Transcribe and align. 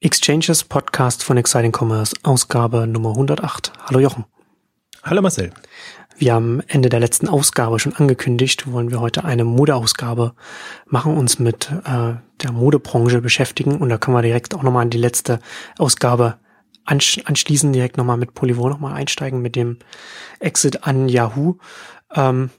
Exchanges 0.00 0.62
Podcast 0.62 1.24
von 1.24 1.36
Exciting 1.38 1.72
Commerce, 1.76 2.14
Ausgabe 2.22 2.86
Nummer 2.86 3.10
108. 3.10 3.72
Hallo 3.80 3.98
Jochen. 3.98 4.26
Hallo 5.02 5.22
Marcel. 5.22 5.52
Wie 6.16 6.30
am 6.30 6.62
Ende 6.68 6.88
der 6.88 7.00
letzten 7.00 7.26
Ausgabe 7.26 7.80
schon 7.80 7.96
angekündigt, 7.96 8.70
wollen 8.70 8.92
wir 8.92 9.00
heute 9.00 9.24
eine 9.24 9.44
Modeausgabe 9.44 10.34
machen, 10.86 11.16
uns 11.16 11.40
mit 11.40 11.72
äh, 11.84 12.14
der 12.42 12.52
Modebranche 12.52 13.20
beschäftigen 13.20 13.78
und 13.78 13.88
da 13.88 13.98
können 13.98 14.16
wir 14.16 14.22
direkt 14.22 14.54
auch 14.54 14.62
nochmal 14.62 14.84
in 14.84 14.90
die 14.90 14.98
letzte 14.98 15.40
Ausgabe 15.78 16.38
ansch 16.84 17.20
anschließen, 17.24 17.72
direkt 17.72 17.96
nochmal 17.96 18.18
mit 18.18 18.34
Polyvore 18.34 18.70
nochmal 18.70 18.94
einsteigen 18.94 19.42
mit 19.42 19.56
dem 19.56 19.80
Exit 20.38 20.84
an 20.84 21.08
Yahoo. 21.08 21.56
Ähm, 22.14 22.50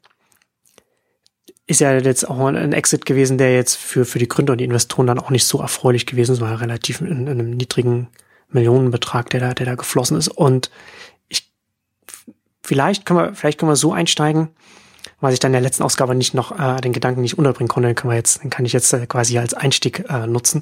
ist 1.70 1.82
ja 1.82 1.96
jetzt 1.96 2.28
auch 2.28 2.48
ein 2.48 2.74
Exit 2.74 3.06
gewesen, 3.06 3.38
der 3.38 3.54
jetzt 3.54 3.76
für, 3.76 4.04
für 4.04 4.18
die 4.18 4.28
Gründer 4.28 4.54
und 4.54 4.58
die 4.58 4.66
Investoren 4.66 5.06
dann 5.06 5.20
auch 5.20 5.30
nicht 5.30 5.46
so 5.46 5.62
erfreulich 5.62 6.08
gewesen 6.08 6.34
ist, 6.34 6.42
war 6.42 6.60
relativ 6.60 7.00
in, 7.00 7.08
in 7.08 7.28
einem 7.30 7.52
niedrigen 7.52 8.08
Millionenbetrag, 8.50 9.30
der 9.30 9.40
da, 9.40 9.54
der 9.54 9.68
da 9.68 9.76
geflossen 9.76 10.18
ist. 10.18 10.30
Und 10.30 10.72
ich, 11.28 11.52
vielleicht 12.64 13.06
können 13.06 13.20
wir, 13.20 13.36
vielleicht 13.36 13.60
können 13.60 13.72
wir 13.72 13.76
so 13.76 13.94
einsteigen, 13.94 14.50
weil 15.22 15.34
ich 15.34 15.40
dann 15.40 15.50
in 15.50 15.54
der 15.54 15.62
letzten 15.62 15.84
Ausgabe 15.84 16.16
nicht 16.16 16.34
noch 16.34 16.58
äh, 16.58 16.80
den 16.82 16.94
Gedanken 16.94 17.22
nicht 17.22 17.38
unterbringen 17.38 17.68
konnte, 17.68 17.94
können 17.94 18.12
wir 18.12 18.18
jetzt, 18.18 18.44
den 18.44 18.50
kann 18.50 18.66
ich 18.66 18.74
jetzt 18.74 18.94
äh, 18.94 19.06
quasi 19.06 19.38
als 19.38 19.54
Einstieg 19.54 20.06
äh, 20.10 20.28
nutzen. 20.28 20.62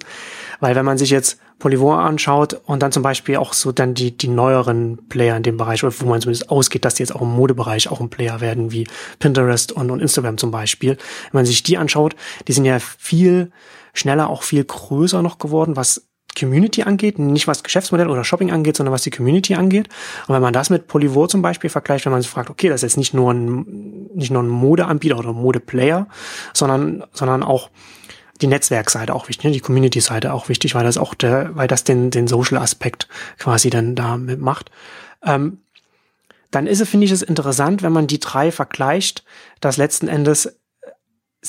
Weil 0.60 0.76
wenn 0.76 0.86
man 0.86 0.98
sich 0.98 1.10
jetzt 1.10 1.40
Polyvore 1.60 2.00
anschaut 2.00 2.54
und 2.66 2.84
dann 2.84 2.92
zum 2.92 3.04
Beispiel 3.04 3.38
auch 3.38 3.54
so 3.54 3.72
dann 3.72 3.94
die, 3.94 4.16
die 4.16 4.28
neueren 4.28 5.08
Player 5.10 5.36
in 5.36 5.44
dem 5.44 5.58
Bereich, 5.58 5.84
wo 5.84 6.06
man 6.06 6.22
zumindest 6.22 6.50
ausgeht, 6.50 6.86
dass 6.86 6.96
die 6.96 7.04
jetzt 7.04 7.16
auch 7.16 7.22
im 7.22 7.36
Modebereich 7.36 7.90
auch 7.90 8.00
ein 8.00 8.10
Player 8.10 8.42
werden, 8.42 8.72
wie 8.72 8.88
Pinterest 9.20 9.72
und, 9.72 9.90
und 9.90 10.00
Instagram 10.00 10.38
zum 10.38 10.52
Beispiel. 10.52 10.92
Wenn 11.32 11.40
man 11.40 11.46
sich 11.46 11.64
die 11.64 11.78
anschaut, 11.78 12.16
die 12.48 12.54
sind 12.54 12.66
ja 12.66 12.80
viel 12.80 13.52
schneller, 13.94 14.30
auch 14.30 14.44
viel 14.44 14.64
größer 14.64 15.22
noch 15.22 15.40
geworden, 15.40 15.76
was 15.76 16.07
Community 16.38 16.84
angeht, 16.84 17.20
nicht 17.20 17.48
was 17.48 17.64
Geschäftsmodell 17.64 18.10
oder 18.10 18.24
Shopping 18.24 18.52
angeht, 18.52 18.78
sondern 18.78 18.94
was 18.94 19.04
die 19.04 19.10
Community 19.10 19.56
angeht. 19.56 19.90
Und 20.28 20.36
wenn 20.36 20.42
man 20.42 20.54
das 20.54 20.70
mit 20.70 20.88
Polyvore 20.88 21.28
zum 21.28 21.42
Beispiel 21.42 21.70
vergleicht, 21.70 22.06
wenn 22.06 22.12
man 22.12 22.22
sich 22.22 22.32
fragt, 22.32 22.50
okay, 22.50 22.70
das 22.70 22.78
ist 22.78 22.92
jetzt 22.92 22.98
nicht 22.98 23.14
nur 23.14 23.34
ein, 23.34 24.10
nicht 24.14 24.32
nur 24.32 24.44
ein 24.44 24.50
Modeanbieter 24.50 25.18
oder 25.18 25.34
Modeplayer, 25.34 26.08
sondern, 26.54 27.04
sondern 27.14 27.44
auch 27.44 27.70
die 28.42 28.48
Netzwerkseite 28.48 29.14
auch 29.14 29.28
wichtig, 29.30 29.46
ne? 29.46 29.52
die 29.52 29.60
Community-Seite 29.60 30.34
auch 30.34 30.50
wichtig, 30.50 30.76
weil 30.76 30.84
das 30.84 30.98
auch 30.98 31.14
der, 31.14 31.56
weil 31.56 31.68
das 31.68 31.84
den, 31.84 32.12
den 32.12 32.28
Social-Aspekt 32.28 33.08
quasi 33.40 33.70
dann 33.70 33.96
da 33.96 34.18
mitmacht. 34.18 34.70
Ähm, 35.24 35.60
dann 36.52 36.68
ist 36.68 36.80
es, 36.80 36.90
finde 36.90 37.06
ich 37.06 37.12
es 37.12 37.22
interessant, 37.22 37.84
wenn 37.84 37.92
man 37.92 38.08
die 38.08 38.20
drei 38.20 38.52
vergleicht, 38.52 39.24
dass 39.60 39.78
letzten 39.78 40.08
Endes 40.08 40.58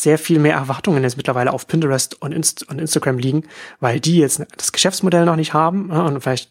sehr 0.03 0.19
viel 0.19 0.39
mehr 0.39 0.55
Erwartungen 0.55 1.03
jetzt 1.03 1.17
mittlerweile 1.17 1.53
auf 1.53 1.67
Pinterest 1.67 2.21
und, 2.21 2.33
Inst 2.33 2.69
und 2.69 2.81
Instagram 2.81 3.19
liegen, 3.19 3.45
weil 3.81 4.01
die 4.01 4.19
jetzt 4.19 4.45
das 4.57 4.73
Geschäftsmodell 4.73 5.25
noch 5.25 5.37
nicht 5.37 5.55
haben 5.55 5.91
ja, 5.93 6.03
und 6.03 6.21
vielleicht 6.21 6.51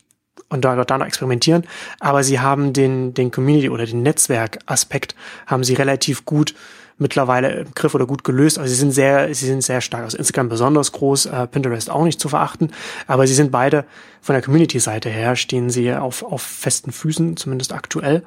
und 0.50 0.64
da, 0.64 0.84
da 0.86 0.98
noch 0.98 1.06
experimentieren, 1.06 1.66
aber 2.00 2.24
sie 2.24 2.40
haben 2.40 2.72
den, 2.72 3.14
den 3.14 3.32
Community 3.32 3.70
oder 3.70 3.86
den 3.86 4.04
Netzwerkaspekt 4.04 5.16
haben 5.46 5.64
sie 5.64 5.74
relativ 5.74 6.26
gut 6.26 6.54
mittlerweile 6.98 7.52
im 7.62 7.74
Griff 7.76 7.94
oder 7.94 8.06
gut 8.06 8.24
gelöst. 8.24 8.58
Also 8.58 8.70
sie 8.70 8.80
sind 8.80 8.92
sehr, 8.92 9.34
sie 9.34 9.46
sind 9.46 9.62
sehr 9.62 9.82
stark. 9.82 10.04
Also 10.04 10.18
Instagram 10.18 10.50
besonders 10.50 10.92
groß, 10.92 11.28
äh, 11.28 11.48
Pinterest 11.48 11.90
auch 11.90 12.04
nicht 12.04 12.20
zu 12.20 12.30
verachten, 12.30 12.72
aber 13.08 13.28
sie 13.28 13.34
sind 13.34 13.52
beide 13.52 13.86
von 14.22 14.34
der 14.34 14.42
Community-Seite 14.42 15.10
her 15.10 15.36
stehen 15.36 15.70
sie 15.70 15.94
auf, 15.94 16.24
auf 16.24 16.42
festen 16.42 16.92
Füßen, 16.92 17.38
zumindest 17.38 17.74
aktuell. 17.74 18.24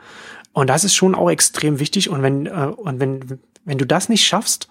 Und 0.53 0.69
das 0.69 0.85
ist 0.85 0.95
schon 0.95 1.15
auch 1.15 1.31
extrem 1.31 1.79
wichtig. 1.79 2.11
Und 2.11 2.23
wenn, 2.23 2.47
äh, 2.47 2.73
und 2.77 3.01
wenn, 3.01 3.41
wenn 3.65 3.79
du 3.79 3.87
das 3.87 4.09
nicht 4.09 4.25
schaffst, 4.25 4.69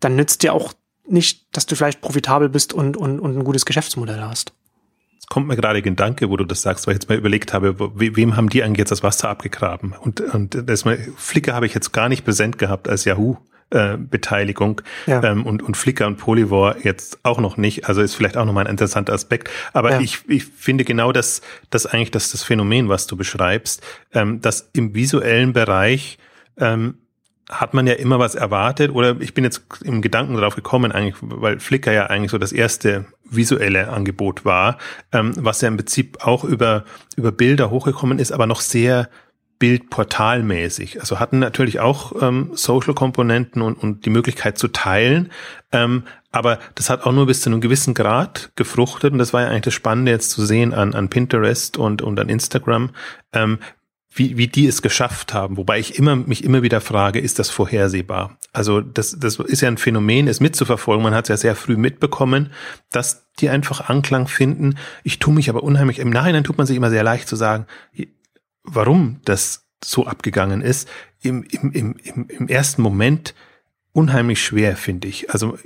dann 0.00 0.16
nützt 0.16 0.42
dir 0.42 0.52
auch 0.52 0.72
nicht, 1.06 1.56
dass 1.56 1.66
du 1.66 1.74
vielleicht 1.74 2.00
profitabel 2.00 2.48
bist 2.48 2.72
und, 2.72 2.96
und, 2.96 3.20
und 3.20 3.38
ein 3.38 3.44
gutes 3.44 3.66
Geschäftsmodell 3.66 4.20
hast. 4.20 4.52
Es 5.18 5.26
kommt 5.26 5.48
mir 5.48 5.56
gerade 5.56 5.82
Gedanke, 5.82 6.30
wo 6.30 6.36
du 6.36 6.44
das 6.44 6.62
sagst, 6.62 6.86
weil 6.86 6.94
ich 6.94 7.02
jetzt 7.02 7.08
mal 7.08 7.18
überlegt 7.18 7.52
habe, 7.52 7.78
we, 7.78 8.16
wem 8.16 8.36
haben 8.36 8.48
die 8.48 8.62
eigentlich 8.62 8.78
jetzt 8.78 8.90
das 8.90 9.02
Wasser 9.02 9.28
abgegraben? 9.28 9.92
Und, 9.92 10.20
und 10.20 10.68
das 10.68 10.84
mal, 10.84 10.98
Flickr 11.16 11.54
habe 11.54 11.66
ich 11.66 11.74
jetzt 11.74 11.92
gar 11.92 12.08
nicht 12.08 12.24
präsent 12.24 12.58
gehabt 12.58 12.88
als 12.88 13.04
Yahoo. 13.04 13.36
Äh, 13.70 13.98
Beteiligung 13.98 14.80
ja. 15.06 15.22
ähm, 15.22 15.44
und, 15.44 15.62
und 15.62 15.76
Flickr 15.76 16.06
und 16.06 16.16
Polyvore 16.16 16.76
jetzt 16.84 17.18
auch 17.22 17.38
noch 17.38 17.58
nicht. 17.58 17.86
Also 17.86 18.00
ist 18.00 18.14
vielleicht 18.14 18.38
auch 18.38 18.46
nochmal 18.46 18.64
ein 18.64 18.70
interessanter 18.70 19.12
Aspekt. 19.12 19.50
Aber 19.74 19.90
ja. 19.90 20.00
ich, 20.00 20.20
ich 20.26 20.46
finde 20.46 20.84
genau 20.84 21.12
das, 21.12 21.42
das 21.68 21.84
eigentlich 21.84 22.10
das, 22.10 22.30
das 22.30 22.42
Phänomen, 22.42 22.88
was 22.88 23.06
du 23.06 23.18
beschreibst, 23.18 23.82
ähm, 24.14 24.40
dass 24.40 24.70
im 24.72 24.94
visuellen 24.94 25.52
Bereich 25.52 26.16
ähm, 26.56 26.94
hat 27.48 27.72
man 27.72 27.86
ja 27.86 27.94
immer 27.94 28.18
was 28.18 28.34
erwartet 28.34 28.90
oder 28.92 29.20
ich 29.20 29.32
bin 29.32 29.44
jetzt 29.44 29.62
im 29.82 30.02
Gedanken 30.02 30.34
darauf 30.34 30.54
gekommen, 30.54 30.92
eigentlich, 30.92 31.16
weil 31.20 31.60
Flickr 31.60 31.92
ja 31.92 32.06
eigentlich 32.06 32.30
so 32.30 32.38
das 32.38 32.52
erste 32.52 33.06
visuelle 33.24 33.88
Angebot 33.88 34.44
war, 34.44 34.78
ähm, 35.12 35.32
was 35.36 35.60
ja 35.60 35.68
im 35.68 35.76
Prinzip 35.76 36.18
auch 36.24 36.44
über, 36.44 36.84
über 37.16 37.32
Bilder 37.32 37.70
hochgekommen 37.70 38.18
ist, 38.18 38.32
aber 38.32 38.46
noch 38.46 38.60
sehr 38.60 39.08
bildportalmäßig. 39.58 41.00
Also 41.00 41.18
hatten 41.18 41.40
natürlich 41.40 41.80
auch 41.80 42.12
ähm, 42.22 42.50
Social-Komponenten 42.52 43.62
und, 43.62 43.74
und 43.74 44.04
die 44.04 44.10
Möglichkeit 44.10 44.58
zu 44.58 44.68
teilen, 44.68 45.30
ähm, 45.72 46.04
aber 46.30 46.58
das 46.74 46.90
hat 46.90 47.04
auch 47.04 47.12
nur 47.12 47.26
bis 47.26 47.40
zu 47.40 47.50
einem 47.50 47.60
gewissen 47.60 47.94
Grad 47.94 48.52
gefruchtet 48.54 49.12
und 49.12 49.18
das 49.18 49.32
war 49.32 49.42
ja 49.42 49.48
eigentlich 49.48 49.62
das 49.62 49.74
Spannende 49.74 50.12
jetzt 50.12 50.30
zu 50.30 50.44
sehen 50.44 50.74
an, 50.74 50.94
an 50.94 51.08
Pinterest 51.08 51.78
und, 51.78 52.02
und 52.02 52.20
an 52.20 52.28
Instagram, 52.28 52.90
ähm, 53.32 53.58
wie, 54.10 54.36
wie 54.36 54.48
die 54.48 54.66
es 54.66 54.82
geschafft 54.82 55.34
haben. 55.34 55.56
Wobei 55.56 55.78
ich 55.78 55.98
immer, 55.98 56.16
mich 56.16 56.42
immer 56.42 56.62
wieder 56.62 56.80
frage, 56.80 57.20
ist 57.20 57.38
das 57.38 57.50
vorhersehbar? 57.50 58.38
Also 58.52 58.80
das, 58.80 59.16
das 59.18 59.38
ist 59.38 59.60
ja 59.60 59.68
ein 59.68 59.78
Phänomen, 59.78 60.28
es 60.28 60.40
mitzuverfolgen. 60.40 61.02
Man 61.02 61.14
hat 61.14 61.26
es 61.26 61.28
ja 61.28 61.36
sehr 61.36 61.56
früh 61.56 61.76
mitbekommen, 61.76 62.52
dass 62.90 63.26
die 63.38 63.50
einfach 63.50 63.88
Anklang 63.88 64.26
finden. 64.26 64.76
Ich 65.04 65.18
tue 65.18 65.34
mich 65.34 65.50
aber 65.50 65.62
unheimlich, 65.62 65.98
im 65.98 66.10
Nachhinein 66.10 66.44
tut 66.44 66.58
man 66.58 66.66
sich 66.66 66.76
immer 66.76 66.90
sehr 66.90 67.04
leicht 67.04 67.28
zu 67.28 67.36
sagen, 67.36 67.66
warum 68.64 69.20
das 69.24 69.66
so 69.84 70.06
abgegangen 70.06 70.62
ist. 70.62 70.88
Im, 71.20 71.44
im, 71.44 71.72
im, 71.72 72.28
im, 72.28 72.48
ersten 72.48 72.82
Moment 72.82 73.34
unheimlich 73.92 74.42
schwer, 74.42 74.76
finde 74.76 75.08
ich. 75.08 75.30
Also 75.30 75.58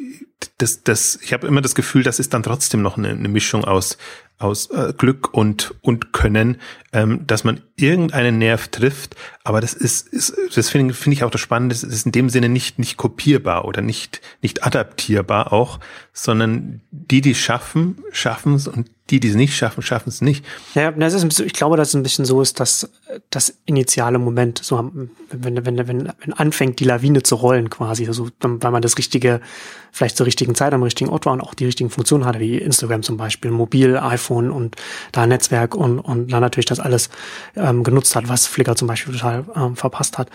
das, 0.59 0.83
das, 0.83 1.19
ich 1.23 1.33
habe 1.33 1.47
immer 1.47 1.61
das 1.61 1.75
Gefühl, 1.75 2.03
das 2.03 2.19
ist 2.19 2.35
dann 2.35 2.43
trotzdem 2.43 2.83
noch 2.83 2.97
eine, 2.97 3.11
eine 3.11 3.29
Mischung 3.29 3.65
aus 3.65 3.99
aus 4.43 4.71
äh, 4.71 4.93
Glück 4.97 5.33
und 5.33 5.75
und 5.81 6.13
Können, 6.13 6.61
ähm, 6.93 7.27
dass 7.27 7.45
man 7.45 7.61
irgendeinen 7.77 8.39
Nerv 8.39 8.69
trifft. 8.69 9.17
Aber 9.45 9.61
das 9.61 9.73
ist, 9.73 10.09
ist 10.09 10.35
das 10.55 10.69
finde 10.69 10.95
finde 10.95 11.17
ich 11.17 11.25
auch 11.25 11.31
das 11.31 11.41
Spannende. 11.41 11.75
Es 11.75 11.83
ist 11.83 12.07
in 12.07 12.13
dem 12.13 12.29
Sinne 12.29 12.49
nicht 12.49 12.79
nicht 12.79 12.97
kopierbar 12.97 13.65
oder 13.65 13.83
nicht 13.83 14.21
nicht 14.43 14.65
adaptierbar 14.65 15.53
auch, 15.53 15.81
sondern 16.13 16.83
die, 16.91 17.21
die 17.21 17.35
schaffen, 17.35 17.99
schaffen 18.13 18.55
es 18.55 18.69
und 18.69 18.91
die, 19.11 19.21
die 19.21 19.29
es 19.29 19.35
nicht 19.35 19.55
schaffen, 19.55 19.83
schaffen 19.83 20.09
es 20.09 20.23
nicht. 20.23 20.45
Ja, 20.75 20.91
das 20.91 21.13
ist, 21.13 21.41
ich 21.41 21.53
glaube, 21.53 21.77
dass 21.77 21.89
es 21.89 21.95
ein 21.95 22.03
bisschen 22.03 22.25
so 22.25 22.41
ist, 22.41 22.61
dass 22.61 22.89
das 23.29 23.59
initiale 23.67 24.19
Moment, 24.19 24.59
so 24.63 24.91
wenn, 25.31 25.67
wenn, 25.67 25.77
wenn, 25.87 25.89
wenn 25.89 26.33
anfängt, 26.33 26.81
die 26.81 26.85
Lawine 26.85 27.23
zu 27.23 27.35
rollen 27.35 27.69
quasi, 27.69 28.07
also 28.07 28.29
weil 28.41 28.71
man 28.71 28.81
das 28.81 28.97
richtige, 28.97 29.41
vielleicht 29.91 30.17
zur 30.17 30.27
richtigen 30.27 30.55
Zeit 30.55 30.73
am 30.73 30.83
richtigen 30.83 31.11
Ort 31.11 31.27
war 31.27 31.35
und 31.35 31.43
auch 31.43 31.53
die 31.53 31.67
richtigen 31.67 31.91
Funktionen 31.91 32.25
hatte, 32.25 32.41
wie 32.41 32.57
Instagram 32.57 33.03
zum 33.03 33.19
Beispiel, 33.19 33.51
mobil, 33.51 33.99
iPhone 33.99 34.32
und 34.33 34.77
da 35.13 35.27
Netzwerk 35.27 35.75
und, 35.75 35.99
und 35.99 36.33
dann 36.33 36.41
natürlich 36.41 36.67
das 36.67 36.81
alles 36.81 37.11
ähm, 37.57 37.83
genutzt 37.83 38.17
hat, 38.17 38.29
was 38.29 38.47
Flickr 38.47 38.77
zum 38.77 38.89
Beispiel 38.89 39.15
total 39.15 39.45
ähm, 39.55 39.77
verpasst 39.77 40.19
hat. 40.19 40.29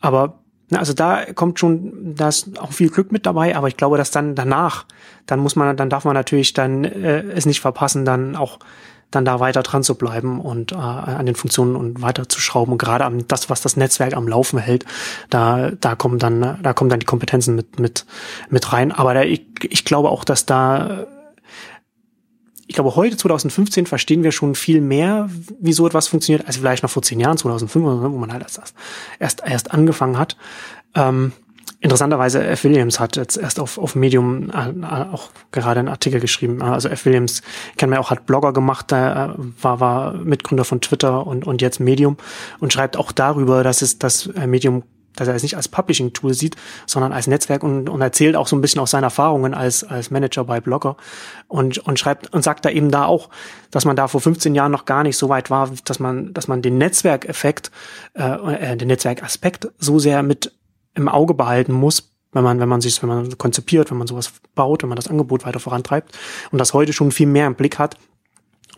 Aber 0.00 0.38
also 0.76 0.92
da 0.92 1.24
kommt 1.34 1.58
schon, 1.58 2.14
da 2.14 2.28
ist 2.28 2.58
auch 2.58 2.72
viel 2.72 2.88
Glück 2.88 3.12
mit 3.12 3.26
dabei, 3.26 3.56
aber 3.56 3.68
ich 3.68 3.76
glaube, 3.76 3.98
dass 3.98 4.10
dann 4.10 4.34
danach, 4.34 4.86
dann 5.26 5.40
muss 5.40 5.56
man, 5.56 5.76
dann 5.76 5.90
darf 5.90 6.04
man 6.04 6.14
natürlich 6.14 6.52
dann 6.52 6.84
äh, 6.84 7.22
es 7.34 7.46
nicht 7.46 7.60
verpassen, 7.60 8.04
dann 8.04 8.36
auch 8.36 8.58
dann 9.10 9.24
da 9.24 9.40
weiter 9.40 9.62
dran 9.62 9.82
zu 9.82 9.94
bleiben 9.94 10.40
und 10.40 10.72
äh, 10.72 10.76
an 10.76 11.26
den 11.26 11.34
Funktionen 11.34 11.76
und 11.76 12.02
weiter 12.02 12.28
zu 12.28 12.40
schrauben. 12.40 12.72
Und 12.72 12.78
gerade 12.78 13.04
am 13.04 13.26
das, 13.28 13.50
was 13.50 13.60
das 13.60 13.76
Netzwerk 13.76 14.14
am 14.14 14.26
Laufen 14.26 14.58
hält, 14.58 14.86
da 15.30 15.70
da 15.70 15.94
kommen 15.94 16.18
dann 16.18 16.58
da 16.62 16.72
kommen 16.72 16.90
dann 16.90 17.00
die 17.00 17.06
Kompetenzen 17.06 17.54
mit 17.54 17.78
mit 17.78 18.06
mit 18.48 18.72
rein. 18.72 18.90
Aber 18.90 19.12
da, 19.14 19.22
ich, 19.22 19.44
ich 19.68 19.84
glaube 19.84 20.08
auch, 20.08 20.24
dass 20.24 20.46
da 20.46 21.06
ich 22.72 22.76
glaube, 22.76 22.96
heute 22.96 23.18
2015 23.18 23.84
verstehen 23.84 24.22
wir 24.22 24.32
schon 24.32 24.54
viel 24.54 24.80
mehr, 24.80 25.28
wie 25.60 25.74
so 25.74 25.86
etwas 25.86 26.08
funktioniert, 26.08 26.46
als 26.46 26.56
vielleicht 26.56 26.82
noch 26.82 26.88
vor 26.88 27.02
zehn 27.02 27.20
Jahren, 27.20 27.36
2005, 27.36 27.84
wo 27.84 28.08
man 28.16 28.32
halt 28.32 28.42
erst, 29.18 29.42
erst, 29.44 29.70
angefangen 29.72 30.16
hat. 30.16 30.38
Ähm, 30.94 31.32
interessanterweise, 31.80 32.42
F. 32.42 32.64
Williams 32.64 32.98
hat 32.98 33.16
jetzt 33.16 33.36
erst 33.36 33.60
auf, 33.60 33.76
auf 33.76 33.94
Medium 33.94 34.48
äh, 34.48 34.84
auch 35.12 35.28
gerade 35.50 35.80
einen 35.80 35.90
Artikel 35.90 36.18
geschrieben. 36.18 36.62
Also 36.62 36.88
F. 36.88 37.04
Williams 37.04 37.42
kennen 37.76 37.92
wir 37.92 38.00
auch, 38.00 38.08
hat 38.08 38.24
Blogger 38.24 38.54
gemacht, 38.54 38.90
der 38.90 39.36
äh, 39.38 39.62
war, 39.62 39.80
war 39.80 40.14
Mitgründer 40.14 40.64
von 40.64 40.80
Twitter 40.80 41.26
und, 41.26 41.46
und 41.46 41.60
jetzt 41.60 41.78
Medium 41.78 42.16
und 42.58 42.72
schreibt 42.72 42.96
auch 42.96 43.12
darüber, 43.12 43.62
dass 43.62 43.82
es 43.82 43.98
das 43.98 44.28
äh, 44.28 44.46
Medium 44.46 44.82
dass 45.16 45.28
er 45.28 45.34
es 45.34 45.42
nicht 45.42 45.56
als 45.56 45.68
Publishing-Tool 45.68 46.34
sieht, 46.34 46.56
sondern 46.86 47.12
als 47.12 47.26
Netzwerk 47.26 47.62
und, 47.62 47.88
und 47.88 48.00
erzählt 48.00 48.36
auch 48.36 48.46
so 48.46 48.56
ein 48.56 48.60
bisschen 48.60 48.80
aus 48.80 48.90
seinen 48.90 49.04
Erfahrungen 49.04 49.54
als, 49.54 49.84
als 49.84 50.10
Manager 50.10 50.44
bei 50.44 50.60
Blogger 50.60 50.96
und, 51.48 51.78
und 51.78 51.98
schreibt 51.98 52.32
und 52.32 52.42
sagt 52.42 52.64
da 52.64 52.70
eben 52.70 52.90
da 52.90 53.04
auch, 53.04 53.28
dass 53.70 53.84
man 53.84 53.96
da 53.96 54.08
vor 54.08 54.20
15 54.20 54.54
Jahren 54.54 54.72
noch 54.72 54.84
gar 54.84 55.02
nicht 55.02 55.16
so 55.16 55.28
weit 55.28 55.50
war, 55.50 55.70
dass 55.84 55.98
man, 55.98 56.32
dass 56.32 56.48
man 56.48 56.62
den 56.62 56.78
Netzwerkeffekt, 56.78 57.70
äh, 58.14 58.72
äh, 58.72 58.76
den 58.76 58.88
Netzwerkaspekt 58.88 59.68
so 59.78 59.98
sehr 59.98 60.22
mit 60.22 60.52
im 60.94 61.08
Auge 61.08 61.34
behalten 61.34 61.72
muss, 61.72 62.10
wenn 62.32 62.44
man, 62.44 62.60
wenn 62.60 62.68
man 62.68 62.80
sich, 62.80 63.02
wenn 63.02 63.08
man 63.08 63.38
konzipiert, 63.38 63.90
wenn 63.90 63.98
man 63.98 64.06
sowas 64.06 64.32
baut, 64.54 64.82
wenn 64.82 64.88
man 64.88 64.96
das 64.96 65.08
Angebot 65.08 65.44
weiter 65.44 65.60
vorantreibt 65.60 66.16
und 66.50 66.58
das 66.58 66.74
heute 66.74 66.92
schon 66.92 67.12
viel 67.12 67.26
mehr 67.26 67.46
im 67.46 67.54
Blick 67.54 67.78
hat, 67.78 67.96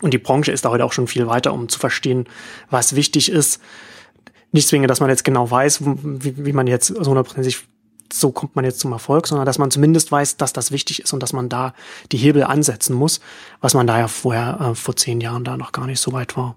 Und 0.01 0.13
die 0.13 0.17
Branche 0.17 0.51
ist 0.51 0.65
da 0.65 0.69
heute 0.69 0.83
auch 0.83 0.91
schon 0.91 1.07
viel 1.07 1.27
weiter, 1.27 1.53
um 1.53 1.69
zu 1.69 1.79
verstehen, 1.79 2.27
was 2.69 2.95
wichtig 2.95 3.31
ist. 3.31 3.61
Nicht 4.51 4.67
zwingend, 4.67 4.89
dass 4.89 4.99
man 4.99 5.09
jetzt 5.09 5.23
genau 5.23 5.49
weiß, 5.49 5.81
wie, 5.83 6.45
wie 6.45 6.53
man 6.53 6.67
jetzt 6.67 6.87
so 6.87 7.09
hundertprozentig 7.09 7.67
so 8.13 8.31
kommt 8.31 8.55
man 8.55 8.65
jetzt 8.65 8.79
zum 8.79 8.91
Erfolg, 8.91 9.27
sondern 9.27 9.45
dass 9.45 9.57
man 9.57 9.71
zumindest 9.71 10.11
weiß, 10.11 10.37
dass 10.37 10.53
das 10.53 10.71
wichtig 10.71 11.01
ist 11.01 11.13
und 11.13 11.21
dass 11.21 11.33
man 11.33 11.49
da 11.49 11.73
die 12.11 12.17
Hebel 12.17 12.43
ansetzen 12.43 12.95
muss, 12.95 13.19
was 13.61 13.73
man 13.73 13.87
da 13.87 13.99
ja 13.99 14.07
vorher 14.07 14.59
äh, 14.61 14.75
vor 14.75 14.95
zehn 14.95 15.21
Jahren 15.21 15.43
da 15.43 15.57
noch 15.57 15.71
gar 15.71 15.87
nicht 15.87 15.99
so 15.99 16.13
weit 16.13 16.37
war. 16.37 16.55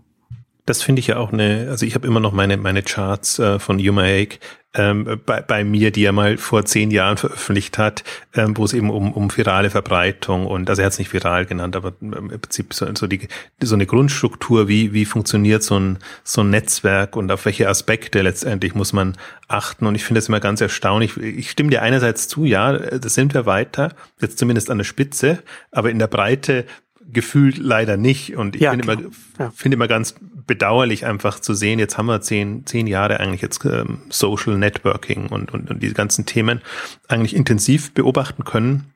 Das 0.67 0.83
finde 0.83 1.01
ich 1.01 1.07
ja 1.07 1.17
auch 1.17 1.33
eine, 1.33 1.69
also 1.71 1.87
ich 1.87 1.95
habe 1.95 2.07
immer 2.07 2.21
noch 2.21 2.33
meine, 2.33 2.59
meine 2.59 2.83
Charts 2.83 3.39
äh, 3.39 3.59
von 3.59 3.79
Humaic 3.79 4.41
ähm, 4.79 5.21
bei, 5.27 5.43
bei 5.43 5.65
mir, 5.65 5.91
die 5.91 6.05
er 6.05 6.13
mal 6.13 6.39
vor 6.39 6.65
zehn 6.65 6.91
Jahren 6.91 7.17
veröffentlicht 7.17 7.77
hat, 7.77 8.05
ähm, 8.35 8.57
wo 8.57 8.65
es 8.65 8.73
eben 8.73 8.91
um, 8.91 9.13
um 9.13 9.37
virale 9.37 9.71
Verbreitung 9.71 10.47
und, 10.47 10.71
also 10.71 10.81
er 10.81 10.87
hat 10.87 10.93
es 10.93 10.99
nicht 10.99 11.13
viral 11.13 11.45
genannt, 11.45 11.75
aber 11.77 11.93
im 12.01 12.29
Prinzip 12.29 12.73
so, 12.73 12.87
so, 12.95 13.07
die, 13.07 13.29
so 13.61 13.75
eine 13.75 13.87
Grundstruktur, 13.87 14.69
wie, 14.69 14.93
wie 14.93 15.05
funktioniert 15.05 15.63
so 15.65 15.79
ein, 15.79 15.99
so 16.23 16.43
ein 16.43 16.51
Netzwerk 16.51 17.17
und 17.17 17.31
auf 17.33 17.45
welche 17.45 17.69
Aspekte 17.69 18.23
letztendlich 18.23 18.75
muss 18.75 18.93
man 18.93 19.17
achten. 19.49 19.87
Und 19.87 19.97
ich 19.97 20.05
finde 20.05 20.19
das 20.19 20.29
immer 20.29 20.41
ganz 20.41 20.61
erstaunlich. 20.61 21.17
Ich 21.17 21.51
stimme 21.51 21.71
dir 21.71 21.83
einerseits 21.83 22.29
zu, 22.29 22.45
ja, 22.45 22.73
da 22.73 23.09
sind 23.09 23.35
wir 23.35 23.47
weiter, 23.47 23.95
jetzt 24.21 24.39
zumindest 24.39 24.71
an 24.71 24.79
der 24.79 24.85
Spitze, 24.85 25.43
aber 25.73 25.91
in 25.91 25.99
der 25.99 26.07
Breite 26.07 26.65
gefühlt 27.11 27.59
leider 27.59 27.97
nicht. 27.97 28.37
Und 28.37 28.55
ich 28.55 28.63
ja, 28.63 28.71
finde 28.71 28.93
immer, 28.93 29.03
ja. 29.39 29.51
finde 29.51 29.75
immer 29.75 29.89
ganz 29.89 30.15
bedauerlich 30.49 31.07
einfach 31.07 31.39
zu 31.39 31.55
sehen, 31.55 31.79
jetzt 31.79 31.97
haben 31.97 32.07
wir 32.07 32.21
zehn, 32.21 32.67
zehn 32.67 32.89
Jahre 32.89 33.21
eigentlich 33.21 33.43
jetzt 33.43 33.65
ähm, 33.65 33.99
Social 34.09 34.59
Networking 34.59 35.29
und, 35.29 35.53
und, 35.55 35.71
und 35.71 35.81
diese 35.81 35.95
ganzen 35.95 36.27
Themen 36.27 36.61
eigentlich 37.07 37.37
intensiv 37.37 37.95
beobachten 37.95 38.43
können 38.43 38.93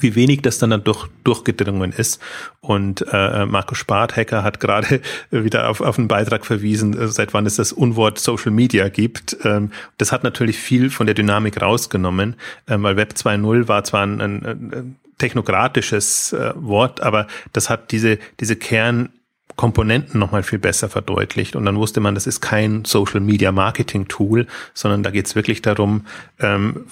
wie 0.00 0.14
wenig 0.14 0.42
das 0.42 0.58
dann, 0.58 0.70
dann 0.70 0.84
durch, 0.84 1.06
durchgedrungen 1.22 1.92
ist. 1.92 2.20
Und 2.60 3.04
äh, 3.12 3.46
Markus 3.46 3.78
Spart, 3.78 4.16
Hacker, 4.16 4.42
hat 4.42 4.60
gerade 4.60 5.00
wieder 5.30 5.68
auf, 5.68 5.80
auf 5.80 5.98
einen 5.98 6.08
Beitrag 6.08 6.44
verwiesen, 6.44 6.98
äh, 6.98 7.08
seit 7.08 7.34
wann 7.34 7.46
es 7.46 7.56
das 7.56 7.72
Unwort 7.72 8.18
Social 8.18 8.50
Media 8.50 8.88
gibt. 8.88 9.36
Ähm, 9.44 9.70
das 9.98 10.12
hat 10.12 10.24
natürlich 10.24 10.58
viel 10.58 10.90
von 10.90 11.06
der 11.06 11.14
Dynamik 11.14 11.60
rausgenommen, 11.60 12.36
ähm, 12.68 12.82
weil 12.82 12.96
Web 12.96 13.14
2.0 13.16 13.68
war 13.68 13.84
zwar 13.84 14.04
ein, 14.04 14.20
ein, 14.20 14.44
ein 14.44 14.96
technokratisches 15.18 16.32
äh, 16.32 16.52
Wort, 16.56 17.00
aber 17.00 17.26
das 17.52 17.70
hat 17.70 17.92
diese, 17.92 18.18
diese 18.40 18.56
Kern 18.56 19.10
Komponenten 19.56 20.18
nochmal 20.18 20.42
viel 20.42 20.58
besser 20.58 20.88
verdeutlicht. 20.88 21.56
Und 21.56 21.64
dann 21.64 21.76
wusste 21.76 22.00
man, 22.00 22.14
das 22.14 22.26
ist 22.26 22.40
kein 22.40 22.84
Social 22.84 23.20
Media 23.20 23.52
Marketing 23.52 24.08
Tool, 24.08 24.46
sondern 24.72 25.02
da 25.02 25.10
geht 25.10 25.26
es 25.26 25.34
wirklich 25.34 25.62
darum, 25.62 26.06
ähm, 26.40 26.86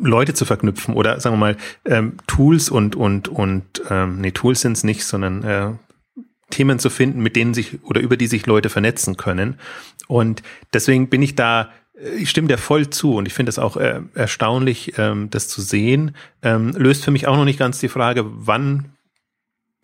Leute 0.00 0.34
zu 0.34 0.44
verknüpfen 0.44 0.94
oder 0.94 1.20
sagen 1.20 1.34
wir 1.36 1.40
mal 1.40 1.56
ähm, 1.84 2.14
Tools 2.26 2.68
und 2.68 2.96
und 2.96 3.28
und 3.28 3.82
ähm, 3.88 4.20
nee 4.20 4.30
Tools 4.30 4.60
sind 4.60 4.72
es 4.72 4.84
nicht, 4.84 5.04
sondern 5.04 5.42
äh, 5.42 5.70
Themen 6.50 6.78
zu 6.78 6.90
finden, 6.90 7.20
mit 7.20 7.34
denen 7.34 7.54
sich 7.54 7.82
oder 7.82 8.00
über 8.00 8.16
die 8.16 8.26
sich 8.26 8.46
Leute 8.46 8.68
vernetzen 8.68 9.16
können. 9.16 9.58
Und 10.06 10.42
deswegen 10.72 11.08
bin 11.08 11.22
ich 11.22 11.34
da 11.34 11.70
äh, 11.98 12.10
ich 12.10 12.30
stimme 12.30 12.48
dir 12.48 12.58
voll 12.58 12.90
zu 12.90 13.14
und 13.14 13.26
ich 13.26 13.34
finde 13.34 13.50
es 13.50 13.58
auch 13.58 13.76
äh, 13.76 14.00
erstaunlich, 14.14 14.98
ähm, 14.98 15.30
das 15.30 15.48
zu 15.48 15.60
sehen. 15.60 16.14
Ähm, 16.42 16.72
löst 16.76 17.04
für 17.04 17.10
mich 17.10 17.26
auch 17.26 17.36
noch 17.36 17.44
nicht 17.44 17.58
ganz 17.58 17.78
die 17.78 17.88
Frage, 17.88 18.24
wann, 18.26 18.95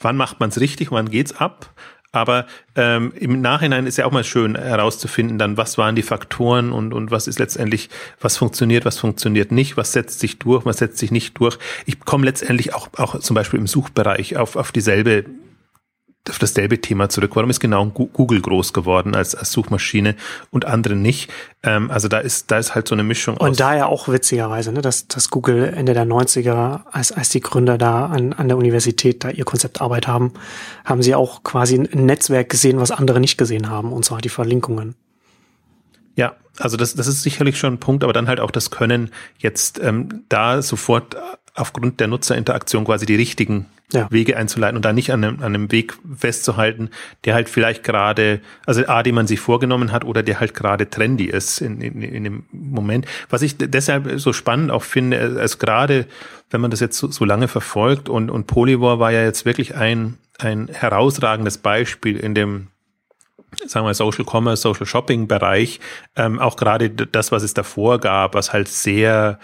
wann 0.03 0.17
macht 0.17 0.41
man 0.41 0.51
es 0.51 0.61
richtig, 0.61 0.91
wann 0.91 1.11
geht's 1.11 1.33
ab? 1.33 1.71
Aber 2.15 2.47
ähm, 2.77 3.13
im 3.17 3.41
Nachhinein 3.41 3.87
ist 3.87 3.97
ja 3.97 4.05
auch 4.05 4.13
mal 4.13 4.23
schön 4.23 4.55
herauszufinden, 4.55 5.39
dann 5.39 5.57
was 5.57 5.79
waren 5.79 5.97
die 5.97 6.03
Faktoren 6.03 6.71
und, 6.71 6.93
und 6.93 7.11
was 7.11 7.27
ist 7.27 7.39
letztendlich, 7.39 7.89
was 8.21 8.37
funktioniert, 8.37 8.85
was 8.85 8.99
funktioniert 8.99 9.51
nicht, 9.51 9.79
was 9.79 9.93
setzt 9.93 10.21
sich 10.21 10.39
durch, 10.39 10.67
was 10.67 10.77
setzt 10.77 10.99
sich 10.99 11.11
nicht 11.11 11.39
durch. 11.39 11.59
Ich 11.87 12.01
komme 12.01 12.27
letztendlich 12.27 12.75
auch, 12.75 12.89
auch 12.99 13.19
zum 13.21 13.35
Beispiel 13.35 13.59
im 13.59 13.67
Suchbereich 13.67 14.37
auf, 14.37 14.57
auf 14.57 14.73
dieselbe 14.73 15.25
auf 16.31 16.39
dasselbe 16.39 16.81
Thema 16.81 17.09
zurück. 17.09 17.33
Warum 17.35 17.51
ist 17.51 17.61
genau 17.61 17.85
Google 17.87 18.41
groß 18.41 18.73
geworden 18.73 19.15
als, 19.15 19.35
als 19.35 19.53
Suchmaschine 19.53 20.15
und 20.51 20.65
andere 20.65 20.95
nicht? 20.95 21.31
Ähm, 21.63 21.91
also 21.91 22.09
da 22.09 22.19
ist, 22.19 22.51
da 22.51 22.59
ist 22.59 22.75
halt 22.75 22.87
so 22.87 22.95
eine 22.95 23.03
Mischung 23.03 23.35
und 23.35 23.41
aus. 23.41 23.49
Und 23.51 23.61
da 23.61 23.77
ja 23.77 23.87
auch 23.87 24.09
witzigerweise, 24.09 24.73
ne, 24.73 24.83
dass, 24.83 25.09
dass 25.09 25.31
Google 25.31 25.73
Ende 25.75 25.95
der 25.95 26.07
90er, 26.07 26.83
als, 26.91 27.13
als 27.13 27.31
die 27.31 27.41
Gründer 27.41 27.77
da 27.79 28.07
an, 28.07 28.33
an 28.33 28.49
der 28.49 28.57
Universität 28.57 29.25
da 29.25 29.31
ihr 29.31 29.45
Konzept 29.45 29.81
Arbeit 29.81 30.07
haben, 30.07 30.33
haben 30.85 31.03
sie 31.03 31.15
auch 31.15 31.43
quasi 31.43 31.77
ein 31.77 32.07
Netzwerk 32.07 32.49
gesehen, 32.49 32.79
was 32.79 32.91
andere 32.91 33.19
nicht 33.19 33.37
gesehen 33.37 33.69
haben, 33.69 33.93
und 33.93 34.05
zwar 34.05 34.21
die 34.21 34.29
Verlinkungen. 34.29 34.95
Ja, 36.15 36.37
also 36.59 36.77
das, 36.77 36.95
das 36.95 37.07
ist 37.07 37.23
sicherlich 37.23 37.59
schon 37.59 37.75
ein 37.75 37.81
Punkt, 37.81 38.05
aber 38.05 38.13
dann 38.13 38.29
halt 38.29 38.39
auch 38.39 38.51
das 38.51 38.71
Können, 38.71 39.11
jetzt 39.39 39.81
ähm, 39.83 40.25
da 40.29 40.63
sofort 40.63 41.17
aufgrund 41.55 42.01
der 42.01 42.09
Nutzerinteraktion 42.09 42.85
quasi 42.85 43.07
die 43.07 43.17
richtigen 43.17 43.67
ja. 43.93 44.11
Wege 44.11 44.37
einzuleiten 44.37 44.77
und 44.77 44.85
da 44.85 44.93
nicht 44.93 45.13
an 45.13 45.23
einem, 45.23 45.37
an 45.41 45.55
einem 45.55 45.71
Weg 45.71 45.95
festzuhalten, 46.17 46.91
der 47.25 47.35
halt 47.35 47.49
vielleicht 47.49 47.85
gerade, 47.85 48.41
also 48.65 48.87
A, 48.87 49.03
den 49.03 49.15
man 49.15 49.27
sich 49.27 49.39
vorgenommen 49.39 49.93
hat 49.93 50.05
oder 50.05 50.23
der 50.23 50.41
halt 50.41 50.55
gerade 50.55 50.89
trendy 50.89 51.27
ist 51.27 51.61
in, 51.61 51.81
in, 51.81 52.01
in 52.01 52.25
dem 52.25 52.45
Moment. 52.53 53.07
Was 53.29 53.43
ich 53.43 53.57
deshalb 53.59 54.19
so 54.19 54.33
spannend 54.33 54.71
auch 54.71 54.83
finde, 54.83 55.37
als 55.39 55.59
gerade, 55.59 56.07
wenn 56.51 56.63
man 56.63 56.71
das 56.71 56.81
jetzt 56.81 56.97
so, 56.97 57.11
so 57.11 57.25
lange 57.25 57.49
verfolgt 57.49 58.09
und, 58.09 58.31
und 58.31 58.47
Polyvore 58.47 58.99
war 58.99 59.13
ja 59.13 59.23
jetzt 59.23 59.45
wirklich 59.45 59.75
ein, 59.75 60.17
ein 60.39 60.69
herausragendes 60.69 61.59
Beispiel 61.59 62.17
in 62.17 62.35
dem 62.35 62.69
sagen 63.67 63.87
wir 63.87 63.93
Social 63.93 64.25
Commerce, 64.25 64.63
Social 64.63 64.87
Shopping 64.87 65.29
Bereich, 65.29 65.79
ähm, 66.17 66.39
auch 66.39 66.57
gerade 66.57 66.89
das, 66.89 67.33
was 67.33 67.43
es 67.43 67.53
davor 67.53 67.99
gab, 67.99 68.35
was 68.35 68.55
halt 68.55 68.67
sehr 68.67 69.39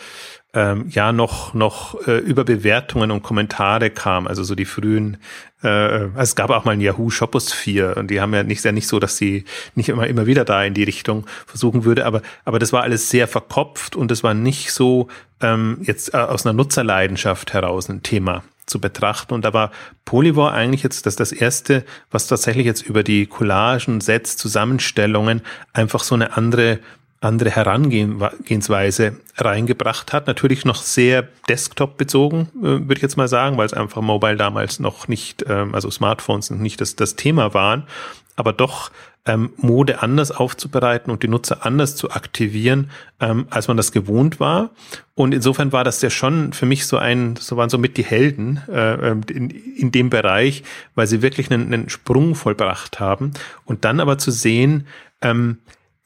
ähm, 0.59 0.87
ja 0.89 1.13
noch 1.13 1.55
noch 1.55 2.05
äh, 2.09 2.19
über 2.19 2.43
Bewertungen 2.43 3.13
und 3.13 3.23
Kommentare 3.23 3.91
kam, 3.91 4.27
also 4.27 4.43
so 4.43 4.57
die 4.57 4.65
frühen. 4.65 5.19
Äh, 5.63 5.69
also 5.69 6.19
es 6.19 6.35
gab 6.35 6.51
auch 6.51 6.65
mal 6.65 6.73
ein 6.73 6.81
Yahoo 6.81 7.11
Shoposphere 7.11 7.95
und 7.95 8.11
die 8.11 8.21
haben 8.21 8.35
ja 8.35 8.43
nicht 8.43 8.61
sehr 8.61 8.73
nicht 8.73 8.89
so, 8.89 8.99
dass 8.99 9.17
sie 9.17 9.45
nicht 9.77 9.89
immer 9.89 10.09
immer 10.09 10.27
wieder 10.27 10.45
da 10.45 10.65
in 10.65 10.75
die 10.75 10.83
Richtung 10.83 11.27
versuchen 11.47 11.85
würde, 11.85 12.05
aber 12.07 12.23
aber 12.45 12.59
das 12.59 12.73
war 12.73 12.83
alles 12.83 13.09
sehr 13.09 13.29
verkopft 13.29 13.95
und 13.95 14.11
es 14.11 14.25
war 14.25 14.35
nicht 14.35 14.73
so 14.73 15.07
ähm, 15.41 15.79
jetzt 15.83 16.13
äh, 16.13 16.17
aus 16.17 16.45
einer 16.45 16.55
Nutzerleidenschaft 16.55 17.53
heraus 17.53 17.89
ein 17.89 18.03
Thema 18.03 18.43
zu 18.67 18.81
betrachten. 18.81 19.35
Und 19.35 19.45
da 19.45 19.55
war 19.55 19.71
Polyvore 20.05 20.53
eigentlich 20.53 20.83
jetzt 20.83 21.07
das, 21.07 21.17
das 21.17 21.33
erste, 21.33 21.85
was 22.11 22.27
tatsächlich 22.27 22.67
jetzt 22.67 22.83
über 22.83 23.03
die 23.03 23.27
Collagen, 23.27 24.01
Sets, 24.01 24.37
Zusammenstellungen 24.37 25.41
einfach 25.73 26.03
so 26.03 26.15
eine 26.15 26.37
andere 26.37 26.81
andere 27.21 27.51
Herangehensweise 27.51 29.17
reingebracht 29.37 30.13
hat. 30.13 30.27
Natürlich 30.27 30.65
noch 30.65 30.83
sehr 30.83 31.29
Desktop-bezogen, 31.49 32.49
äh, 32.59 32.63
würde 32.63 32.95
ich 32.95 33.03
jetzt 33.03 33.17
mal 33.17 33.29
sagen, 33.29 33.57
weil 33.57 33.67
es 33.67 33.75
einfach 33.75 34.03
Mobile 34.03 34.37
damals 34.37 34.79
noch 34.79 35.09
nicht, 35.09 35.45
ähm, 35.49 35.75
also 35.75 35.91
Smartphones 35.91 36.51
nicht 36.51 36.81
das, 36.81 36.97
das 36.97 37.17
Thema 37.17 37.55
waren, 37.55 37.85
aber 38.37 38.53
doch 38.53 38.91
ähm, 39.27 39.51
Mode 39.57 40.03
anders 40.03 40.31
aufzubereiten 40.31 41.11
und 41.11 41.23
die 41.23 41.29
Nutzer 41.29 41.67
anders 41.67 41.97
zu 41.97 42.11
aktivieren, 42.11 42.91
ähm, 43.21 43.47
als 43.51 43.69
man 43.69 43.77
das 43.77 43.93
gewohnt 43.93 44.41
war. 44.41 44.71
Und 45.15 45.35
insofern 45.35 45.73
war 45.73 45.85
das 45.85 46.01
ja 46.01 46.11
schon 46.11 46.53
für 46.53 46.67
mich 46.67 46.87
so 46.87 46.97
ein, 46.97 47.37
so 47.37 47.57
waren 47.57 47.69
somit 47.69 47.97
die 47.97 48.05
Helden 48.05 48.63
äh, 48.69 49.11
ähm, 49.11 49.21
in, 49.29 49.51
in 49.51 49.93
dem 49.93 50.09
Bereich, 50.09 50.63
weil 50.95 51.07
sie 51.07 51.21
wirklich 51.21 51.51
einen, 51.51 51.73
einen 51.73 51.89
Sprung 51.89 52.35
vollbracht 52.37 53.01
haben. 53.01 53.33
Und 53.65 53.85
dann 53.85 54.01
aber 54.01 54.19
zu 54.19 54.31
sehen, 54.31 54.87
ähm, 55.21 55.59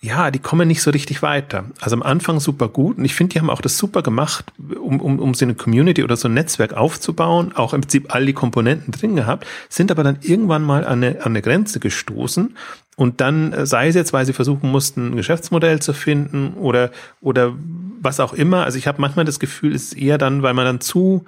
ja, 0.05 0.33
die 0.33 0.41
kommen 0.41 0.67
nicht 0.67 0.83
so 0.83 0.91
richtig 0.91 1.23
weiter. 1.23 1.65
Also 1.81 1.95
am 1.95 2.03
Anfang 2.03 2.41
super 2.41 2.69
gut 2.69 2.99
und 2.99 3.05
ich 3.05 3.15
finde, 3.15 3.35
die 3.35 3.39
haben 3.39 3.51
auch 3.51 3.61
das 3.61 3.79
super 3.79 4.03
gemacht, 4.03 4.53
um, 4.59 5.01
um, 5.01 5.21
um 5.21 5.33
so 5.33 5.45
eine 5.45 5.55
Community 5.55 6.03
oder 6.03 6.17
so 6.17 6.27
ein 6.27 6.35
Netzwerk 6.35 6.73
aufzubauen, 6.73 7.53
auch 7.55 7.73
im 7.73 7.83
Prinzip 7.83 8.13
all 8.13 8.27
die 8.27 8.33
Komponenten 8.33 8.91
drin 8.91 9.15
gehabt, 9.15 9.47
sind 9.69 9.93
aber 9.93 10.03
dann 10.03 10.19
irgendwann 10.21 10.65
mal 10.65 10.85
an 10.85 11.05
eine, 11.05 11.21
an 11.21 11.33
eine 11.33 11.41
Grenze 11.41 11.79
gestoßen 11.79 12.57
und 12.97 13.21
dann 13.21 13.53
äh, 13.53 13.65
sei 13.65 13.87
es 13.87 13.95
jetzt, 13.95 14.13
weil 14.13 14.27
sie 14.27 14.33
versuchen 14.33 14.71
mussten, 14.73 15.13
ein 15.13 15.17
Geschäftsmodell 15.17 15.81
zu 15.81 15.93
finden 15.93 16.55
oder, 16.55 16.91
oder 17.21 17.55
was 18.01 18.19
auch 18.19 18.33
immer. 18.33 18.65
Also 18.65 18.79
ich 18.79 18.89
habe 18.89 19.01
manchmal 19.01 19.25
das 19.25 19.39
Gefühl, 19.39 19.73
es 19.73 19.93
ist 19.93 19.93
eher 19.93 20.19
dann, 20.19 20.43
weil 20.43 20.55
man 20.55 20.65
dann 20.65 20.81
zu 20.81 21.25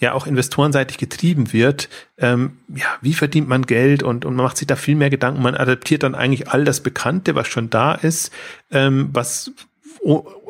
ja 0.00 0.12
auch 0.12 0.26
investorenseitig 0.26 0.98
getrieben 0.98 1.52
wird, 1.52 1.88
ähm, 2.18 2.58
ja, 2.74 2.86
wie 3.00 3.14
verdient 3.14 3.48
man 3.48 3.62
Geld? 3.62 4.02
Und, 4.02 4.24
und 4.24 4.36
man 4.36 4.44
macht 4.44 4.56
sich 4.56 4.66
da 4.66 4.76
viel 4.76 4.96
mehr 4.96 5.10
Gedanken, 5.10 5.42
man 5.42 5.54
adaptiert 5.54 6.02
dann 6.02 6.14
eigentlich 6.14 6.48
all 6.50 6.64
das 6.64 6.80
Bekannte, 6.80 7.34
was 7.34 7.48
schon 7.48 7.70
da 7.70 7.94
ist, 7.94 8.32
ähm, 8.70 9.10
was 9.12 9.52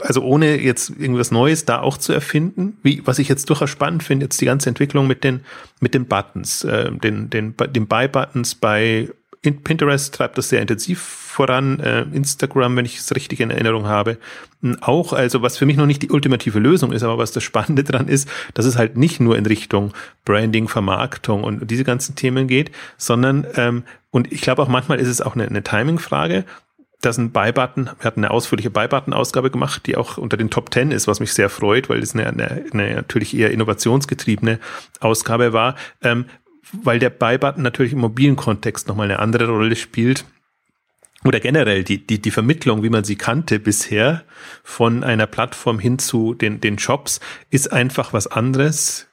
also 0.00 0.23
ohne 0.23 0.61
jetzt 0.61 0.90
irgendwas 0.90 1.30
Neues 1.30 1.64
da 1.64 1.80
auch 1.80 1.96
zu 1.96 2.12
erfinden, 2.12 2.76
wie, 2.82 3.02
was 3.04 3.20
ich 3.20 3.28
jetzt 3.28 3.49
durchaus 3.50 3.70
spannend 3.70 4.02
finde, 4.02 4.26
jetzt 4.26 4.40
die 4.40 4.46
ganze 4.46 4.68
Entwicklung 4.68 5.06
mit 5.06 5.23
den, 5.23 5.44
mit 5.80 5.94
den 5.94 6.06
Buttons, 6.06 6.64
äh, 6.64 6.90
den, 6.90 7.30
den, 7.30 7.54
den 7.56 7.87
Buy-Buttons 7.87 8.56
bei 8.56 9.11
Pinterest 9.42 10.14
treibt 10.14 10.38
das 10.38 10.49
sehr 10.49 10.62
intensiv 10.62 11.23
voran, 11.34 11.80
äh, 11.80 12.02
Instagram, 12.02 12.76
wenn 12.76 12.84
ich 12.84 12.98
es 12.98 13.14
richtig 13.14 13.40
in 13.40 13.50
Erinnerung 13.50 13.86
habe, 13.86 14.18
auch. 14.80 15.12
Also 15.12 15.42
was 15.42 15.58
für 15.58 15.66
mich 15.66 15.76
noch 15.76 15.86
nicht 15.86 16.02
die 16.02 16.10
ultimative 16.10 16.58
Lösung 16.58 16.92
ist, 16.92 17.02
aber 17.02 17.18
was 17.18 17.32
das 17.32 17.42
Spannende 17.42 17.84
dran 17.84 18.08
ist, 18.08 18.28
dass 18.54 18.64
es 18.64 18.78
halt 18.78 18.96
nicht 18.96 19.20
nur 19.20 19.36
in 19.36 19.46
Richtung 19.46 19.92
Branding, 20.24 20.68
Vermarktung 20.68 21.44
und 21.44 21.70
diese 21.70 21.84
ganzen 21.84 22.14
Themen 22.14 22.46
geht, 22.46 22.70
sondern 22.96 23.46
ähm, 23.56 23.82
und 24.10 24.32
ich 24.32 24.40
glaube 24.40 24.62
auch 24.62 24.68
manchmal 24.68 25.00
ist 25.00 25.08
es 25.08 25.20
auch 25.20 25.34
eine, 25.34 25.46
eine 25.46 25.62
Timing-Frage. 25.62 26.44
Das 27.00 27.16
ist 27.16 27.22
ein 27.22 27.32
Buy-Button, 27.32 27.90
wir 27.98 28.04
hatten 28.04 28.24
eine 28.24 28.30
ausführliche 28.30 28.70
Buy-Button-Ausgabe 28.70 29.50
gemacht, 29.50 29.82
die 29.86 29.96
auch 29.96 30.16
unter 30.16 30.38
den 30.38 30.48
Top 30.48 30.72
10 30.72 30.90
ist, 30.90 31.06
was 31.06 31.20
mich 31.20 31.34
sehr 31.34 31.50
freut, 31.50 31.90
weil 31.90 31.98
es 31.98 32.14
eine, 32.14 32.28
eine, 32.28 32.64
eine 32.72 32.94
natürlich 32.94 33.36
eher 33.36 33.50
innovationsgetriebene 33.50 34.58
Ausgabe 35.00 35.52
war. 35.52 35.74
Ähm, 36.00 36.26
weil 36.82 36.98
der 36.98 37.10
Buy-Button 37.10 37.62
natürlich 37.62 37.92
im 37.92 37.98
mobilen 37.98 38.36
Kontext 38.36 38.88
nochmal 38.88 39.10
eine 39.10 39.18
andere 39.18 39.48
Rolle 39.48 39.76
spielt. 39.76 40.24
Oder 41.26 41.40
generell 41.40 41.84
die, 41.84 42.06
die, 42.06 42.20
die 42.20 42.30
Vermittlung, 42.30 42.82
wie 42.82 42.90
man 42.90 43.04
sie 43.04 43.16
kannte 43.16 43.58
bisher, 43.58 44.24
von 44.62 45.02
einer 45.02 45.26
Plattform 45.26 45.78
hin 45.78 45.98
zu 45.98 46.34
den, 46.34 46.60
den 46.60 46.78
Shops, 46.78 47.20
ist 47.50 47.72
einfach 47.72 48.12
was 48.12 48.26
anderes 48.26 49.08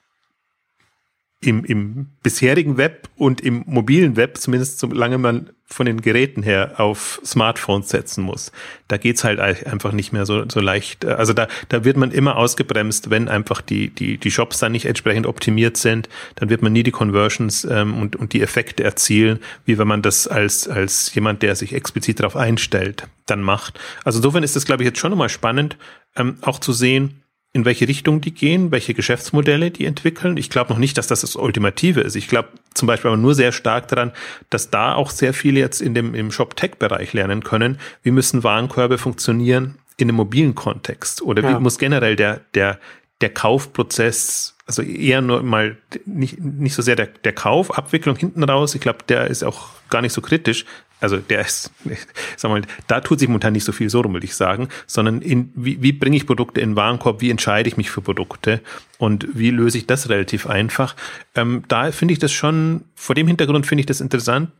im, 1.42 1.64
im 1.64 2.06
bisherigen 2.22 2.76
Web 2.76 3.08
und 3.16 3.40
im 3.40 3.64
mobilen 3.66 4.16
Web, 4.16 4.38
zumindest 4.38 4.78
solange 4.78 5.18
man 5.18 5.50
von 5.66 5.86
den 5.86 6.00
Geräten 6.00 6.42
her 6.42 6.74
auf 6.78 7.20
Smartphones 7.24 7.88
setzen 7.88 8.22
muss. 8.22 8.52
Da 8.88 8.96
geht's 8.96 9.24
halt 9.24 9.40
einfach 9.40 9.92
nicht 9.92 10.12
mehr 10.12 10.26
so, 10.26 10.44
so 10.48 10.60
leicht. 10.60 11.04
Also 11.04 11.32
da, 11.32 11.48
da 11.68 11.84
wird 11.84 11.96
man 11.96 12.10
immer 12.10 12.36
ausgebremst, 12.36 13.10
wenn 13.10 13.28
einfach 13.28 13.60
die, 13.60 13.90
die, 13.90 14.18
die 14.18 14.30
Shops 14.30 14.58
dann 14.58 14.72
nicht 14.72 14.84
entsprechend 14.84 15.26
optimiert 15.26 15.76
sind. 15.76 16.08
Dann 16.36 16.50
wird 16.50 16.62
man 16.62 16.72
nie 16.72 16.82
die 16.82 16.90
Conversions 16.90 17.64
ähm, 17.64 17.94
und, 17.98 18.16
und 18.16 18.34
die 18.34 18.42
Effekte 18.42 18.84
erzielen, 18.84 19.40
wie 19.64 19.78
wenn 19.78 19.88
man 19.88 20.02
das 20.02 20.28
als, 20.28 20.68
als 20.68 21.14
jemand, 21.14 21.42
der 21.42 21.56
sich 21.56 21.72
explizit 21.72 22.20
darauf 22.20 22.36
einstellt, 22.36 23.08
dann 23.26 23.40
macht. 23.40 23.80
Also 24.04 24.18
insofern 24.18 24.42
ist 24.42 24.54
das, 24.54 24.66
glaube 24.66 24.82
ich, 24.82 24.86
jetzt 24.86 24.98
schon 24.98 25.10
nochmal 25.10 25.30
spannend, 25.30 25.76
ähm, 26.16 26.36
auch 26.42 26.60
zu 26.60 26.72
sehen, 26.72 27.21
in 27.54 27.64
welche 27.64 27.86
Richtung 27.86 28.20
die 28.20 28.32
gehen, 28.32 28.70
welche 28.70 28.94
Geschäftsmodelle 28.94 29.70
die 29.70 29.84
entwickeln. 29.84 30.38
Ich 30.38 30.48
glaube 30.48 30.72
noch 30.72 30.78
nicht, 30.78 30.96
dass 30.96 31.06
das 31.06 31.20
das 31.20 31.36
Ultimative 31.36 32.00
ist. 32.00 32.16
Ich 32.16 32.28
glaube 32.28 32.48
zum 32.72 32.86
Beispiel 32.86 33.10
aber 33.10 33.18
nur 33.18 33.34
sehr 33.34 33.52
stark 33.52 33.88
daran, 33.88 34.12
dass 34.48 34.70
da 34.70 34.94
auch 34.94 35.10
sehr 35.10 35.34
viele 35.34 35.60
jetzt 35.60 35.82
in 35.82 35.92
dem 35.92 36.14
im 36.14 36.32
Shop-Tech-Bereich 36.32 37.12
lernen 37.12 37.44
können, 37.44 37.78
wie 38.02 38.10
müssen 38.10 38.42
Warenkörbe 38.42 38.96
funktionieren 38.96 39.76
in 39.98 40.08
einem 40.08 40.16
mobilen 40.16 40.54
Kontext 40.54 41.20
oder 41.20 41.42
wie 41.42 41.60
muss 41.60 41.78
generell 41.78 42.16
der 42.16 42.40
der 42.54 42.78
der 43.22 43.30
Kaufprozess, 43.30 44.56
also 44.66 44.82
eher 44.82 45.22
nur 45.22 45.42
mal 45.42 45.76
nicht, 46.04 46.40
nicht 46.40 46.74
so 46.74 46.82
sehr 46.82 46.96
der, 46.96 47.06
der 47.06 47.32
Kauf, 47.32 47.70
Abwicklung 47.78 48.16
hinten 48.16 48.42
raus. 48.42 48.74
Ich 48.74 48.80
glaube, 48.80 48.98
der 49.08 49.28
ist 49.28 49.44
auch 49.44 49.68
gar 49.88 50.02
nicht 50.02 50.12
so 50.12 50.20
kritisch, 50.20 50.66
also 51.02 51.18
der 51.18 51.40
ist, 51.40 51.72
sag 52.36 52.50
mal, 52.50 52.62
da 52.86 53.00
tut 53.00 53.18
sich 53.18 53.28
momentan 53.28 53.52
nicht 53.52 53.64
so 53.64 53.72
viel 53.72 53.90
so 53.90 54.00
rum, 54.00 54.12
würde 54.12 54.26
ich 54.26 54.34
sagen, 54.34 54.68
sondern 54.86 55.20
in, 55.20 55.52
wie, 55.54 55.82
wie 55.82 55.92
bringe 55.92 56.16
ich 56.16 56.26
Produkte 56.26 56.60
in 56.60 56.70
den 56.70 56.76
Warenkorb, 56.76 57.20
wie 57.20 57.30
entscheide 57.30 57.68
ich 57.68 57.76
mich 57.76 57.90
für 57.90 58.00
Produkte 58.00 58.60
und 58.98 59.26
wie 59.34 59.50
löse 59.50 59.78
ich 59.78 59.86
das 59.86 60.08
relativ 60.08 60.46
einfach. 60.46 60.94
Ähm, 61.34 61.64
da 61.68 61.90
finde 61.92 62.12
ich 62.12 62.20
das 62.20 62.32
schon, 62.32 62.84
vor 62.94 63.14
dem 63.14 63.26
Hintergrund 63.26 63.66
finde 63.66 63.80
ich 63.80 63.86
das 63.86 64.00
interessant, 64.00 64.50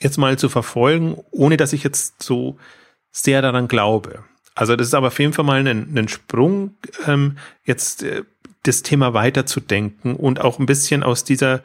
jetzt 0.00 0.16
mal 0.16 0.38
zu 0.38 0.48
verfolgen, 0.48 1.18
ohne 1.30 1.56
dass 1.56 1.72
ich 1.72 1.84
jetzt 1.84 2.22
so 2.22 2.56
sehr 3.12 3.42
daran 3.42 3.68
glaube. 3.68 4.24
Also 4.54 4.76
das 4.76 4.88
ist 4.88 4.94
aber 4.94 5.08
auf 5.08 5.18
jeden 5.18 5.32
Fall 5.32 5.44
mal 5.44 5.66
ein, 5.66 5.96
ein 5.96 6.08
Sprung, 6.08 6.76
ähm, 7.06 7.36
jetzt 7.64 8.02
äh, 8.02 8.24
das 8.62 8.82
Thema 8.82 9.14
weiterzudenken 9.14 10.16
und 10.16 10.40
auch 10.40 10.58
ein 10.58 10.66
bisschen 10.66 11.02
aus 11.02 11.24
dieser 11.24 11.62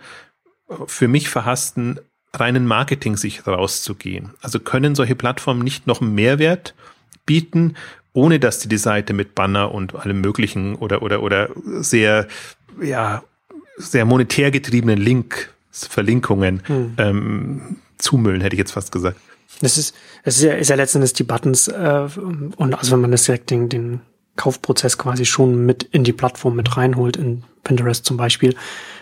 für 0.87 1.07
mich 1.07 1.29
verhassten 1.29 1.99
reinen 2.39 2.65
Marketing 2.65 3.17
sich 3.17 3.45
rauszugehen. 3.47 4.31
Also 4.41 4.59
können 4.59 4.95
solche 4.95 5.15
Plattformen 5.15 5.63
nicht 5.63 5.87
noch 5.87 6.01
einen 6.01 6.15
Mehrwert 6.15 6.75
bieten, 7.25 7.75
ohne 8.13 8.39
dass 8.39 8.59
die 8.59 8.69
die 8.69 8.77
Seite 8.77 9.13
mit 9.13 9.35
Banner 9.35 9.73
und 9.73 9.95
allem 9.95 10.21
möglichen 10.21 10.75
oder 10.75 11.01
oder 11.01 11.21
oder 11.21 11.49
sehr 11.65 12.27
ja 12.81 13.23
sehr 13.77 14.05
monetär 14.05 14.51
getriebenen 14.51 14.97
Link 14.97 15.53
Verlinkungen 15.71 16.61
hm. 16.65 16.93
ähm, 16.97 17.77
zumüllen, 17.97 18.41
hätte 18.41 18.55
ich 18.55 18.59
jetzt 18.59 18.71
fast 18.71 18.91
gesagt. 18.91 19.19
Das 19.61 19.77
ist, 19.77 19.95
das 20.23 20.37
ist 20.37 20.43
ja, 20.43 20.53
ist 20.53 20.69
ja 20.69 20.75
letztendlich 20.75 21.13
die 21.13 21.23
Buttons 21.23 21.67
äh, 21.67 22.07
und 22.55 22.73
also 22.73 22.93
wenn 22.93 23.01
man 23.01 23.11
das 23.11 23.23
direkt 23.23 23.51
den, 23.51 23.69
den 23.69 24.01
Kaufprozess 24.35 24.97
quasi 24.97 25.25
schon 25.25 25.65
mit 25.65 25.83
in 25.83 26.03
die 26.03 26.13
Plattform 26.13 26.55
mit 26.55 26.75
reinholt, 26.75 27.17
in 27.17 27.43
Pinterest 27.63 28.05
zum 28.05 28.17
Beispiel, 28.17 28.55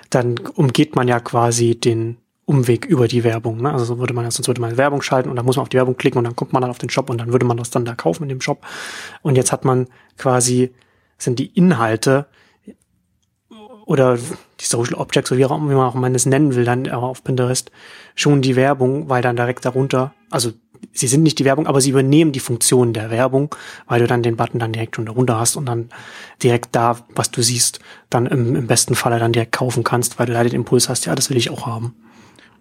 dann 0.09 0.37
umgeht 0.37 0.95
man 0.95 1.07
ja 1.07 1.19
quasi 1.19 1.75
den 1.75 2.17
Umweg 2.45 2.85
über 2.85 3.07
die 3.07 3.23
Werbung. 3.23 3.61
Ne? 3.61 3.71
Also 3.71 3.85
so 3.85 3.99
würde 3.99 4.13
man, 4.13 4.29
sonst 4.29 4.47
würde 4.47 4.61
man 4.61 4.77
Werbung 4.77 5.01
schalten 5.01 5.29
und 5.29 5.35
dann 5.35 5.45
muss 5.45 5.55
man 5.55 5.63
auf 5.63 5.69
die 5.69 5.77
Werbung 5.77 5.97
klicken 5.97 6.17
und 6.17 6.25
dann 6.25 6.35
kommt 6.35 6.53
man 6.53 6.61
dann 6.61 6.71
auf 6.71 6.77
den 6.77 6.89
Shop 6.89 7.09
und 7.09 7.17
dann 7.19 7.31
würde 7.31 7.45
man 7.45 7.57
das 7.57 7.69
dann 7.69 7.85
da 7.85 7.95
kaufen 7.95 8.23
in 8.23 8.29
dem 8.29 8.41
Shop. 8.41 8.65
Und 9.21 9.35
jetzt 9.35 9.51
hat 9.51 9.65
man 9.65 9.87
quasi, 10.17 10.73
sind 11.17 11.39
die 11.39 11.47
Inhalte 11.47 12.27
oder 13.85 14.17
die 14.17 14.65
Social 14.65 14.95
Objects, 14.95 15.31
oder 15.31 15.39
wie, 15.39 15.45
auch, 15.45 15.57
wie 15.57 15.73
man 15.73 15.85
auch 15.85 15.93
man 15.93 16.15
es 16.15 16.25
nennen 16.25 16.55
will, 16.55 16.65
dann 16.65 16.89
auf 16.89 17.23
Pinterest, 17.23 17.71
schon 18.15 18.41
die 18.41 18.55
Werbung, 18.55 19.09
weil 19.09 19.21
dann 19.21 19.35
direkt 19.35 19.65
darunter, 19.65 20.13
also 20.29 20.51
sie 20.91 21.07
sind 21.07 21.23
nicht 21.23 21.39
die 21.39 21.45
Werbung, 21.45 21.67
aber 21.67 21.81
sie 21.81 21.91
übernehmen 21.91 22.31
die 22.31 22.39
Funktion 22.39 22.93
der 22.93 23.09
Werbung, 23.09 23.55
weil 23.87 23.99
du 23.99 24.07
dann 24.07 24.23
den 24.23 24.35
Button 24.35 24.59
dann 24.59 24.73
direkt 24.73 24.95
schon 24.95 25.05
darunter 25.05 25.39
hast 25.39 25.55
und 25.55 25.65
dann 25.65 25.89
direkt 26.41 26.75
da, 26.75 26.97
was 27.15 27.31
du 27.31 27.41
siehst, 27.41 27.79
dann 28.09 28.25
im, 28.25 28.55
im 28.55 28.67
besten 28.67 28.95
Falle 28.95 29.19
dann 29.19 29.33
direkt 29.33 29.53
kaufen 29.53 29.83
kannst, 29.83 30.19
weil 30.19 30.25
du 30.25 30.33
leider 30.33 30.49
den 30.49 30.61
Impuls 30.61 30.89
hast, 30.89 31.05
ja, 31.05 31.15
das 31.15 31.29
will 31.29 31.37
ich 31.37 31.49
auch 31.49 31.65
haben. 31.65 31.95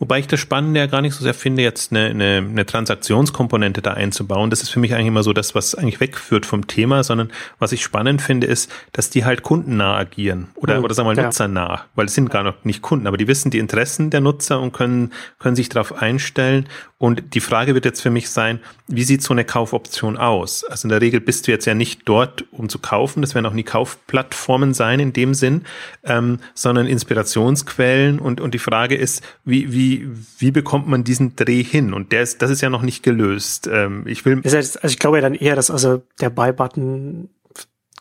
Wobei 0.02 0.18
ich 0.18 0.26
das 0.26 0.40
Spannende 0.40 0.80
ja 0.80 0.86
gar 0.86 1.00
nicht 1.00 1.14
so 1.14 1.22
sehr 1.22 1.32
finde, 1.32 1.62
jetzt 1.62 1.92
eine, 1.92 2.06
eine, 2.06 2.38
eine 2.38 2.66
Transaktionskomponente 2.66 3.82
da 3.82 3.92
einzubauen. 3.92 4.50
Das 4.50 4.60
ist 4.60 4.70
für 4.70 4.80
mich 4.80 4.94
eigentlich 4.94 5.06
immer 5.06 5.22
so 5.22 5.32
das, 5.32 5.54
was 5.54 5.76
eigentlich 5.76 6.00
wegführt 6.00 6.44
vom 6.44 6.66
Thema, 6.66 7.04
sondern 7.04 7.30
was 7.60 7.70
ich 7.70 7.84
spannend 7.84 8.20
finde, 8.20 8.48
ist, 8.48 8.68
dass 8.90 9.10
die 9.10 9.24
halt 9.24 9.44
kundennah 9.44 9.96
agieren 9.96 10.48
oder, 10.56 10.78
mhm, 10.78 10.84
oder 10.86 10.94
sagen 10.94 11.08
wir 11.08 11.14
mal 11.14 11.20
ja. 11.20 11.26
nutzernah, 11.26 11.84
weil 11.94 12.06
es 12.06 12.14
sind 12.16 12.30
gar 12.32 12.42
noch 12.42 12.64
nicht 12.64 12.82
Kunden, 12.82 13.06
aber 13.06 13.16
die 13.16 13.28
wissen 13.28 13.52
die 13.52 13.60
Interessen 13.60 14.10
der 14.10 14.20
Nutzer 14.20 14.60
und 14.60 14.72
können, 14.72 15.12
können 15.38 15.54
sich 15.54 15.68
darauf 15.68 15.92
einstellen. 16.02 16.68
Und 16.98 17.34
die 17.34 17.40
Frage 17.40 17.74
wird 17.74 17.84
jetzt 17.84 18.00
für 18.00 18.10
mich 18.10 18.28
sein, 18.30 18.60
wie 18.86 19.02
sieht 19.02 19.22
so 19.22 19.34
eine 19.34 19.44
Kaufoption 19.44 20.16
aus? 20.16 20.64
Also 20.64 20.86
in 20.86 20.90
der 20.90 21.00
Regel 21.00 21.20
bist 21.20 21.46
du 21.46 21.52
jetzt 21.52 21.64
ja 21.64 21.74
nicht 21.74 22.02
dort, 22.04 22.44
um 22.52 22.68
zu 22.68 22.78
kaufen. 22.78 23.22
Das 23.22 23.34
werden 23.34 23.46
auch 23.46 23.52
nie 23.52 23.64
Kaufplattformen 23.64 24.72
sein 24.72 25.00
in 25.00 25.12
dem 25.12 25.34
Sinn, 25.34 25.62
ähm, 26.04 26.38
sondern 26.54 26.86
Inspirationsquellen. 26.86 28.20
Und, 28.20 28.40
und 28.40 28.54
die 28.54 28.60
Frage 28.60 28.94
ist, 28.94 29.22
wie, 29.44 29.72
wie 29.72 29.91
wie, 30.38 30.50
bekommt 30.50 30.88
man 30.88 31.04
diesen 31.04 31.36
Dreh 31.36 31.62
hin? 31.62 31.92
Und 31.92 32.12
der 32.12 32.22
ist, 32.22 32.42
das 32.42 32.50
ist 32.50 32.60
ja 32.60 32.70
noch 32.70 32.82
nicht 32.82 33.02
gelöst. 33.02 33.68
Ähm, 33.70 34.04
ich 34.06 34.24
will. 34.24 34.40
also 34.44 34.78
ich 34.82 34.98
glaube 34.98 35.18
ja 35.18 35.22
dann 35.22 35.34
eher, 35.34 35.56
dass 35.56 35.70
also 35.70 36.02
der 36.20 36.30
Buy-Button 36.30 37.28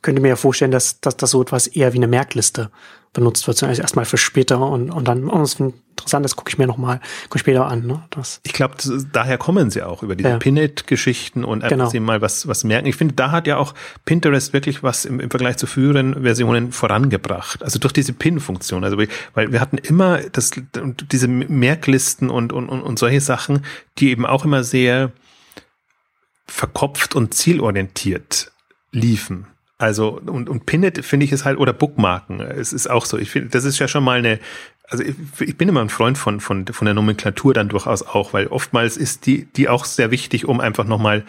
könnte 0.01 0.21
mir 0.21 0.29
ja 0.29 0.36
vorstellen, 0.36 0.71
dass, 0.71 1.00
dass 1.00 1.17
das 1.17 1.31
so 1.31 1.41
etwas 1.41 1.67
eher 1.67 1.93
wie 1.93 1.98
eine 1.98 2.07
Merkliste 2.07 2.71
benutzt 3.13 3.48
wird. 3.48 3.62
Also 3.63 3.82
erstmal 3.82 4.06
für 4.06 4.18
später 4.18 4.60
und, 4.60 4.89
und 4.89 5.08
dann, 5.08 5.30
oh, 5.30 5.39
das 5.39 5.60
interessant, 6.01 6.25
das 6.25 6.36
gucke 6.36 6.50
ich 6.50 6.58
mir 6.58 6.68
nochmal 6.68 7.00
später 7.36 7.68
an. 7.68 7.86
Ne? 7.86 8.03
Das. 8.10 8.41
Ich 8.44 8.53
glaube, 8.53 8.75
daher 9.12 9.38
kommen 9.38 9.70
sie 9.70 9.84
auch 9.84 10.03
über 10.03 10.15
diese 10.15 10.30
ja. 10.30 10.38
Pinit-Geschichten 10.38 11.44
und 11.44 11.63
einfach 11.63 11.70
genau. 11.70 11.89
sie 11.89 12.00
mal 12.00 12.22
was, 12.22 12.48
was 12.48 12.63
merken. 12.63 12.88
Ich 12.88 12.96
finde, 12.96 13.13
da 13.13 13.32
hat 13.32 13.48
ja 13.48 13.58
auch 13.58 13.74
Pinterest 14.06 14.53
wirklich 14.53 14.84
was 14.84 15.06
im, 15.06 15.20
im 15.20 15.30
Vergleich 15.30 15.58
zu 15.58 15.68
früheren 15.68 16.24
Versionen 16.24 16.72
vorangebracht. 16.72 17.63
Also 17.63 17.80
durch 17.80 17.94
diese 17.94 18.13
Pin-Funktion. 18.13 18.84
Also 18.84 18.98
weil 19.34 19.51
wir 19.51 19.62
hatten 19.62 19.77
immer 19.77 20.20
das, 20.22 20.51
diese 21.12 21.27
Merklisten 21.27 22.30
und, 22.30 22.53
und, 22.53 22.70
und, 22.70 22.82
und 22.82 23.00
solche 23.00 23.22
Sachen, 23.22 23.65
die 23.98 24.10
eben 24.10 24.25
auch 24.25 24.46
immer 24.46 24.63
sehr 24.63 25.12
verkopft 26.46 27.15
und 27.15 27.34
zielorientiert 27.34 28.51
liefen. 28.91 29.48
Also, 29.81 30.21
und, 30.27 30.47
und 30.47 30.67
Pinnet 30.67 31.03
finde 31.03 31.25
ich 31.25 31.31
es 31.31 31.43
halt, 31.43 31.57
oder 31.57 31.73
Bookmarken, 31.73 32.39
es 32.39 32.71
ist 32.71 32.88
auch 32.88 33.05
so. 33.05 33.17
Ich 33.17 33.31
finde, 33.31 33.50
das 33.50 33.65
ist 33.65 33.79
ja 33.79 33.88
schon 33.88 34.03
mal 34.03 34.19
eine, 34.19 34.39
also 34.88 35.03
ich, 35.03 35.15
ich, 35.39 35.57
bin 35.57 35.67
immer 35.69 35.81
ein 35.81 35.89
Freund 35.89 36.19
von, 36.19 36.39
von, 36.39 36.67
von 36.67 36.85
der 36.85 36.93
Nomenklatur 36.93 37.55
dann 37.55 37.67
durchaus 37.67 38.03
auch, 38.03 38.31
weil 38.31 38.45
oftmals 38.47 38.95
ist 38.95 39.25
die, 39.25 39.45
die 39.45 39.69
auch 39.69 39.85
sehr 39.85 40.11
wichtig, 40.11 40.47
um 40.47 40.59
einfach 40.59 40.85
nochmal 40.85 41.23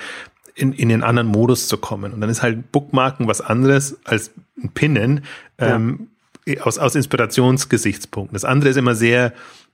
in, 0.55 0.75
in 0.75 0.91
den 0.91 1.03
anderen 1.03 1.29
Modus 1.29 1.67
zu 1.67 1.79
kommen. 1.79 2.13
Und 2.13 2.21
dann 2.21 2.29
ist 2.29 2.43
halt 2.43 2.73
Bookmarken 2.73 3.27
was 3.27 3.41
anderes 3.41 3.99
als 4.05 4.33
ein 4.63 4.69
Pinnen, 4.69 5.25
ja. 5.59 5.77
ähm, 5.77 6.09
aus, 6.61 6.77
aus 6.77 6.95
Inspirationsgesichtspunkten. 6.95 8.35
Das 8.35 8.45
andere 8.45 8.69
ist 8.69 8.77
immer 8.77 8.95
sehr, 8.95 9.33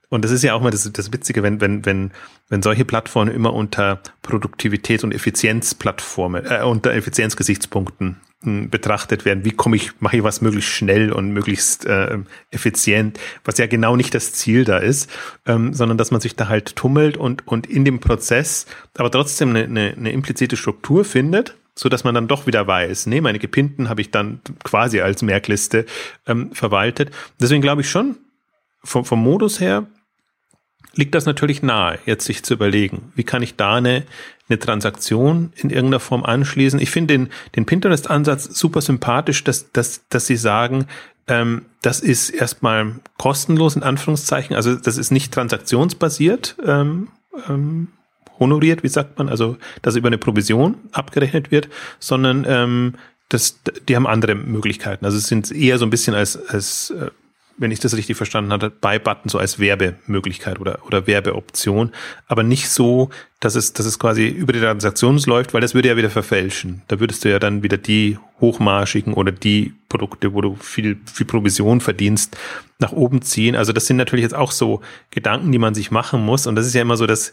und 0.08 0.24
das 0.24 0.30
ist 0.30 0.44
ja 0.44 0.54
auch 0.54 0.62
mal 0.62 0.70
das, 0.70 0.88
das 0.92 1.12
Witzige, 1.12 1.42
wenn, 1.42 1.60
wenn, 1.60 1.84
wenn, 1.84 2.12
wenn 2.48 2.62
solche 2.62 2.84
Plattformen 2.84 3.34
immer 3.34 3.52
unter 3.52 4.00
Produktivität 4.22 5.02
und 5.02 5.12
Effizienzplattformen, 5.12 6.46
äh, 6.46 6.62
unter 6.62 6.92
Effizienzgesichtspunkten 6.92 8.18
betrachtet 8.40 9.24
werden. 9.24 9.44
Wie 9.44 9.50
komme 9.50 9.74
ich, 9.74 10.00
mache 10.00 10.16
ich 10.16 10.22
was 10.22 10.40
möglichst 10.40 10.70
schnell 10.70 11.10
und 11.12 11.32
möglichst 11.32 11.86
äh, 11.86 12.18
effizient, 12.50 13.18
was 13.44 13.58
ja 13.58 13.66
genau 13.66 13.96
nicht 13.96 14.14
das 14.14 14.32
Ziel 14.32 14.64
da 14.64 14.78
ist, 14.78 15.10
ähm, 15.44 15.74
sondern 15.74 15.98
dass 15.98 16.12
man 16.12 16.20
sich 16.20 16.36
da 16.36 16.48
halt 16.48 16.76
tummelt 16.76 17.16
und, 17.16 17.48
und 17.48 17.66
in 17.66 17.84
dem 17.84 17.98
Prozess 17.98 18.66
aber 18.96 19.10
trotzdem 19.10 19.50
eine, 19.50 19.64
eine, 19.64 19.94
eine 19.96 20.12
implizite 20.12 20.56
Struktur 20.56 21.04
findet, 21.04 21.56
so 21.74 21.88
dass 21.88 22.04
man 22.04 22.14
dann 22.14 22.28
doch 22.28 22.46
wieder 22.46 22.64
weiß, 22.64 23.06
nee, 23.06 23.20
meine 23.20 23.40
Gepinnten 23.40 23.88
habe 23.88 24.02
ich 24.02 24.12
dann 24.12 24.40
quasi 24.62 25.00
als 25.00 25.22
Merkliste 25.22 25.84
ähm, 26.26 26.52
verwaltet. 26.52 27.10
Deswegen 27.40 27.62
glaube 27.62 27.80
ich 27.80 27.90
schon, 27.90 28.18
vom, 28.84 29.04
vom 29.04 29.20
Modus 29.20 29.58
her 29.58 29.86
liegt 30.98 31.14
das 31.14 31.26
natürlich 31.26 31.62
nahe, 31.62 32.00
jetzt 32.06 32.24
sich 32.24 32.42
zu 32.42 32.54
überlegen, 32.54 33.12
wie 33.14 33.22
kann 33.22 33.40
ich 33.40 33.54
da 33.54 33.76
eine, 33.76 34.02
eine 34.48 34.58
Transaktion 34.58 35.52
in 35.54 35.70
irgendeiner 35.70 36.00
Form 36.00 36.24
anschließen. 36.24 36.80
Ich 36.80 36.90
finde 36.90 37.14
den, 37.14 37.28
den 37.54 37.66
Pinterest-Ansatz 37.66 38.58
super 38.58 38.80
sympathisch, 38.80 39.44
dass, 39.44 39.70
dass, 39.70 40.08
dass 40.08 40.26
sie 40.26 40.36
sagen, 40.36 40.86
ähm, 41.28 41.66
das 41.82 42.00
ist 42.00 42.30
erstmal 42.30 42.96
kostenlos 43.16 43.76
in 43.76 43.84
Anführungszeichen, 43.84 44.56
also 44.56 44.74
das 44.74 44.98
ist 44.98 45.12
nicht 45.12 45.32
transaktionsbasiert 45.32 46.56
ähm, 46.66 47.08
ähm, 47.48 47.88
honoriert, 48.40 48.82
wie 48.82 48.88
sagt 48.88 49.18
man, 49.18 49.28
also 49.28 49.56
dass 49.82 49.94
über 49.94 50.08
eine 50.08 50.18
Provision 50.18 50.74
abgerechnet 50.90 51.52
wird, 51.52 51.68
sondern 52.00 52.44
ähm, 52.48 52.94
das, 53.28 53.60
die 53.88 53.94
haben 53.94 54.06
andere 54.06 54.34
Möglichkeiten. 54.34 55.04
Also 55.04 55.16
es 55.18 55.28
sind 55.28 55.52
eher 55.52 55.78
so 55.78 55.86
ein 55.86 55.90
bisschen 55.90 56.14
als, 56.14 56.36
als 56.48 56.90
äh, 56.90 57.10
wenn 57.58 57.70
ich 57.70 57.80
das 57.80 57.96
richtig 57.96 58.16
verstanden 58.16 58.52
hatte, 58.52 58.70
Buy-Button 58.70 59.28
so 59.28 59.38
als 59.38 59.58
Werbemöglichkeit 59.58 60.60
oder, 60.60 60.78
oder 60.86 61.06
Werbeoption, 61.06 61.92
aber 62.26 62.42
nicht 62.42 62.70
so, 62.70 63.10
dass 63.40 63.54
es, 63.54 63.72
dass 63.72 63.86
es 63.86 63.98
quasi 63.98 64.26
über 64.26 64.52
die 64.52 64.60
Transaktion 64.60 65.18
läuft, 65.26 65.54
weil 65.54 65.60
das 65.60 65.74
würde 65.74 65.88
ja 65.88 65.96
wieder 65.96 66.10
verfälschen. 66.10 66.82
Da 66.88 67.00
würdest 67.00 67.24
du 67.24 67.30
ja 67.30 67.38
dann 67.38 67.62
wieder 67.62 67.76
die 67.76 68.18
hochmarschigen 68.40 69.14
oder 69.14 69.32
die 69.32 69.74
Produkte, 69.88 70.32
wo 70.34 70.40
du 70.40 70.56
viel, 70.56 70.98
viel 71.12 71.26
Provision 71.26 71.80
verdienst, 71.80 72.36
nach 72.78 72.92
oben 72.92 73.22
ziehen. 73.22 73.56
Also 73.56 73.72
das 73.72 73.86
sind 73.86 73.96
natürlich 73.96 74.22
jetzt 74.22 74.34
auch 74.34 74.52
so 74.52 74.80
Gedanken, 75.10 75.50
die 75.52 75.58
man 75.58 75.74
sich 75.74 75.90
machen 75.90 76.24
muss. 76.24 76.46
Und 76.46 76.54
das 76.54 76.66
ist 76.66 76.74
ja 76.74 76.82
immer 76.82 76.96
so, 76.96 77.06
dass 77.06 77.32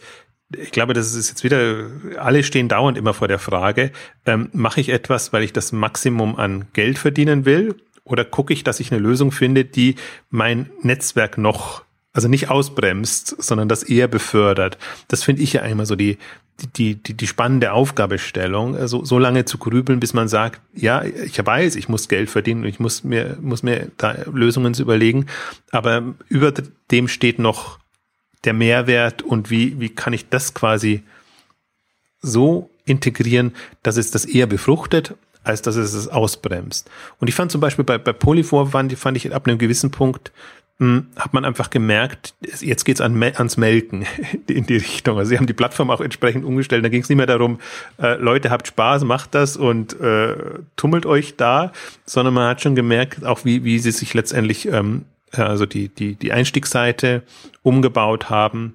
ich 0.56 0.72
glaube, 0.72 0.94
das 0.94 1.16
ist 1.16 1.30
jetzt 1.30 1.44
wieder, 1.44 1.88
alle 2.18 2.44
stehen 2.44 2.68
dauernd 2.68 2.98
immer 2.98 3.14
vor 3.14 3.28
der 3.28 3.40
Frage, 3.40 3.92
ähm, 4.26 4.50
mache 4.54 4.80
ich 4.80 4.90
etwas, 4.90 5.34
weil 5.34 5.44
ich 5.44 5.54
das 5.54 5.72
Maximum 5.72 6.36
an 6.36 6.68
Geld 6.74 7.00
verdienen 7.00 7.46
will? 7.46 7.76
Oder 8.06 8.24
gucke 8.24 8.54
ich, 8.54 8.64
dass 8.64 8.80
ich 8.80 8.92
eine 8.92 9.02
Lösung 9.02 9.32
finde, 9.32 9.66
die 9.66 9.96
mein 10.30 10.70
Netzwerk 10.82 11.38
noch, 11.38 11.84
also 12.14 12.28
nicht 12.28 12.50
ausbremst, 12.50 13.36
sondern 13.44 13.68
das 13.68 13.84
eher 13.84 14.08
befördert? 14.08 14.78
Das 15.08 15.24
finde 15.24 15.42
ich 15.42 15.54
ja 15.54 15.62
immer 15.64 15.86
so 15.86 15.96
die, 15.96 16.18
die, 16.78 16.96
die, 16.96 17.16
die 17.16 17.28
spannende 17.28 17.74
Aufgabestellung, 17.74 18.78
also 18.78 19.04
so 19.04 19.20
lange 19.20 19.46
zu 19.46 19.58
grübeln, 19.58 20.00
bis 20.00 20.14
man 20.14 20.28
sagt, 20.28 20.62
ja, 20.74 21.04
ich 21.04 21.44
weiß, 21.44 21.76
ich 21.76 21.90
muss 21.90 22.08
Geld 22.08 22.30
verdienen 22.30 22.62
und 22.62 22.70
ich 22.70 22.80
muss 22.80 23.04
mir, 23.04 23.38
muss 23.42 23.64
mir 23.64 23.92
da 23.98 24.16
Lösungen 24.32 24.74
zu 24.74 24.84
überlegen, 24.84 25.26
aber 25.72 26.16
über 26.30 26.54
dem 26.92 27.08
steht 27.08 27.40
noch 27.40 27.80
der 28.46 28.54
Mehrwert 28.54 29.24
und 29.24 29.50
wie, 29.50 29.80
wie 29.80 29.90
kann 29.90 30.14
ich 30.14 30.30
das 30.30 30.54
quasi 30.54 31.04
so 32.22 32.70
integrieren, 32.86 33.54
dass 33.84 33.98
es 33.98 34.12
das 34.12 34.26
eher 34.26 34.48
befruchtet, 34.48 35.16
als 35.46 35.62
dass 35.62 35.76
es 35.76 35.94
es 35.94 36.08
ausbremst. 36.08 36.90
Und 37.20 37.28
ich 37.28 37.36
fand 37.36 37.52
zum 37.52 37.62
Beispiel 37.62 37.86
bei, 37.86 37.98
bei 37.98 38.14
Polyfor 38.14 38.68
fand, 38.68 38.94
fand 38.98 39.18
ich 39.18 39.34
ab 39.34 39.48
einem 39.48 39.58
gewissen 39.58 39.92
Punkt, 39.92 40.32
hm, 40.78 41.08
hat 41.16 41.34
man 41.34 41.46
einfach 41.46 41.70
gemerkt, 41.70 42.34
jetzt 42.60 42.84
geht's 42.84 43.00
an, 43.00 43.22
ans 43.24 43.56
Melken 43.56 44.06
in 44.48 44.66
die 44.66 44.76
Richtung. 44.76 45.18
Also 45.18 45.30
sie 45.30 45.38
haben 45.38 45.48
die 45.48 45.54
Plattform 45.54 45.90
auch 45.90 46.02
entsprechend 46.02 46.44
umgestellt. 46.44 46.84
Da 46.84 46.90
ging 46.90 47.02
es 47.02 47.08
nicht 47.08 47.18
mehr 47.18 47.28
darum, 47.28 47.60
äh, 47.98 48.16
Leute, 48.16 48.50
habt 48.50 48.68
Spaß, 48.68 49.06
macht 49.06 49.36
das 49.36 49.56
und 49.56 49.98
äh, 50.02 50.36
tummelt 50.76 51.06
euch 51.06 51.38
da, 51.38 51.72
sondern 52.06 52.34
man 52.34 52.50
hat 52.50 52.62
schon 52.62 52.76
gemerkt, 52.76 53.24
auch 53.24 53.46
wie, 53.46 53.64
wie 53.64 53.80
sie 53.80 53.92
sich 53.92 54.14
letztendlich 54.14 54.68
ähm, 54.68 55.06
äh, 55.32 55.42
also 55.42 55.66
die, 55.66 55.90
die, 55.90 56.16
die 56.16 56.32
Einstiegsseite 56.32 57.24
umgebaut 57.64 58.30
haben. 58.30 58.74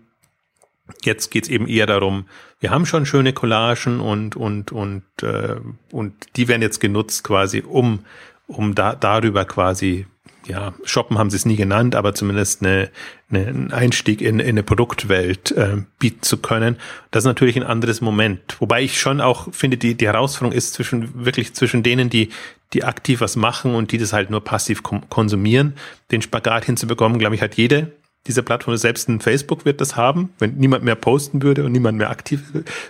Jetzt 1.03 1.31
geht's 1.31 1.49
eben 1.49 1.67
eher 1.69 1.87
darum, 1.87 2.25
wir 2.61 2.71
haben 2.71 2.87
schon 2.87 3.07
schöne 3.07 3.33
Collagen 3.33 4.01
und, 4.01 4.37
und, 4.37 4.71
und, 4.71 5.03
äh, 5.23 5.57
und 5.91 6.15
die 6.37 6.47
werden 6.47 6.63
jetzt 6.63 6.81
genutzt 6.81 7.25
quasi, 7.25 7.63
um, 7.67 8.01
um 8.47 8.75
da, 8.75 8.95
darüber 8.95 9.45
quasi 9.47 10.07
ja, 10.47 10.73
shoppen 10.85 11.19
haben 11.19 11.31
sie 11.31 11.37
es 11.37 11.47
nie 11.47 11.57
genannt, 11.57 11.95
aber 11.95 12.15
zumindest 12.15 12.63
eine, 12.63 12.91
eine, 13.31 13.47
einen 13.47 13.73
Einstieg 13.73 14.21
in, 14.21 14.41
in 14.41 14.49
eine 14.49 14.63
Produktwelt 14.63 15.53
äh, 15.53 15.77
bieten 15.99 16.23
zu 16.23 16.39
können. 16.39 16.77
Das 17.11 17.23
ist 17.25 17.29
natürlich 17.29 17.57
ein 17.57 17.63
anderes 17.63 18.01
Moment. 18.01 18.57
Wobei 18.59 18.83
ich 18.83 19.01
schon 19.01 19.21
auch 19.21 19.53
finde, 19.53 19.77
die, 19.77 19.95
die 19.95 20.07
Herausforderung 20.07 20.57
ist 20.57 20.75
zwischen, 20.75 21.25
wirklich 21.25 21.55
zwischen 21.55 21.83
denen, 21.83 22.11
die, 22.11 22.31
die 22.73 22.85
aktiv 22.85 23.21
was 23.21 23.37
machen 23.37 23.75
und 23.75 23.93
die 23.93 23.99
das 23.99 24.13
halt 24.13 24.31
nur 24.31 24.43
passiv 24.43 24.83
konsumieren, 24.83 25.75
den 26.11 26.23
Spagat 26.23 26.65
hinzubekommen, 26.65 27.19
glaube 27.19 27.35
ich, 27.35 27.43
hat 27.43 27.55
jede 27.55 27.93
dieser 28.27 28.43
Plattform, 28.43 28.77
selbst 28.77 29.09
ein 29.09 29.21
Facebook 29.21 29.65
wird 29.65 29.81
das 29.81 29.97
haben, 29.97 30.31
wenn 30.39 30.57
niemand 30.57 30.85
mehr 30.85 30.95
posten 30.95 31.43
würde 31.43 31.65
und 31.65 31.73
niemand 31.73 31.99
mehr 31.99 32.11
aktiv 32.11 32.43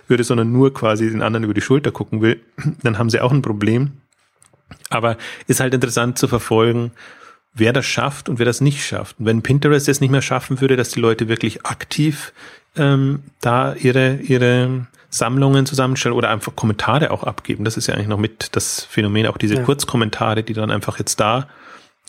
würde, 0.07 0.23
sondern 0.23 0.51
nur 0.51 0.73
quasi 0.73 1.09
den 1.09 1.21
anderen 1.21 1.45
über 1.45 1.53
die 1.53 1.61
Schulter 1.61 1.91
gucken 1.91 2.21
will, 2.21 2.41
dann 2.83 2.97
haben 2.97 3.09
sie 3.09 3.21
auch 3.21 3.31
ein 3.31 3.41
Problem. 3.41 3.91
Aber 4.89 5.17
ist 5.47 5.59
halt 5.59 5.73
interessant 5.73 6.17
zu 6.17 6.27
verfolgen, 6.27 6.91
wer 7.53 7.73
das 7.73 7.85
schafft 7.85 8.29
und 8.29 8.39
wer 8.39 8.45
das 8.45 8.61
nicht 8.61 8.85
schafft. 8.85 9.19
Und 9.19 9.25
wenn 9.25 9.41
Pinterest 9.41 9.87
es 9.87 10.01
nicht 10.01 10.11
mehr 10.11 10.21
schaffen 10.21 10.61
würde, 10.61 10.75
dass 10.75 10.89
die 10.89 10.99
Leute 10.99 11.27
wirklich 11.27 11.65
aktiv 11.65 12.33
ähm, 12.75 13.23
da 13.41 13.73
ihre, 13.73 14.15
ihre 14.15 14.87
Sammlungen 15.09 15.65
zusammenstellen 15.65 16.15
oder 16.15 16.29
einfach 16.29 16.55
Kommentare 16.55 17.11
auch 17.11 17.23
abgeben. 17.23 17.65
Das 17.65 17.75
ist 17.75 17.87
ja 17.87 17.95
eigentlich 17.95 18.07
noch 18.07 18.17
mit 18.17 18.55
das 18.55 18.85
Phänomen, 18.85 19.27
auch 19.27 19.37
diese 19.37 19.55
ja. 19.55 19.63
Kurzkommentare, 19.63 20.43
die 20.43 20.53
dann 20.53 20.71
einfach 20.71 20.99
jetzt 20.99 21.19
da 21.19 21.47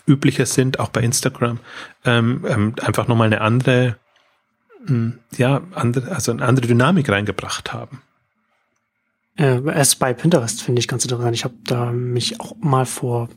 üblicher 0.07 0.45
sind, 0.45 0.79
auch 0.79 0.89
bei 0.89 1.01
Instagram, 1.01 1.59
ähm, 2.05 2.45
ähm, 2.47 2.75
einfach 2.81 3.07
nochmal 3.07 3.27
eine 3.27 3.41
andere, 3.41 3.97
mh, 4.81 4.87
hm, 4.87 5.19
ja, 5.37 5.61
andere, 5.73 6.11
also 6.11 6.31
eine 6.31 6.45
andere 6.45 6.67
Dynamik 6.67 7.09
reingebracht 7.09 7.73
haben. 7.73 8.01
Äh, 9.35 9.61
es 9.71 9.95
bei 9.95 10.13
Pinterest 10.13 10.61
finde 10.61 10.79
ich 10.79 10.87
ganz 10.87 11.05
interessant. 11.05 11.35
Ich 11.35 11.43
habe 11.43 11.55
da 11.63 11.91
mich 11.91 12.39
auch 12.39 12.55
mal 12.59 12.85
vor 12.85 13.29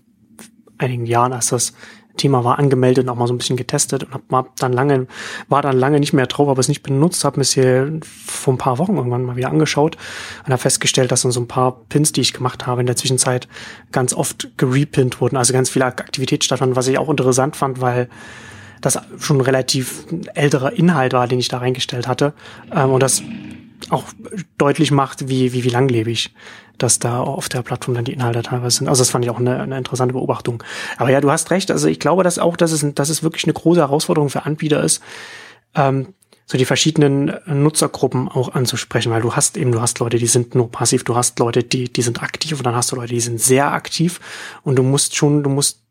einigen 0.78 1.06
Jahren, 1.06 1.32
als 1.32 1.48
das 1.48 1.72
Thema 2.16 2.44
war, 2.44 2.58
angemeldet 2.58 3.04
und 3.04 3.10
auch 3.10 3.16
mal 3.16 3.26
so 3.26 3.34
ein 3.34 3.38
bisschen 3.38 3.56
getestet 3.56 4.04
und 4.04 4.32
hab 4.32 4.56
dann 4.56 4.72
lange, 4.72 5.06
war 5.48 5.62
dann 5.62 5.76
lange 5.76 6.00
nicht 6.00 6.12
mehr 6.12 6.26
drauf, 6.26 6.48
aber 6.48 6.60
es 6.60 6.68
nicht 6.68 6.82
benutzt, 6.82 7.24
habe 7.24 7.38
mir 7.38 7.42
es 7.42 7.52
hier 7.52 8.00
vor 8.26 8.54
ein 8.54 8.58
paar 8.58 8.78
Wochen 8.78 8.96
irgendwann 8.96 9.24
mal 9.24 9.36
wieder 9.36 9.50
angeschaut 9.50 9.96
und 10.44 10.52
habe 10.52 10.60
festgestellt, 10.60 11.12
dass 11.12 11.22
dann 11.22 11.32
so 11.32 11.40
ein 11.40 11.48
paar 11.48 11.80
Pins, 11.88 12.12
die 12.12 12.20
ich 12.20 12.32
gemacht 12.32 12.66
habe, 12.66 12.80
in 12.80 12.86
der 12.86 12.96
Zwischenzeit 12.96 13.48
ganz 13.92 14.14
oft 14.14 14.48
gerepinnt 14.56 15.20
wurden, 15.20 15.36
also 15.36 15.52
ganz 15.52 15.70
viel 15.70 15.82
Aktivität 15.82 16.44
stattfand, 16.44 16.76
was 16.76 16.88
ich 16.88 16.98
auch 16.98 17.08
interessant 17.08 17.56
fand, 17.56 17.80
weil 17.80 18.08
das 18.80 18.98
schon 19.18 19.40
relativ 19.40 20.04
älterer 20.34 20.72
Inhalt 20.72 21.12
war, 21.12 21.26
den 21.26 21.38
ich 21.38 21.48
da 21.48 21.58
reingestellt 21.58 22.06
hatte 22.06 22.34
ähm, 22.74 22.90
und 22.90 23.02
das 23.02 23.22
auch 23.90 24.04
deutlich 24.58 24.90
macht, 24.90 25.28
wie, 25.28 25.52
wie, 25.52 25.64
wie 25.64 25.70
langlebig 25.70 26.32
dass 26.78 26.98
da 26.98 27.20
auf 27.20 27.48
der 27.48 27.62
Plattform 27.62 27.94
dann 27.94 28.04
die 28.04 28.12
Inhalte 28.12 28.42
teilweise 28.42 28.78
sind. 28.78 28.88
Also 28.88 29.00
das 29.00 29.10
fand 29.10 29.24
ich 29.24 29.30
auch 29.30 29.38
eine, 29.38 29.60
eine 29.60 29.78
interessante 29.78 30.12
Beobachtung. 30.12 30.62
Aber 30.98 31.10
ja, 31.10 31.20
du 31.20 31.30
hast 31.30 31.50
recht. 31.50 31.70
Also 31.70 31.88
ich 31.88 32.00
glaube, 32.00 32.22
dass 32.22 32.38
auch, 32.38 32.56
dass 32.56 32.72
es, 32.72 32.84
dass 32.94 33.08
es 33.08 33.22
wirklich 33.22 33.44
eine 33.44 33.54
große 33.54 33.80
Herausforderung 33.80 34.30
für 34.30 34.44
Anbieter 34.44 34.82
ist, 34.82 35.02
ähm, 35.74 36.14
so 36.48 36.56
die 36.56 36.64
verschiedenen 36.64 37.34
Nutzergruppen 37.46 38.28
auch 38.28 38.54
anzusprechen, 38.54 39.10
weil 39.10 39.22
du 39.22 39.34
hast 39.34 39.56
eben, 39.56 39.72
du 39.72 39.80
hast 39.80 39.98
Leute, 39.98 40.18
die 40.18 40.28
sind 40.28 40.54
nur 40.54 40.70
passiv, 40.70 41.02
du 41.02 41.16
hast 41.16 41.38
Leute, 41.40 41.64
die, 41.64 41.92
die 41.92 42.02
sind 42.02 42.22
aktiv 42.22 42.56
und 42.58 42.64
dann 42.64 42.76
hast 42.76 42.92
du 42.92 42.96
Leute, 42.96 43.14
die 43.14 43.20
sind 43.20 43.40
sehr 43.40 43.72
aktiv 43.72 44.20
und 44.62 44.76
du 44.76 44.84
musst 44.84 45.16
schon, 45.16 45.42
du 45.42 45.50
musst 45.50 45.82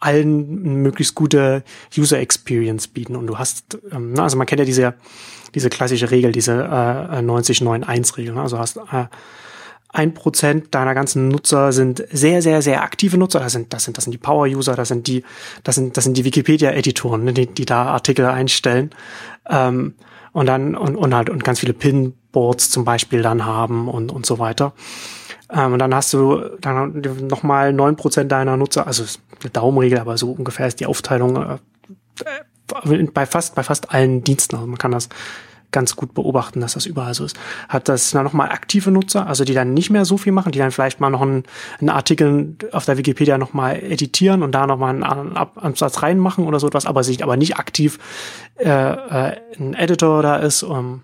allen 0.00 0.82
möglichst 0.82 1.14
gute 1.14 1.62
User 1.96 2.18
Experience 2.18 2.88
bieten 2.88 3.14
und 3.14 3.28
du 3.28 3.38
hast, 3.38 3.78
ähm, 3.92 4.18
also 4.18 4.36
man 4.36 4.46
kennt 4.48 4.58
ja 4.58 4.64
diese, 4.64 4.94
diese 5.54 5.70
klassische 5.70 6.10
Regel, 6.10 6.32
diese 6.32 6.52
äh, 6.52 7.18
90-9-1-Regel, 7.20 8.34
ne? 8.34 8.42
also 8.42 8.58
hast 8.58 8.76
äh, 8.76 9.06
ein 9.88 10.12
Prozent 10.12 10.74
deiner 10.74 10.94
ganzen 10.94 11.28
Nutzer 11.28 11.72
sind 11.72 12.04
sehr, 12.10 12.42
sehr, 12.42 12.60
sehr 12.60 12.82
aktive 12.82 13.16
Nutzer. 13.16 13.40
Das 13.40 13.52
sind, 13.52 13.72
das 13.72 13.84
sind, 13.84 13.96
das 13.96 14.04
sind 14.04 14.12
die 14.12 14.18
Power-User, 14.18 14.74
das 14.74 14.88
sind 14.88 15.06
die, 15.06 15.24
das 15.62 15.76
sind, 15.76 15.96
das 15.96 16.04
sind 16.04 16.16
die 16.16 16.24
Wikipedia-Editoren, 16.24 17.24
ne, 17.24 17.32
die, 17.32 17.46
die 17.46 17.64
da 17.64 17.86
Artikel 17.86 18.26
einstellen. 18.26 18.90
Ähm, 19.48 19.94
und 20.32 20.46
dann, 20.46 20.74
und, 20.74 20.96
und 20.96 21.14
halt, 21.14 21.30
und 21.30 21.44
ganz 21.44 21.60
viele 21.60 21.72
Pinboards 21.72 22.68
zum 22.68 22.84
Beispiel 22.84 23.22
dann 23.22 23.46
haben 23.46 23.88
und, 23.88 24.12
und 24.12 24.26
so 24.26 24.38
weiter. 24.38 24.74
Ähm, 25.50 25.72
und 25.72 25.78
dann 25.78 25.94
hast 25.94 26.12
du 26.12 26.42
dann 26.60 27.00
nochmal 27.22 27.72
neun 27.72 27.96
Prozent 27.96 28.30
deiner 28.32 28.58
Nutzer, 28.58 28.86
also 28.86 29.04
eine 29.40 29.50
Daumenregel, 29.50 29.98
aber 29.98 30.18
so 30.18 30.32
ungefähr 30.32 30.66
ist 30.66 30.80
die 30.80 30.86
Aufteilung 30.86 31.36
äh, 31.36 31.58
bei 32.66 33.26
fast, 33.26 33.54
bei 33.54 33.62
fast 33.62 33.92
allen 33.92 34.24
Diensten. 34.24 34.56
Also 34.56 34.66
man 34.66 34.78
kann 34.78 34.92
das 34.92 35.08
ganz 35.72 35.96
gut 35.96 36.14
beobachten, 36.14 36.60
dass 36.60 36.74
das 36.74 36.86
überall 36.86 37.12
so 37.14 37.24
ist. 37.24 37.36
Hat 37.68 37.88
das 37.88 38.10
dann 38.10 38.24
nochmal 38.24 38.50
aktive 38.50 38.90
Nutzer, 38.90 39.26
also 39.26 39.44
die 39.44 39.52
dann 39.52 39.74
nicht 39.74 39.90
mehr 39.90 40.04
so 40.04 40.16
viel 40.16 40.32
machen, 40.32 40.52
die 40.52 40.58
dann 40.58 40.70
vielleicht 40.70 41.00
mal 41.00 41.10
noch 41.10 41.22
einen, 41.22 41.44
einen 41.80 41.90
Artikel 41.90 42.56
auf 42.72 42.84
der 42.84 42.96
Wikipedia 42.96 43.36
nochmal 43.36 43.82
editieren 43.82 44.42
und 44.42 44.52
da 44.52 44.66
nochmal 44.66 45.02
einen 45.02 45.36
Absatz 45.36 46.02
reinmachen 46.02 46.46
oder 46.46 46.60
so 46.60 46.66
etwas, 46.66 46.86
aber 46.86 47.04
sich 47.04 47.22
aber 47.22 47.36
nicht 47.36 47.58
aktiv 47.58 47.98
äh, 48.56 48.70
äh, 48.70 49.36
ein 49.58 49.74
Editor 49.74 50.22
da 50.22 50.36
ist. 50.36 50.62
Um, 50.62 51.02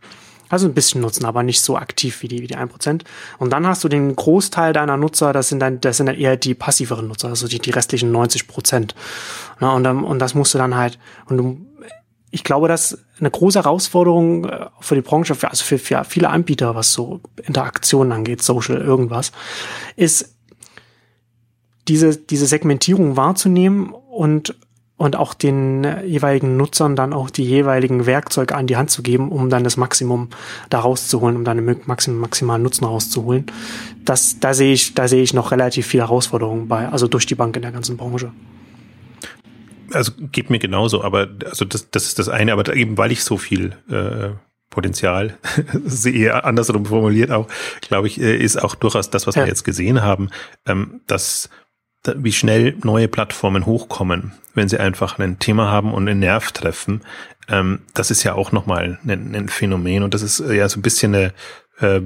also 0.52 0.66
ein 0.66 0.74
bisschen 0.74 1.00
nutzen, 1.00 1.24
aber 1.24 1.42
nicht 1.42 1.62
so 1.62 1.78
aktiv 1.78 2.20
wie 2.20 2.28
die, 2.28 2.42
wie 2.42 2.46
die 2.46 2.58
1%. 2.58 3.04
Und 3.38 3.50
dann 3.50 3.66
hast 3.66 3.84
du 3.84 3.88
den 3.88 4.14
Großteil 4.14 4.74
deiner 4.74 4.98
Nutzer, 4.98 5.32
das 5.32 5.48
sind 5.48 5.60
dann, 5.60 5.80
das 5.80 5.96
sind 5.96 6.06
dann 6.06 6.16
eher 6.16 6.36
die 6.36 6.54
passiveren 6.54 7.08
Nutzer, 7.08 7.28
also 7.28 7.48
die, 7.48 7.58
die 7.58 7.70
restlichen 7.70 8.12
90 8.12 8.48
Prozent. 8.48 8.94
Ja, 9.62 9.70
und, 9.70 9.86
und 9.86 10.18
das 10.18 10.34
musst 10.34 10.52
du 10.52 10.58
dann 10.58 10.76
halt, 10.76 10.98
und 11.24 11.38
du, 11.38 11.66
ich 12.30 12.44
glaube, 12.44 12.68
dass 12.68 12.98
eine 13.18 13.30
große 13.30 13.60
Herausforderung 13.60 14.44
äh, 14.44 14.66
für 14.80 14.94
die 14.94 15.00
Branche, 15.00 15.34
für, 15.34 15.48
also 15.48 15.64
für, 15.64 15.78
für 15.78 16.04
viele 16.04 16.28
Anbieter, 16.28 16.74
was 16.74 16.92
so 16.92 17.20
Interaktionen 17.42 18.12
angeht, 18.12 18.42
Social, 18.42 18.76
irgendwas, 18.76 19.32
ist 19.96 20.36
diese, 21.88 22.14
diese 22.14 22.44
Segmentierung 22.44 23.16
wahrzunehmen 23.16 23.92
und, 23.92 24.54
und 25.02 25.16
auch 25.16 25.34
den 25.34 25.84
jeweiligen 26.06 26.56
Nutzern 26.56 26.94
dann 26.94 27.12
auch 27.12 27.28
die 27.28 27.42
jeweiligen 27.42 28.06
Werkzeuge 28.06 28.54
an 28.54 28.68
die 28.68 28.76
Hand 28.76 28.92
zu 28.92 29.02
geben, 29.02 29.32
um 29.32 29.50
dann 29.50 29.64
das 29.64 29.76
Maximum 29.76 30.28
da 30.70 30.78
rauszuholen, 30.78 31.34
um 31.34 31.44
dann 31.44 31.56
den 31.56 31.80
maxim, 31.86 32.18
maximalen 32.18 32.62
Nutzen 32.62 32.84
rauszuholen. 32.84 33.46
Das, 34.04 34.38
da 34.38 34.54
sehe 34.54 34.72
ich, 34.72 34.94
da 34.94 35.08
sehe 35.08 35.24
ich 35.24 35.34
noch 35.34 35.50
relativ 35.50 35.88
viele 35.88 36.04
Herausforderungen 36.04 36.68
bei, 36.68 36.88
also 36.88 37.08
durch 37.08 37.26
die 37.26 37.34
Bank 37.34 37.56
in 37.56 37.62
der 37.62 37.72
ganzen 37.72 37.96
Branche 37.96 38.30
also 39.92 40.12
geht 40.16 40.48
mir 40.48 40.58
genauso, 40.58 41.04
aber 41.04 41.28
also 41.44 41.66
das, 41.66 41.90
das 41.90 42.06
ist 42.06 42.18
das 42.18 42.30
eine, 42.30 42.54
aber 42.54 42.74
eben 42.74 42.96
weil 42.96 43.12
ich 43.12 43.24
so 43.24 43.36
viel 43.36 43.76
äh, 43.90 44.30
Potenzial 44.70 45.36
sehe, 45.84 46.44
andersrum 46.44 46.86
formuliert 46.86 47.30
auch, 47.30 47.46
glaube 47.82 48.06
ich, 48.06 48.18
äh, 48.18 48.36
ist 48.36 48.62
auch 48.62 48.74
durchaus 48.74 49.10
das, 49.10 49.26
was 49.26 49.34
ja. 49.34 49.42
wir 49.42 49.48
jetzt 49.48 49.64
gesehen 49.64 50.00
haben, 50.00 50.30
ähm, 50.64 51.02
dass 51.06 51.50
wie 52.04 52.32
schnell 52.32 52.74
neue 52.82 53.08
Plattformen 53.08 53.66
hochkommen, 53.66 54.32
wenn 54.54 54.68
sie 54.68 54.78
einfach 54.78 55.18
ein 55.18 55.38
Thema 55.38 55.70
haben 55.70 55.94
und 55.94 56.08
einen 56.08 56.20
Nerv 56.20 56.52
treffen. 56.52 57.02
Ähm, 57.48 57.80
das 57.94 58.10
ist 58.10 58.24
ja 58.24 58.34
auch 58.34 58.52
nochmal 58.52 58.98
ein, 59.04 59.34
ein 59.34 59.48
Phänomen 59.48 60.02
und 60.02 60.14
das 60.14 60.22
ist 60.22 60.40
ja 60.40 60.68
so 60.68 60.78
ein 60.78 60.82
bisschen 60.82 61.14
eine, 61.14 61.32
äh, 61.80 62.00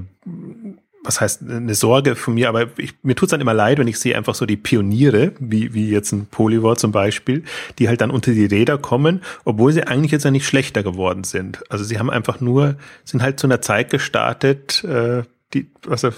was 1.03 1.21
heißt 1.21 1.43
eine 1.49 1.75
Sorge 1.75 2.17
von 2.17 2.35
mir, 2.35 2.49
aber 2.49 2.67
ich, 2.79 2.95
mir 3.03 3.15
tut's 3.15 3.31
dann 3.31 3.41
immer 3.41 3.55
leid, 3.55 3.79
wenn 3.79 3.87
ich 3.87 3.99
sehe 3.99 4.17
einfach 4.17 4.35
so 4.35 4.45
die 4.45 4.57
Pioniere, 4.57 5.33
wie, 5.39 5.73
wie 5.73 5.89
jetzt 5.89 6.13
ein 6.13 6.27
Polyvore 6.27 6.77
zum 6.77 6.93
Beispiel, 6.93 7.45
die 7.79 7.89
halt 7.89 8.01
dann 8.01 8.11
unter 8.11 8.33
die 8.33 8.47
Räder 8.47 8.77
kommen, 8.77 9.23
obwohl 9.45 9.73
sie 9.73 9.87
eigentlich 9.87 10.13
jetzt 10.13 10.25
ja 10.25 10.31
nicht 10.31 10.47
schlechter 10.47 10.83
geworden 10.83 11.25
sind. 11.25 11.63
Also 11.71 11.85
sie 11.85 11.99
haben 11.99 12.11
einfach 12.11 12.41
nur, 12.41 12.77
sind 13.05 13.23
halt 13.23 13.39
zu 13.39 13.47
einer 13.47 13.63
Zeit 13.63 13.91
gestartet, 13.91 14.85
äh, 14.85 15.23
die, 15.55 15.71
also 15.89 16.11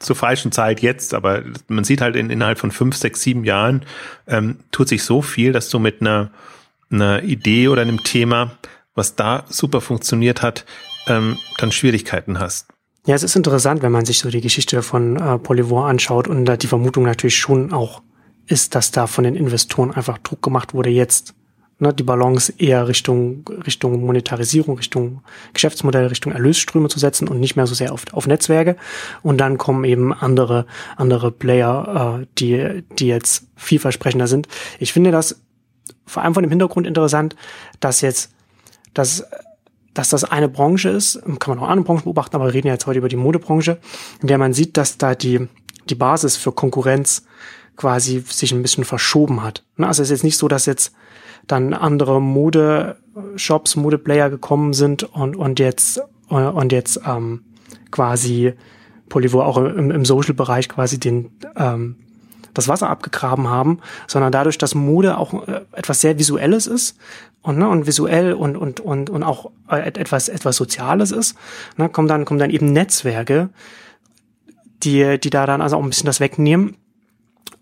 zur 0.00 0.16
falschen 0.16 0.50
Zeit 0.50 0.80
jetzt, 0.80 1.14
aber 1.14 1.42
man 1.68 1.84
sieht 1.84 2.00
halt 2.00 2.16
in, 2.16 2.30
innerhalb 2.30 2.58
von 2.58 2.72
fünf, 2.72 2.96
sechs, 2.96 3.22
sieben 3.22 3.44
Jahren 3.44 3.84
ähm, 4.26 4.56
tut 4.72 4.88
sich 4.88 5.04
so 5.04 5.22
viel, 5.22 5.52
dass 5.52 5.68
du 5.68 5.78
mit 5.78 6.00
einer, 6.00 6.30
einer 6.90 7.22
Idee 7.22 7.68
oder 7.68 7.82
einem 7.82 8.02
Thema, 8.02 8.52
was 8.94 9.14
da 9.14 9.44
super 9.48 9.80
funktioniert 9.80 10.42
hat, 10.42 10.64
ähm, 11.06 11.38
dann 11.58 11.70
Schwierigkeiten 11.70 12.40
hast. 12.40 12.68
Ja, 13.06 13.14
es 13.14 13.22
ist 13.22 13.36
interessant, 13.36 13.82
wenn 13.82 13.92
man 13.92 14.04
sich 14.04 14.18
so 14.18 14.30
die 14.30 14.40
Geschichte 14.40 14.82
von 14.82 15.16
äh, 15.16 15.38
Polyvore 15.38 15.86
anschaut 15.86 16.28
und 16.28 16.44
da 16.44 16.56
die 16.56 16.66
Vermutung 16.66 17.04
natürlich 17.04 17.38
schon 17.38 17.72
auch 17.72 18.02
ist, 18.46 18.74
dass 18.74 18.90
da 18.90 19.06
von 19.06 19.24
den 19.24 19.36
Investoren 19.36 19.90
einfach 19.90 20.18
Druck 20.18 20.42
gemacht 20.42 20.74
wurde, 20.74 20.90
jetzt 20.90 21.34
ne, 21.80 21.92
die 21.92 22.02
Balance 22.02 22.52
eher 22.58 22.86
Richtung, 22.88 23.44
Richtung 23.66 24.04
Monetarisierung, 24.04 24.76
Richtung 24.76 25.22
Geschäftsmodell, 25.52 26.06
Richtung 26.06 26.32
Erlösströme 26.32 26.88
zu 26.88 26.98
setzen 26.98 27.28
und 27.28 27.40
nicht 27.40 27.56
mehr 27.56 27.66
so 27.66 27.74
sehr 27.74 27.92
auf, 27.92 28.04
auf 28.12 28.26
Netzwerke. 28.26 28.76
Und 29.22 29.38
dann 29.38 29.58
kommen 29.58 29.84
eben 29.84 30.12
andere, 30.12 30.66
andere 30.96 31.32
Player, 31.32 32.20
äh, 32.20 32.26
die, 32.38 32.84
die 32.98 33.06
jetzt 33.06 33.46
vielversprechender 33.56 34.26
sind. 34.26 34.48
Ich 34.78 34.92
finde 34.92 35.10
das 35.10 35.40
vor 36.06 36.22
allem 36.22 36.34
von 36.34 36.42
dem 36.42 36.50
Hintergrund 36.50 36.86
interessant, 36.86 37.36
dass 37.80 38.00
jetzt, 38.00 38.32
dass 38.94 39.24
dass 39.94 40.08
das 40.08 40.22
eine 40.22 40.48
Branche 40.48 40.88
ist, 40.88 41.20
kann 41.40 41.56
man 41.56 41.58
auch 41.58 41.68
andere 41.68 41.84
Branchen 41.84 42.04
beobachten, 42.04 42.36
aber 42.36 42.46
wir 42.46 42.54
reden 42.54 42.68
ja 42.68 42.74
jetzt 42.74 42.86
heute 42.86 43.00
über 43.00 43.08
die 43.08 43.16
Modebranche, 43.16 43.78
in 44.22 44.28
der 44.28 44.38
man 44.38 44.52
sieht, 44.52 44.76
dass 44.76 44.98
da 44.98 45.16
die, 45.16 45.48
die 45.88 45.96
Basis 45.96 46.36
für 46.36 46.52
Konkurrenz 46.52 47.24
quasi 47.76 48.22
sich 48.26 48.52
ein 48.52 48.62
bisschen 48.62 48.84
verschoben 48.84 49.42
hat. 49.42 49.64
Ne, 49.76 49.86
also 49.86 50.02
es 50.02 50.08
ist 50.08 50.18
jetzt 50.18 50.24
nicht 50.24 50.36
so, 50.36 50.48
dass 50.48 50.66
jetzt 50.66 50.92
dann 51.50 51.74
andere 51.74 52.20
Modeshops, 52.20 53.76
Modeplayer 53.76 54.30
gekommen 54.30 54.72
sind 54.72 55.02
und, 55.02 55.36
und 55.36 55.58
jetzt, 55.58 56.02
und 56.28 56.72
jetzt 56.72 57.00
ähm, 57.06 57.42
quasi 57.90 58.54
Polyvore 59.08 59.44
auch 59.44 59.58
im, 59.58 59.90
im 59.90 60.04
Social-Bereich 60.04 60.68
quasi 60.68 60.98
den, 60.98 61.30
ähm, 61.56 61.96
das 62.54 62.68
Wasser 62.68 62.88
abgegraben 62.88 63.48
haben, 63.48 63.80
sondern 64.06 64.32
dadurch, 64.32 64.58
dass 64.58 64.74
Mode 64.74 65.18
auch 65.18 65.46
äh, 65.46 65.60
etwas 65.72 66.00
sehr 66.00 66.18
Visuelles 66.18 66.66
ist 66.66 66.96
und, 67.42 67.58
ne, 67.58 67.68
und 67.68 67.86
visuell 67.86 68.32
und, 68.32 68.56
und, 68.56 68.80
und, 68.80 69.10
und 69.10 69.22
auch 69.22 69.50
äh, 69.68 69.80
etwas, 69.80 70.28
etwas 70.28 70.56
Soziales 70.56 71.10
ist, 71.10 71.36
ne, 71.76 71.88
kommen 71.88 72.08
dann, 72.08 72.24
kommen 72.24 72.40
dann 72.40 72.50
eben 72.50 72.72
Netzwerke, 72.72 73.50
die, 74.82 75.18
die 75.20 75.30
da 75.30 75.46
dann 75.46 75.60
also 75.60 75.76
auch 75.76 75.82
ein 75.82 75.90
bisschen 75.90 76.06
das 76.06 76.20
wegnehmen. 76.20 76.76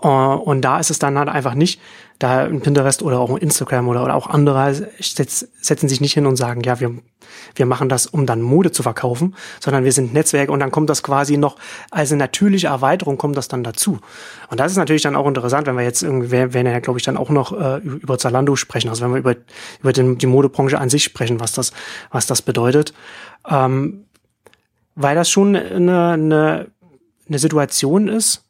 Uh, 0.01 0.35
und 0.37 0.63
da 0.63 0.79
ist 0.79 0.91
es 0.91 1.01
dann 1.01 1.19
halt 1.19 1.29
einfach 1.29 1.55
nicht, 1.55 1.81
da 2.19 2.45
ein 2.45 2.61
Pinterest 2.61 3.03
oder 3.03 3.21
auch 3.21 3.31
ein 3.31 3.37
Instagram 3.37 3.89
oder, 3.89 4.05
oder 4.05 4.15
auch 4.15 4.29
andere 4.29 4.75
setz, 5.01 5.49
setzen 5.61 5.89
sich 5.89 6.01
nicht 6.01 6.15
hin 6.15 6.27
und 6.27 6.37
sagen, 6.37 6.63
ja, 6.63 6.81
wir, 6.81 6.95
wir 7.55 7.67
machen 7.67 7.89
das, 7.89 8.07
um 8.07 8.27
dann 8.27 8.41
Mode 8.41 8.73
zu 8.73 8.83
verkaufen, 8.83 9.35
sondern 9.61 9.85
wir 9.85 9.93
sind 9.93 10.13
Netzwerke 10.15 10.51
und 10.53 10.61
dann 10.61 10.73
kommt 10.73 10.91
das 10.91 11.03
quasi 11.03 11.37
noch 11.37 11.57
als 11.91 12.11
eine 12.11 12.19
natürliche 12.19 12.69
Erweiterung, 12.69 13.19
kommt 13.19 13.37
das 13.37 13.49
dann 13.49 13.63
dazu. 13.63 13.99
Und 14.51 14.59
das 14.59 14.73
ist 14.73 14.79
natürlich 14.79 15.03
dann 15.03 15.15
auch 15.17 15.27
interessant, 15.27 15.67
wenn 15.67 15.77
wir 15.77 15.85
jetzt 15.85 16.03
irgendwie, 16.03 16.31
wir 16.33 16.55
werden 16.55 16.67
ja, 16.67 16.81
glaube 16.81 16.99
ich, 16.99 17.05
dann 17.05 17.17
auch 17.17 17.31
noch 17.31 17.53
äh, 17.53 17.79
über 17.79 18.19
Zalando 18.19 18.57
sprechen, 18.57 18.89
also 18.89 19.05
wenn 19.05 19.13
wir 19.13 19.19
über, 19.19 19.37
über 19.81 19.93
den, 19.93 20.19
die 20.19 20.27
Modebranche 20.27 20.79
an 20.79 20.91
sich 20.91 21.05
sprechen, 21.05 21.39
was 21.39 21.53
das, 21.53 21.73
was 22.11 22.27
das 22.27 22.43
bedeutet. 22.43 22.95
Ähm, 23.49 24.05
weil 24.97 25.15
das 25.15 25.31
schon 25.31 25.55
eine, 25.55 26.11
eine, 26.11 26.67
eine 27.29 27.39
Situation 27.39 28.09
ist, 28.09 28.48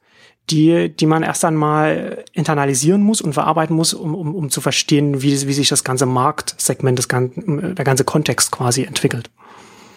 die, 0.51 0.89
die 0.89 1.07
man 1.07 1.23
erst 1.23 1.45
einmal 1.45 2.25
internalisieren 2.33 3.03
muss 3.03 3.21
und 3.21 3.33
verarbeiten 3.33 3.77
muss, 3.77 3.95
um, 3.95 4.15
um, 4.15 4.35
um 4.35 4.51
zu 4.51 4.61
verstehen, 4.61 5.23
wie, 5.23 5.47
wie 5.47 5.53
sich 5.53 5.69
das 5.69 5.85
ganze 5.85 6.07
Marktsegment, 6.07 6.99
das 6.99 7.09
ganze, 7.09 7.41
der 7.75 7.85
ganze 7.85 8.05
Kontext 8.05 8.51
quasi 8.51 8.85
entwickelt. 8.85 9.31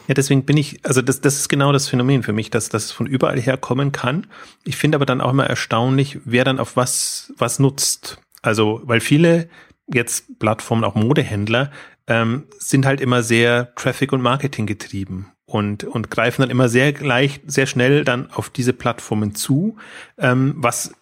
Ja, 0.08 0.14
deswegen 0.14 0.44
bin 0.44 0.58
ich, 0.58 0.80
also 0.84 1.02
das, 1.02 1.22
das 1.22 1.38
ist 1.38 1.48
genau 1.48 1.72
das 1.72 1.88
Phänomen 1.88 2.24
für 2.24 2.34
mich, 2.34 2.50
dass 2.50 2.70
das 2.70 2.92
von 2.92 3.06
überall 3.06 3.40
her 3.40 3.58
kommen 3.58 3.92
kann. 3.92 4.28
Ich 4.66 4.76
finde 4.76 4.98
aber 4.98 5.06
dann 5.06 5.22
auch 5.22 5.32
immer 5.32 5.46
erstaunlich, 5.46 6.20
wer 6.26 6.44
dann 6.44 6.60
auf 6.60 6.76
was, 6.76 7.32
was 7.38 7.60
nutzt. 7.60 8.20
Also, 8.42 8.82
weil 8.84 9.00
viele 9.00 9.48
jetzt 9.94 10.40
Plattformen, 10.40 10.84
auch 10.84 10.96
Modehändler, 10.96 11.72
ähm, 12.08 12.46
sind 12.58 12.86
halt 12.86 13.00
immer 13.00 13.24
sehr 13.24 13.74
Traffic- 13.76 14.12
und 14.12 14.22
Marketing 14.22 14.66
getrieben 14.66 15.28
und, 15.52 15.84
und 15.84 16.10
greifen 16.10 16.42
dann 16.42 16.50
immer 16.50 16.70
sehr 16.70 16.94
leicht, 17.00 17.44
sehr 17.52 17.66
schnell 17.66 18.06
dann 18.06 18.32
auf 18.32 18.50
diese 18.50 18.72
Plattformen 18.72 19.36
zu, 19.36 19.76
ähm, 20.18 20.54
was 20.58 20.94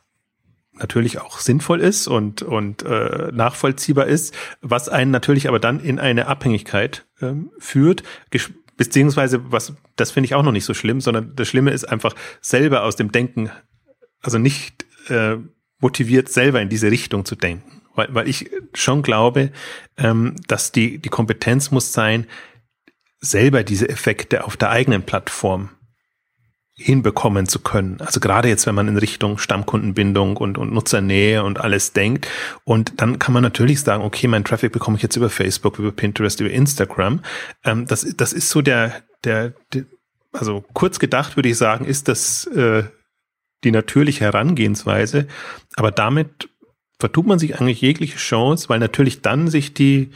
natürlich 0.74 1.20
auch 1.20 1.40
sinnvoll 1.40 1.82
ist 1.82 2.08
und, 2.08 2.42
und 2.42 2.84
äh, 2.84 3.30
nachvollziehbar 3.32 4.08
ist, 4.08 4.34
was 4.62 4.90
einen 4.90 5.12
natürlich 5.12 5.48
aber 5.48 5.60
dann 5.60 5.80
in 5.80 6.00
eine 6.00 6.28
Abhängigkeit 6.28 7.06
ähm, 7.22 7.52
führt, 7.60 8.04
beziehungsweise 8.76 9.52
was, 9.52 9.74
das 9.96 10.12
finde 10.12 10.26
ich 10.26 10.36
auch 10.36 10.44
noch 10.44 10.54
nicht 10.54 10.66
so 10.66 10.74
schlimm, 10.74 11.02
sondern 11.02 11.36
das 11.36 11.48
Schlimme 11.48 11.72
ist 11.72 11.84
einfach 11.86 12.16
selber 12.42 12.84
aus 12.84 12.96
dem 12.96 13.12
Denken, 13.12 13.52
also 14.22 14.40
nicht 14.40 14.86
äh, 15.10 15.36
motiviert, 15.80 16.30
selber 16.30 16.62
in 16.62 16.70
diese 16.70 16.90
Richtung 16.90 17.26
zu 17.26 17.36
denken. 17.36 17.82
Weil, 17.94 18.08
weil 18.14 18.30
ich 18.30 18.50
schon 18.74 19.04
glaube, 19.04 19.52
ähm, 19.98 20.36
dass 20.48 20.72
die, 20.72 20.98
die 20.98 21.10
Kompetenz 21.10 21.72
muss 21.72 21.92
sein, 21.92 22.26
selber 23.20 23.64
diese 23.64 23.90
Effekte 23.90 24.46
auf 24.46 24.58
der 24.58 24.70
eigenen 24.70 25.04
Plattform 25.04 25.70
hinbekommen 26.80 27.46
zu 27.46 27.60
können. 27.60 27.98
Also 28.00 28.22
gerade 28.22 28.48
jetzt, 28.48 28.66
wenn 28.66 28.76
man 28.76 28.88
in 28.88 28.98
Richtung 28.98 29.38
Stammkundenbindung 29.38 30.38
und, 30.38 30.58
und 30.58 30.72
Nutzernähe 30.72 31.44
und 31.44 31.60
alles 31.60 31.92
denkt. 31.92 32.28
Und 32.64 33.02
dann 33.02 33.20
kann 33.20 33.34
man 33.34 33.44
natürlich 33.44 33.82
sagen, 33.82 34.04
okay, 34.04 34.28
mein 34.28 34.46
Traffic 34.46 34.72
bekomme 34.72 34.96
ich 34.96 35.04
jetzt 35.04 35.18
über 35.18 35.30
Facebook, 35.30 35.78
über 35.78 35.92
Pinterest, 35.92 36.40
über 36.40 36.50
Instagram. 36.50 37.20
Ähm, 37.66 37.86
das, 37.86 38.08
das 38.16 38.32
ist 38.32 38.50
so 38.50 38.62
der, 38.62 39.04
der, 39.26 39.54
der, 39.74 39.86
also 40.32 40.64
kurz 40.74 41.00
gedacht 41.00 41.36
würde 41.36 41.50
ich 41.50 41.58
sagen, 41.58 41.84
ist 41.84 42.08
das 42.08 42.46
äh, 42.48 42.84
die 43.66 43.72
natürliche 43.72 44.24
Herangehensweise. 44.24 45.28
Aber 45.76 45.92
damit 45.92 46.50
vertut 46.98 47.28
man 47.28 47.40
sich 47.40 47.60
eigentlich 47.60 47.82
jegliche 47.82 48.18
Chance, 48.18 48.70
weil 48.70 48.80
natürlich 48.80 49.22
dann 49.22 49.50
sich 49.50 49.74
die, 49.74 50.12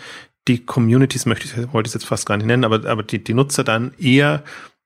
die 0.47 0.65
Communities 0.65 1.25
möchte 1.25 1.45
ich, 1.45 1.73
wollte 1.73 1.87
ich 1.87 1.93
jetzt 1.93 2.05
fast 2.05 2.25
gar 2.25 2.37
nicht 2.37 2.45
nennen, 2.45 2.65
aber, 2.65 2.87
aber 2.89 3.03
die, 3.03 3.23
die 3.23 3.33
Nutzer 3.33 3.63
dann 3.63 3.93
eher 3.97 4.43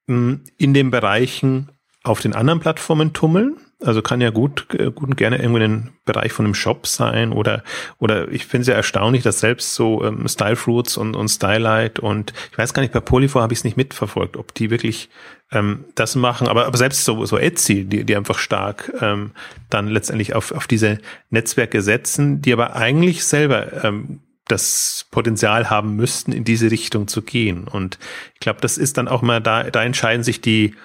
mh, 0.07 0.15
hm, 0.15 0.41
in 0.57 0.73
den 0.73 0.91
Bereichen 0.91 1.69
auf 2.03 2.21
den 2.21 2.33
anderen 2.33 2.59
Plattformen 2.59 3.13
tummeln. 3.13 3.57
Also 3.79 4.01
kann 4.01 4.21
ja 4.21 4.31
gut, 4.31 4.65
äh, 4.73 4.89
gut 4.89 5.09
und 5.09 5.17
gerne 5.17 5.37
irgendwie 5.37 5.63
ein 5.63 5.89
Bereich 6.03 6.31
von 6.31 6.45
einem 6.45 6.55
Shop 6.55 6.87
sein 6.87 7.31
oder, 7.31 7.63
oder 7.99 8.27
ich 8.29 8.47
finde 8.47 8.61
es 8.61 8.67
ja 8.67 8.73
erstaunlich, 8.73 9.21
dass 9.21 9.39
selbst 9.39 9.75
so 9.75 10.03
ähm, 10.03 10.27
Style 10.27 10.55
Fruits 10.55 10.97
und, 10.97 11.15
und 11.15 11.29
Stylight 11.29 11.99
und 11.99 12.33
ich 12.51 12.57
weiß 12.57 12.73
gar 12.73 12.81
nicht, 12.81 12.91
bei 12.91 13.01
Polyfor 13.01 13.43
habe 13.43 13.53
ich 13.53 13.59
es 13.59 13.63
nicht 13.63 13.77
mitverfolgt, 13.77 14.35
ob 14.35 14.51
die 14.55 14.71
wirklich 14.71 15.09
ähm, 15.51 15.85
das 15.93 16.15
machen, 16.15 16.47
aber, 16.47 16.65
aber 16.65 16.77
selbst 16.77 17.05
so, 17.05 17.23
so 17.25 17.37
Etsy, 17.37 17.85
die, 17.85 18.03
die 18.03 18.15
einfach 18.15 18.39
stark 18.39 18.91
ähm, 18.99 19.31
dann 19.69 19.89
letztendlich 19.89 20.33
auf, 20.33 20.51
auf 20.53 20.65
diese 20.65 20.97
Netzwerke 21.29 21.83
setzen, 21.83 22.41
die 22.41 22.53
aber 22.53 22.75
eigentlich 22.75 23.25
selber 23.25 23.83
ähm, 23.83 24.21
das 24.47 25.05
Potenzial 25.11 25.69
haben 25.69 25.95
müssten, 25.95 26.31
in 26.31 26.43
diese 26.43 26.71
Richtung 26.71 27.07
zu 27.07 27.21
gehen. 27.21 27.67
Und 27.67 27.99
ich 28.33 28.39
glaube, 28.39 28.61
das 28.61 28.77
ist 28.77 28.97
dann 28.97 29.07
auch 29.07 29.21
mal 29.21 29.41
da, 29.41 29.63
da 29.63 29.83
entscheiden 29.83 30.23
sich 30.23 30.41
die, 30.41 30.75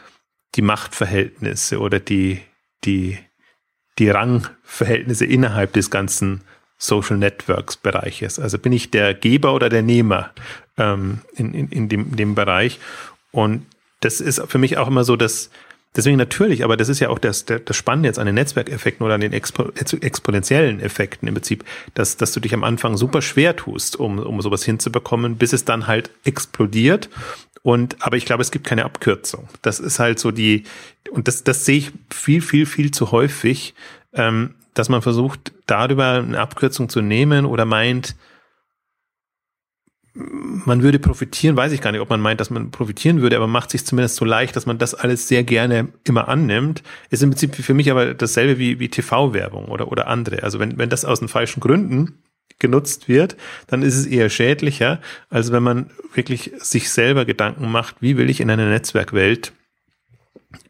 die 0.55 0.63
Machtverhältnisse 0.63 1.81
oder 1.81 2.01
die, 2.01 2.41
die, 2.85 3.19
die 3.99 4.11
Rangverhältnisse 4.11 5.25
innerhalb 5.25 5.73
des 5.73 5.91
ganzen 5.91 6.43
Social 6.79 7.17
Networks 7.17 7.77
Bereiches. 7.77 8.39
Also 8.39 8.59
bin 8.59 8.73
ich 8.73 8.91
der 8.91 9.15
Geber 9.15 9.55
oder 9.55 9.69
der 9.69 9.83
Nehmer 9.83 10.33
ähm, 10.77 11.21
in, 11.35 11.55
in, 11.55 11.69
in, 11.69 11.89
dem, 11.89 12.11
in 12.11 12.17
dem 12.17 12.35
Bereich. 12.35 12.81
Und 13.31 13.67
das 14.01 14.21
ist 14.21 14.43
für 14.49 14.59
mich 14.59 14.79
auch 14.79 14.89
immer 14.89 15.05
so, 15.05 15.17
dass 15.17 15.51
Deswegen 15.95 16.17
natürlich, 16.17 16.65
aber 16.65 16.79
das 16.79 16.89
ist 16.89 17.01
ja 17.01 17.11
auch 17.11 17.19
das, 17.19 17.45
das 17.45 17.77
Spannende 17.77 18.09
jetzt 18.09 18.19
an 18.19 18.25
den 18.25 18.35
Netzwerkeffekten 18.35 19.05
oder 19.05 19.15
an 19.17 19.21
den 19.21 19.35
Expo, 19.35 19.71
exponentiellen 19.75 20.81
Effekten 20.81 21.29
im 21.29 21.35
Prinzip, 21.35 21.65
dass, 21.93 22.17
dass 22.17 22.33
du 22.33 22.41
dich 22.41 22.55
am 22.55 22.65
Anfang 22.65 22.97
super 22.97 23.21
schwer 23.21 23.57
tust, 23.57 23.97
um, 23.97 24.19
um 24.19 24.41
sowas 24.41 24.65
hinzubekommen, 24.65 25.37
bis 25.37 25.53
es 25.53 25.67
dann 25.67 25.87
halt 25.87 26.11
explodiert. 26.25 27.11
Und, 27.63 27.97
aber 28.01 28.17
ich 28.17 28.25
glaube, 28.25 28.41
es 28.41 28.51
gibt 28.51 28.67
keine 28.67 28.85
Abkürzung. 28.87 29.49
Das 29.61 29.81
ist 29.81 29.99
halt 29.99 30.19
so 30.19 30.31
die, 30.31 30.65
und 31.11 31.29
das, 31.29 31.45
das 31.45 31.67
sehe 31.67 31.79
ich 31.79 31.93
viel, 32.11 32.41
viel, 32.41 32.65
viel 32.65 32.91
zu 32.91 33.13
häufig, 33.13 33.75
ähm, 34.15 34.55
dass 34.75 34.89
man 34.89 35.03
versucht, 35.03 35.53
darüber 35.67 36.15
eine 36.15 36.41
Abkürzung 36.41 36.89
zu 36.89 37.03
nehmen 37.03 37.45
oder 37.45 37.67
meint, 37.67 38.17
man 40.15 40.83
würde 40.83 40.99
profitieren, 40.99 41.57
weiß 41.57 41.73
ich 41.73 41.81
gar 41.81 41.91
nicht, 41.93 42.01
ob 42.01 42.11
man 42.11 42.21
meint, 42.21 42.41
dass 42.41 42.51
man 42.51 42.71
profitieren 42.71 43.23
würde, 43.23 43.37
aber 43.37 43.47
macht 43.47 43.71
sich 43.71 43.87
zumindest 43.87 44.17
so 44.17 44.25
leicht, 44.25 44.55
dass 44.57 44.67
man 44.67 44.79
das 44.79 44.95
alles 44.95 45.27
sehr 45.27 45.43
gerne 45.43 45.89
immer 46.05 46.29
annimmt. 46.29 46.83
Ist 47.11 47.23
im 47.23 47.31
Prinzip 47.31 47.55
für 47.55 47.75
mich 47.75 47.91
aber 47.91 48.13
dasselbe 48.13 48.59
wie, 48.59 48.79
wie 48.79 48.89
TV-Werbung 48.89 49.67
oder, 49.67 49.91
oder 49.91 50.09
andere. 50.09 50.43
Also 50.43 50.59
wenn, 50.59 50.77
wenn 50.77 50.91
das 50.91 51.07
aus 51.07 51.21
den 51.21 51.29
falschen 51.29 51.61
Gründen 51.61 52.19
genutzt 52.59 53.09
wird, 53.09 53.37
dann 53.67 53.83
ist 53.83 53.97
es 53.97 54.07
eher 54.07 54.29
schädlicher, 54.29 55.01
als 55.31 55.51
wenn 55.51 55.63
man 55.63 55.91
wirklich 56.15 56.53
sich 56.59 56.91
selber 56.91 57.25
Gedanken 57.25 57.71
macht, 57.71 57.97
wie 58.01 58.19
will 58.19 58.29
ich 58.29 58.41
in 58.41 58.51
einer 58.51 58.69
Netzwerkwelt 58.69 59.53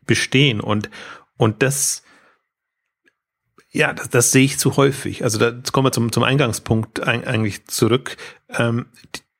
bestehen 0.06 0.60
und, 0.60 0.88
und 1.36 1.62
das, 1.62 2.04
ja, 3.70 3.92
das, 3.92 4.08
das 4.08 4.30
sehe 4.30 4.44
ich 4.44 4.58
zu 4.58 4.76
häufig. 4.76 5.24
Also 5.24 5.38
da 5.38 5.52
kommen 5.72 5.86
wir 5.86 5.92
zum, 5.92 6.12
zum 6.12 6.22
Eingangspunkt 6.22 7.02
eigentlich 7.06 7.66
zurück. 7.66 8.16
Ähm, 8.50 8.86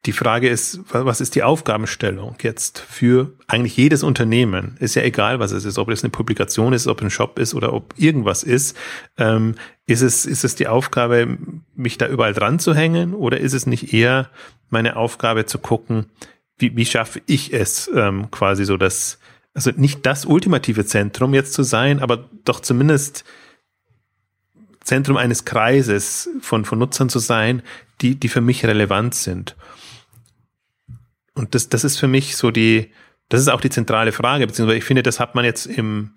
die 0.07 0.13
Frage 0.13 0.49
ist, 0.49 0.81
was 0.91 1.21
ist 1.21 1.37
die 1.37 1.45
Aufgabenstellung 1.45 2.35
jetzt 2.43 2.81
für 2.81 3.33
eigentlich 3.47 3.77
jedes 3.77 4.03
Unternehmen? 4.03 4.77
Ist 4.81 4.97
ja 4.97 5.03
egal, 5.03 5.39
was 5.39 5.53
es 5.53 5.65
ist, 5.65 5.79
ob 5.79 5.89
es 5.91 6.03
eine 6.03 6.11
Publikation 6.11 6.73
ist, 6.73 6.89
ob 6.89 7.01
ein 7.03 7.11
Shop 7.11 7.39
ist 7.39 7.55
oder 7.55 7.73
ob 7.73 7.95
irgendwas 7.97 8.43
ist. 8.43 8.77
Ähm, 9.17 9.55
ist 9.87 10.03
es, 10.03 10.27
ist 10.27 10.43
es 10.43 10.57
die 10.57 10.67
Aufgabe, 10.67 11.39
mich 11.77 11.99
da 11.99 12.09
überall 12.09 12.33
dran 12.33 12.59
zu 12.59 12.75
hängen 12.75 13.15
oder 13.15 13.39
ist 13.39 13.53
es 13.53 13.67
nicht 13.67 13.95
eher 13.95 14.29
meine 14.71 14.97
Aufgabe 14.97 15.47
zu 15.47 15.59
gucken, 15.59 16.07
wie, 16.59 16.77
wie 16.77 16.87
schaffe 16.87 17.23
ich 17.27 17.53
es 17.53 17.89
ähm, 17.95 18.29
quasi 18.33 18.65
so, 18.65 18.77
dass, 18.77 19.21
also 19.55 19.71
nicht 19.77 20.05
das 20.05 20.25
ultimative 20.25 20.85
Zentrum 20.85 21.33
jetzt 21.33 21.53
zu 21.53 21.63
sein, 21.63 22.01
aber 22.01 22.29
doch 22.45 22.59
zumindest 22.59 23.25
Zentrum 24.83 25.17
eines 25.17 25.45
Kreises 25.45 26.29
von, 26.41 26.65
von 26.65 26.81
Nutzern 26.81 27.09
zu 27.09 27.21
sein, 27.21 27.63
die, 28.01 28.17
die 28.17 28.29
für 28.29 28.41
mich 28.41 28.67
relevant 28.67 29.15
sind. 29.15 29.55
Und 31.35 31.55
das, 31.55 31.69
das 31.69 31.85
ist 31.85 31.99
für 31.99 32.09
mich 32.09 32.37
so 32.37 32.51
die, 32.51 32.91
das 33.29 33.41
ist 33.41 33.49
auch 33.49 33.61
die 33.61 33.71
zentrale 33.71 34.13
Frage, 34.13 34.47
beziehungsweise 34.47 34.79
ich 34.79 34.85
finde, 34.85 35.03
das 35.03 35.21
hat 35.21 35.35
man 35.35 35.45
jetzt 35.45 35.67
im, 35.67 36.13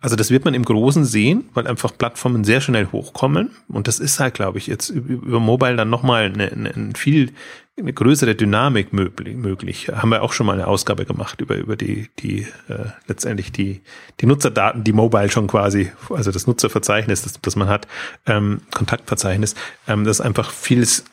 also 0.00 0.16
das 0.16 0.30
wird 0.30 0.44
man 0.44 0.52
im 0.52 0.64
Großen 0.64 1.04
sehen, 1.04 1.48
weil 1.54 1.66
einfach 1.66 1.96
Plattformen 1.96 2.44
sehr 2.44 2.60
schnell 2.60 2.88
hochkommen. 2.92 3.52
Und 3.68 3.88
das 3.88 4.00
ist 4.00 4.20
halt, 4.20 4.34
glaube 4.34 4.58
ich, 4.58 4.66
jetzt 4.66 4.90
über 4.90 5.40
Mobile 5.40 5.76
dann 5.76 5.88
nochmal 5.88 6.24
eine, 6.24 6.52
eine, 6.52 6.74
eine 6.74 6.92
viel 6.94 7.32
eine 7.76 7.92
größere 7.92 8.34
Dynamik 8.36 8.92
möglich, 8.92 9.36
möglich. 9.36 9.88
Haben 9.88 10.10
wir 10.10 10.22
auch 10.22 10.32
schon 10.32 10.46
mal 10.46 10.52
eine 10.52 10.68
Ausgabe 10.68 11.04
gemacht 11.06 11.40
über, 11.40 11.56
über 11.56 11.76
die, 11.76 12.08
die 12.20 12.42
äh, 12.68 12.90
letztendlich 13.08 13.50
die, 13.50 13.82
die 14.20 14.26
Nutzerdaten, 14.26 14.84
die 14.84 14.92
Mobile 14.92 15.28
schon 15.28 15.48
quasi, 15.48 15.90
also 16.10 16.30
das 16.30 16.46
Nutzerverzeichnis, 16.46 17.22
das, 17.22 17.40
das 17.40 17.56
man 17.56 17.68
hat, 17.68 17.88
ähm, 18.26 18.60
Kontaktverzeichnis, 18.72 19.56
ähm, 19.88 20.04
das 20.04 20.20
einfach 20.20 20.52
vieles 20.52 21.04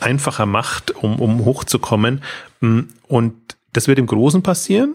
einfacher 0.00 0.46
macht, 0.46 0.90
um, 0.92 1.20
um 1.20 1.44
hochzukommen. 1.44 2.22
Mm, 2.60 2.80
und 3.06 3.34
das 3.72 3.88
wird 3.88 3.98
im 3.98 4.06
Großen 4.06 4.42
passieren, 4.42 4.94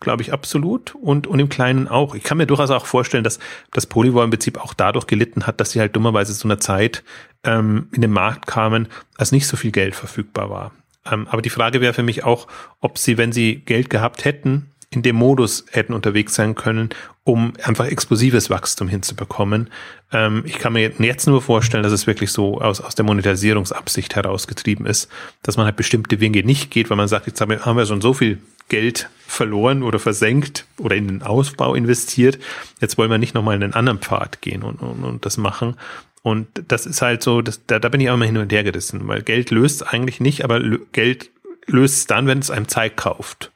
glaube 0.00 0.22
ich 0.22 0.32
absolut, 0.32 0.94
und, 0.94 1.26
und 1.26 1.38
im 1.38 1.48
Kleinen 1.48 1.88
auch. 1.88 2.14
Ich 2.14 2.22
kann 2.22 2.38
mir 2.38 2.46
durchaus 2.46 2.70
auch 2.70 2.86
vorstellen, 2.86 3.24
dass 3.24 3.38
das 3.72 3.86
Polyvore 3.86 4.24
im 4.24 4.30
Prinzip 4.30 4.58
auch 4.58 4.74
dadurch 4.74 5.06
gelitten 5.06 5.46
hat, 5.46 5.60
dass 5.60 5.70
sie 5.70 5.80
halt 5.80 5.96
dummerweise 5.96 6.34
zu 6.34 6.46
einer 6.46 6.58
Zeit 6.58 7.02
ähm, 7.44 7.88
in 7.92 8.02
den 8.02 8.10
Markt 8.10 8.46
kamen, 8.46 8.88
als 9.16 9.32
nicht 9.32 9.46
so 9.46 9.56
viel 9.56 9.72
Geld 9.72 9.94
verfügbar 9.94 10.50
war. 10.50 10.72
Ähm, 11.10 11.26
aber 11.30 11.42
die 11.42 11.50
Frage 11.50 11.80
wäre 11.80 11.94
für 11.94 12.02
mich 12.02 12.24
auch, 12.24 12.46
ob 12.80 12.98
sie, 12.98 13.16
wenn 13.18 13.32
sie 13.32 13.56
Geld 13.56 13.90
gehabt 13.90 14.24
hätten, 14.24 14.70
in 14.96 15.02
dem 15.02 15.16
Modus 15.16 15.66
hätten 15.70 15.92
unterwegs 15.92 16.34
sein 16.34 16.54
können, 16.54 16.88
um 17.22 17.52
einfach 17.62 17.86
explosives 17.86 18.48
Wachstum 18.48 18.88
hinzubekommen. 18.88 19.68
Ähm, 20.10 20.42
ich 20.46 20.58
kann 20.58 20.72
mir 20.72 20.90
jetzt 20.98 21.26
nur 21.26 21.42
vorstellen, 21.42 21.82
dass 21.82 21.92
es 21.92 22.06
wirklich 22.06 22.32
so 22.32 22.60
aus, 22.60 22.80
aus 22.80 22.94
der 22.94 23.04
Monetarisierungsabsicht 23.04 24.16
herausgetrieben 24.16 24.86
ist, 24.86 25.08
dass 25.42 25.58
man 25.58 25.66
halt 25.66 25.76
bestimmte 25.76 26.18
Wege 26.20 26.44
nicht 26.44 26.70
geht, 26.70 26.88
weil 26.88 26.96
man 26.96 27.08
sagt, 27.08 27.26
jetzt 27.26 27.40
haben 27.40 27.76
wir, 27.76 27.86
schon 27.86 28.00
so 28.00 28.14
viel 28.14 28.38
Geld 28.68 29.10
verloren 29.26 29.82
oder 29.82 29.98
versenkt 29.98 30.66
oder 30.78 30.96
in 30.96 31.08
den 31.08 31.22
Ausbau 31.22 31.74
investiert. 31.74 32.38
Jetzt 32.80 32.96
wollen 32.96 33.10
wir 33.10 33.18
nicht 33.18 33.34
nochmal 33.34 33.56
in 33.56 33.62
einen 33.62 33.74
anderen 33.74 33.98
Pfad 33.98 34.40
gehen 34.40 34.62
und, 34.62 34.80
und, 34.80 35.04
und 35.04 35.26
das 35.26 35.36
machen. 35.36 35.76
Und 36.22 36.48
das 36.68 36.86
ist 36.86 37.02
halt 37.02 37.22
so, 37.22 37.42
das, 37.42 37.60
da, 37.66 37.78
da 37.78 37.90
bin 37.90 38.00
ich 38.00 38.08
auch 38.08 38.14
immer 38.14 38.24
hin 38.24 38.38
und 38.38 38.50
her 38.50 38.64
gerissen, 38.64 39.06
weil 39.06 39.22
Geld 39.22 39.50
löst 39.50 39.86
eigentlich 39.86 40.20
nicht, 40.20 40.42
aber 40.42 40.60
Geld 40.92 41.30
löst 41.66 41.98
es 41.98 42.06
dann, 42.06 42.26
wenn 42.26 42.38
es 42.38 42.50
einem 42.50 42.66
Zeit 42.66 42.96
kauft 42.96 43.52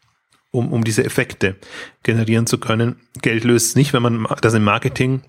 um, 0.51 0.73
um 0.73 0.85
diese 0.85 1.05
Effekte 1.05 1.57
generieren 2.03 2.47
zu 2.47 2.59
können. 2.59 2.97
Geld 3.23 3.45
löst 3.45 3.69
es 3.69 3.77
nicht, 3.77 3.93
wenn 3.93 4.03
man 4.03 4.27
das 4.41 4.55
im 4.55 4.65
Marketing 4.65 5.23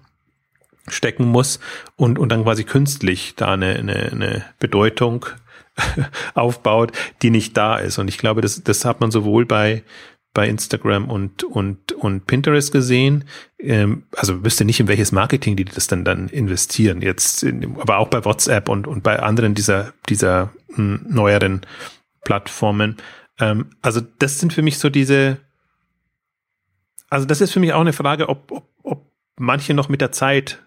stecken 0.88 1.25
muss 1.25 1.60
und, 1.95 2.17
und 2.17 2.29
dann 2.29 2.43
quasi 2.43 2.63
künstlich 2.63 3.36
da 3.36 3.53
eine, 3.53 3.75
eine, 3.75 4.12
eine 4.12 4.45
Bedeutung 4.60 5.25
aufbaut, 6.34 6.91
die 7.21 7.29
nicht 7.29 7.55
da 7.55 7.77
ist. 7.77 7.97
Und 7.99 8.07
ich 8.07 8.17
glaube, 8.17 8.41
das, 8.41 8.63
das 8.63 8.84
hat 8.86 8.99
man 8.99 9.12
sowohl 9.12 9.45
bei, 9.45 9.84
bei 10.34 10.47
Instagram 10.47 11.10
und, 11.10 11.43
und, 11.43 11.91
und 11.91 12.25
Pinterest 12.25 12.71
gesehen. 12.71 13.25
Ähm, 13.60 14.03
also 14.15 14.43
wüsste 14.43 14.65
nicht, 14.65 14.79
in 14.79 14.88
welches 14.88 15.12
Marketing 15.12 15.55
die 15.55 15.65
das 15.65 15.88
dann, 15.88 16.03
dann 16.03 16.29
investieren. 16.29 17.01
Jetzt, 17.01 17.43
in, 17.43 17.77
aber 17.79 17.97
auch 17.97 18.07
bei 18.07 18.25
WhatsApp 18.25 18.69
und, 18.69 18.88
und 18.88 19.03
bei 19.03 19.19
anderen 19.19 19.53
dieser, 19.53 19.93
dieser 20.10 20.51
hm, 20.73 21.05
neueren 21.07 21.62
Plattformen. 22.23 22.97
Ähm, 23.41 23.71
also 23.82 24.01
das 24.19 24.39
sind 24.39 24.54
für 24.54 24.62
mich 24.62 24.77
so 24.77 24.89
diese, 24.89 25.38
also 27.10 27.25
das 27.25 27.41
ist 27.41 27.51
für 27.51 27.60
mich 27.60 27.73
auch 27.73 27.82
eine 27.82 27.93
Frage, 27.93 28.30
ob, 28.30 28.51
ob, 28.51 28.69
ob 28.84 29.12
manche 29.38 29.73
noch 29.73 29.89
mit 29.89 29.99
der 29.99 30.12
Zeit 30.12 30.62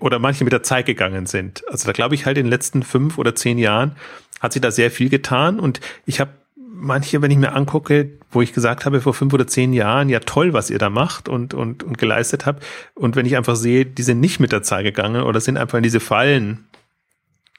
oder 0.00 0.18
manche 0.18 0.44
mit 0.44 0.52
der 0.54 0.62
Zeit 0.62 0.86
gegangen 0.86 1.26
sind. 1.26 1.62
Also 1.68 1.86
da 1.86 1.92
glaube 1.92 2.14
ich 2.14 2.24
halt 2.24 2.38
in 2.38 2.46
den 2.46 2.50
letzten 2.50 2.82
fünf 2.82 3.18
oder 3.18 3.34
zehn 3.34 3.58
Jahren 3.58 3.96
hat 4.40 4.54
sich 4.54 4.62
da 4.62 4.70
sehr 4.70 4.90
viel 4.90 5.10
getan 5.10 5.60
und 5.60 5.80
ich 6.06 6.20
habe 6.20 6.30
manche, 6.56 7.20
wenn 7.20 7.30
ich 7.30 7.36
mir 7.36 7.52
angucke, 7.52 8.10
wo 8.30 8.40
ich 8.40 8.52
gesagt 8.52 8.86
habe 8.86 9.00
vor 9.00 9.12
fünf 9.12 9.34
oder 9.34 9.46
zehn 9.46 9.72
Jahren, 9.72 10.08
ja 10.08 10.20
toll, 10.20 10.52
was 10.52 10.70
ihr 10.70 10.78
da 10.78 10.90
macht 10.90 11.28
und, 11.28 11.52
und, 11.52 11.82
und 11.82 11.98
geleistet 11.98 12.46
habt. 12.46 12.64
Und 12.94 13.16
wenn 13.16 13.26
ich 13.26 13.36
einfach 13.36 13.56
sehe, 13.56 13.84
die 13.84 14.02
sind 14.02 14.20
nicht 14.20 14.38
mit 14.38 14.52
der 14.52 14.62
Zeit 14.62 14.84
gegangen 14.84 15.22
oder 15.22 15.40
sind 15.40 15.56
einfach 15.56 15.76
in 15.76 15.82
diese 15.82 16.00
Fallen 16.00 16.68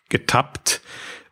getappt, 0.07 0.81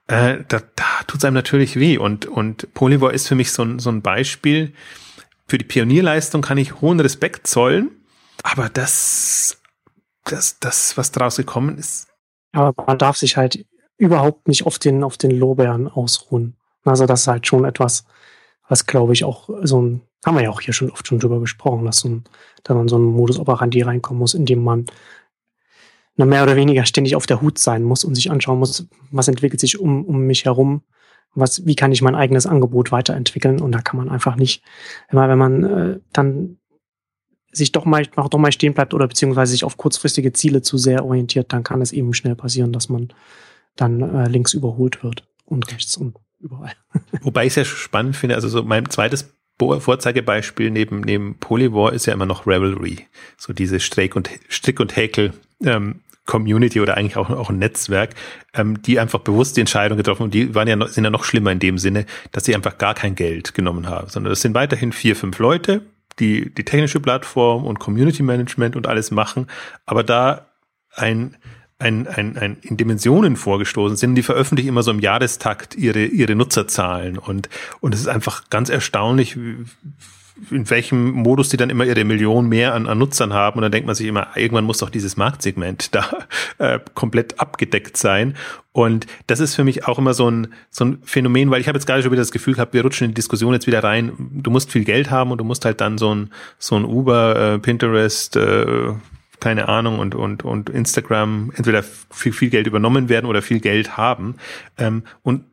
äh, 0.08 0.44
da, 0.48 0.62
da 0.76 0.86
tut 1.06 1.20
es 1.20 1.26
einem 1.26 1.36
natürlich 1.36 1.78
weh. 1.78 1.98
Und, 1.98 2.26
und 2.26 2.74
Polyvore 2.74 3.14
ist 3.14 3.28
für 3.28 3.36
mich 3.36 3.52
so 3.52 3.64
ein, 3.64 3.80
so 3.80 3.90
ein 3.90 4.02
Beispiel. 4.02 4.74
Für 5.48 5.58
die 5.58 5.66
Pionierleistung 5.66 6.42
kann 6.42 6.58
ich 6.58 6.82
hohen 6.82 7.00
Respekt 7.00 7.48
zollen, 7.48 7.92
aber 8.44 8.70
das, 8.70 9.62
das, 10.26 10.60
das, 10.60 10.98
was 10.98 11.12
daraus 11.12 11.38
gekommen 11.38 11.78
ist. 11.78 12.08
Aber 12.52 12.74
man 12.86 12.98
darf 12.98 13.18
sich 13.18 13.38
halt 13.38 13.66
überhaupt 13.98 14.48
nicht 14.48 14.66
auf 14.66 14.80
den, 14.80 15.04
auf 15.04 15.18
den 15.18 15.32
Lorbeeren 15.32 15.88
ausruhen. 15.88 16.56
Also 16.84 17.06
das 17.06 17.22
ist 17.22 17.28
halt 17.28 17.48
schon 17.48 17.66
etwas, 17.66 18.06
was 18.68 18.86
glaube 18.86 19.14
ich 19.14 19.24
auch 19.24 19.50
so 19.64 19.82
ein, 19.82 20.02
haben 20.26 20.36
wir 20.36 20.44
ja 20.44 20.50
auch 20.50 20.62
hier 20.62 20.74
schon 20.74 20.92
oft 20.92 21.08
schon 21.08 21.20
drüber 21.20 21.40
gesprochen, 21.40 21.86
dass, 21.86 22.00
so 22.00 22.10
ein, 22.10 22.24
dass 22.64 22.76
man 22.76 22.88
so 22.88 22.98
ein 22.98 23.04
Modus 23.04 23.40
operandi 23.40 23.82
reinkommen 23.82 24.20
muss, 24.20 24.34
in 24.34 24.46
dem 24.46 24.64
man 24.64 24.86
mehr 26.26 26.44
oder 26.44 26.56
weniger 26.56 26.86
ständig 26.86 27.16
auf 27.16 27.26
der 27.26 27.42
Hut 27.42 27.60
sein 27.60 27.84
muss 27.84 28.04
und 28.04 28.16
sich 28.16 28.32
anschauen 28.32 28.60
muss, 28.60 28.88
was 29.12 29.28
entwickelt 29.28 29.60
sich 29.60 29.80
um, 29.80 30.04
um 30.04 30.22
mich 30.22 30.46
herum, 30.46 30.82
was, 31.36 31.66
wie 31.66 31.76
kann 31.76 31.92
ich 31.92 32.02
mein 32.02 32.16
eigenes 32.16 32.48
Angebot 32.48 32.92
weiterentwickeln 32.92 33.62
und 33.62 33.72
da 33.72 33.82
kann 33.82 33.98
man 33.98 34.10
einfach 34.10 34.36
nicht, 34.36 34.64
immer 35.10 35.30
wenn 35.30 35.38
man 35.38 35.64
äh, 35.64 36.00
dann 36.12 36.58
sich 37.52 37.72
doch 37.72 37.86
mal, 37.86 38.06
noch 38.16 38.30
doch 38.30 38.40
mal 38.40 38.52
stehen 38.52 38.74
bleibt 38.74 38.94
oder 38.94 39.08
beziehungsweise 39.08 39.52
sich 39.52 39.64
auf 39.64 39.78
kurzfristige 39.78 40.34
Ziele 40.34 40.62
zu 40.62 40.78
sehr 40.78 41.06
orientiert, 41.06 41.54
dann 41.54 41.64
kann 41.64 41.82
es 41.82 41.92
eben 41.92 42.14
schnell 42.14 42.36
passieren, 42.36 42.74
dass 42.74 42.90
man 42.90 43.10
dann 43.76 44.02
äh, 44.02 44.28
links 44.28 44.54
überholt 44.54 45.04
wird 45.04 45.28
und 45.46 45.72
rechts 45.72 45.98
und 45.98 46.18
überall. 46.40 46.74
Wobei 47.22 47.46
ich 47.46 47.52
es 47.52 47.56
ja 47.56 47.66
spannend 47.66 48.16
finde, 48.16 48.36
also 48.36 48.50
so 48.50 48.64
mein 48.64 48.90
zweites 48.90 49.34
Vorzeigebeispiel 49.60 50.70
neben, 50.70 51.02
neben 51.02 51.36
Polyvore 51.40 51.94
ist 51.94 52.06
ja 52.06 52.14
immer 52.14 52.28
noch 52.28 52.46
Revelry. 52.46 53.08
So 53.38 53.54
diese 53.54 53.80
Strick- 53.80 54.16
und, 54.16 54.30
Strick 54.50 54.80
und 54.80 54.96
Häkel 54.96 55.34
ähm, 55.64 56.02
Community 56.28 56.80
oder 56.80 56.96
eigentlich 56.96 57.18
auch, 57.18 57.32
auch 57.32 57.50
ein 57.50 57.58
Netzwerk, 57.58 58.12
ähm, 58.54 58.80
die 58.84 59.00
einfach 59.00 59.20
bewusst 59.20 59.58
die 59.58 59.62
Entscheidung 59.62 59.98
getroffen 59.98 60.24
und 60.24 60.34
die 60.36 60.54
waren 60.54 60.68
ja 60.68 60.76
noch, 60.76 60.90
sind 60.90 61.04
ja 61.04 61.10
noch 61.10 61.24
schlimmer 61.24 61.52
in 61.52 61.60
dem 61.60 61.80
Sinne, 61.80 62.06
dass 62.32 62.46
sie 62.46 62.54
einfach 62.54 62.78
gar 62.78 62.94
kein 62.94 63.16
Geld 63.16 63.56
genommen 63.56 63.90
haben, 63.90 64.10
sondern 64.10 64.30
das 64.30 64.42
sind 64.42 64.54
weiterhin 64.54 64.92
vier, 64.92 65.16
fünf 65.16 65.40
Leute, 65.40 65.82
die 66.20 66.54
die 66.54 66.66
technische 66.66 67.00
Plattform 67.00 67.66
und 67.66 67.80
Community 67.80 68.22
Management 68.22 68.76
und 68.76 68.86
alles 68.86 69.10
machen, 69.10 69.48
aber 69.88 70.04
da 70.04 70.48
ein 70.94 71.36
ein, 71.80 72.08
ein, 72.08 72.38
ein 72.38 72.58
in 72.62 72.78
Dimensionen 72.78 73.36
vorgestoßen 73.36 73.98
sind, 73.98 74.16
die 74.16 74.24
veröffentlichen 74.24 74.70
immer 74.70 74.84
so 74.84 74.92
im 74.92 75.00
Jahrestakt 75.00 75.76
ihre, 75.76 76.06
ihre 76.06 76.36
Nutzerzahlen. 76.36 77.20
Und, 77.20 77.50
und 77.82 77.94
es 77.94 78.02
ist 78.02 78.08
einfach 78.08 78.50
ganz 78.50 78.70
erstaunlich, 78.70 79.38
in 80.52 80.70
welchem 80.70 81.12
Modus 81.12 81.50
die 81.50 81.58
dann 81.58 81.70
immer 81.70 81.86
ihre 81.86 82.04
Million 82.04 82.48
mehr 82.48 82.74
an, 82.74 82.88
an 82.88 82.98
Nutzern 82.98 83.34
haben. 83.34 83.58
Und 83.58 83.64
dann 83.64 83.72
denkt 83.72 83.88
man 83.88 83.96
sich 83.96 84.08
immer, 84.08 84.28
irgendwann 84.36 84.66
muss 84.66 84.80
doch 84.80 84.90
dieses 84.90 85.18
Marktsegment 85.18 85.94
da 85.96 86.10
äh, 86.58 86.80
komplett 86.94 87.40
abgedeckt 87.40 87.98
sein. 87.98 88.36
Und 88.72 89.08
das 89.26 89.40
ist 89.40 89.56
für 89.56 89.64
mich 89.64 89.88
auch 89.88 89.98
immer 89.98 90.14
so 90.14 90.30
ein, 90.30 90.54
so 90.70 90.86
ein 90.86 91.00
Phänomen, 91.04 91.50
weil 91.50 91.62
ich 91.62 91.68
habe 91.68 91.78
jetzt 91.78 91.86
gerade 91.86 92.04
schon 92.04 92.12
wieder 92.12 92.22
das 92.22 92.32
Gefühl 92.32 92.54
gehabt, 92.54 92.74
wir 92.74 92.84
rutschen 92.84 93.06
in 93.06 93.12
die 93.12 93.16
Diskussion 93.16 93.54
jetzt 93.54 93.68
wieder 93.68 93.84
rein. 93.84 94.12
Du 94.18 94.52
musst 94.52 94.72
viel 94.72 94.84
Geld 94.84 95.10
haben 95.10 95.32
und 95.32 95.40
du 95.40 95.44
musst 95.44 95.66
halt 95.66 95.82
dann 95.82 95.98
so 95.98 96.14
ein, 96.14 96.32
so 96.60 96.76
ein 96.76 96.86
Uber, 96.86 97.56
äh, 97.56 97.60
Pinterest, 97.60 98.36
äh, 98.36 98.94
keine 99.40 99.68
Ahnung, 99.68 100.00
und, 100.00 100.16
und, 100.16 100.44
und 100.44 100.70
Instagram 100.70 101.52
entweder 101.56 101.84
viel, 101.84 102.34
viel 102.34 102.50
Geld 102.50 102.68
übernommen 102.68 103.10
werden 103.10 103.26
oder 103.26 103.42
viel 103.42 103.60
Geld 103.60 103.98
haben. 103.98 104.36
Ähm, 104.78 105.04
und 105.24 105.44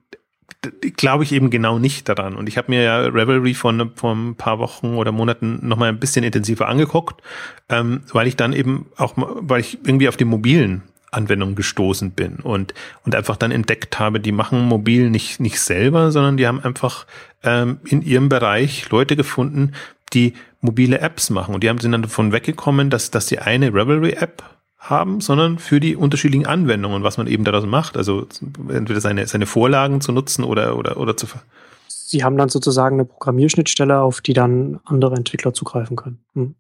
glaube 0.97 1.25
ich 1.25 1.33
eben 1.33 1.51
genau 1.51 1.79
nicht 1.79 2.09
daran. 2.09 2.37
Und 2.37 2.49
ich 2.49 2.57
habe 2.57 2.71
mir 2.71 2.83
ja 2.83 2.99
Revelry 3.01 3.55
von 3.55 3.93
vor 3.95 4.15
ein 4.15 4.35
paar 4.35 4.59
Wochen 4.59 4.95
oder 4.95 5.13
Monaten 5.13 5.67
nochmal 5.67 5.91
ein 5.91 6.01
bisschen 6.01 6.25
intensiver 6.25 6.69
angeguckt, 6.69 7.23
ähm, 7.69 8.03
weil 8.13 8.27
ich 8.27 8.37
dann 8.37 8.53
eben 8.53 8.87
auch, 8.97 9.15
weil 9.17 9.61
ich 9.61 9.79
irgendwie 9.85 10.09
auf 10.09 10.17
die 10.17 10.25
mobilen 10.25 10.83
Anwendungen 11.11 11.55
gestoßen 11.55 12.11
bin 12.11 12.37
und, 12.37 12.75
und 13.05 13.15
einfach 13.15 13.37
dann 13.37 13.53
entdeckt 13.53 13.99
habe, 13.99 14.21
die 14.21 14.33
machen 14.33 14.67
mobil 14.67 15.11
nicht, 15.11 15.41
nicht 15.41 15.61
selber, 15.61 16.11
sondern 16.11 16.37
die 16.37 16.47
haben 16.47 16.61
einfach 16.61 17.07
ähm, 17.43 17.79
in 17.85 18.03
ihrem 18.03 18.29
Bereich 18.29 18.91
Leute 18.91 19.17
gefunden, 19.17 19.73
die 20.13 20.35
mobile 20.61 20.99
Apps 20.99 21.31
machen. 21.31 21.55
Und 21.55 21.63
die 21.63 21.69
haben 21.69 21.79
sind 21.79 21.93
dann 21.93 22.03
davon 22.03 22.33
weggekommen, 22.33 22.91
dass, 22.91 23.11
dass 23.11 23.27
die 23.27 23.39
eine 23.39 23.73
Revelry-App 23.73 24.43
haben, 24.91 25.21
sondern 25.21 25.59
für 25.59 25.81
die 25.81 25.97
unterschiedlichen 25.97 26.47
Anwendungen, 26.47 27.03
was 27.03 27.17
man 27.17 27.27
eben 27.27 27.45
daraus 27.45 27.67
macht. 27.67 27.97
Also 27.97 28.27
entweder 28.69 29.01
seine, 29.01 29.27
seine 29.27 29.47
Vorlagen 29.47 30.01
zu 30.01 30.13
nutzen 30.13 30.45
oder, 30.45 30.77
oder, 30.77 30.97
oder 30.97 31.17
zu. 31.17 31.27
Sie 31.89 32.23
haben 32.23 32.37
dann 32.37 32.49
sozusagen 32.49 32.97
eine 32.97 33.05
Programmierschnittstelle, 33.05 34.01
auf 34.01 34.21
die 34.21 34.35
dann 34.35 34.81
andere 34.85 35.17
Entwickler 35.17 35.53
zugreifen 35.55 35.97
können. 35.97 36.19
Hm. 36.35 36.55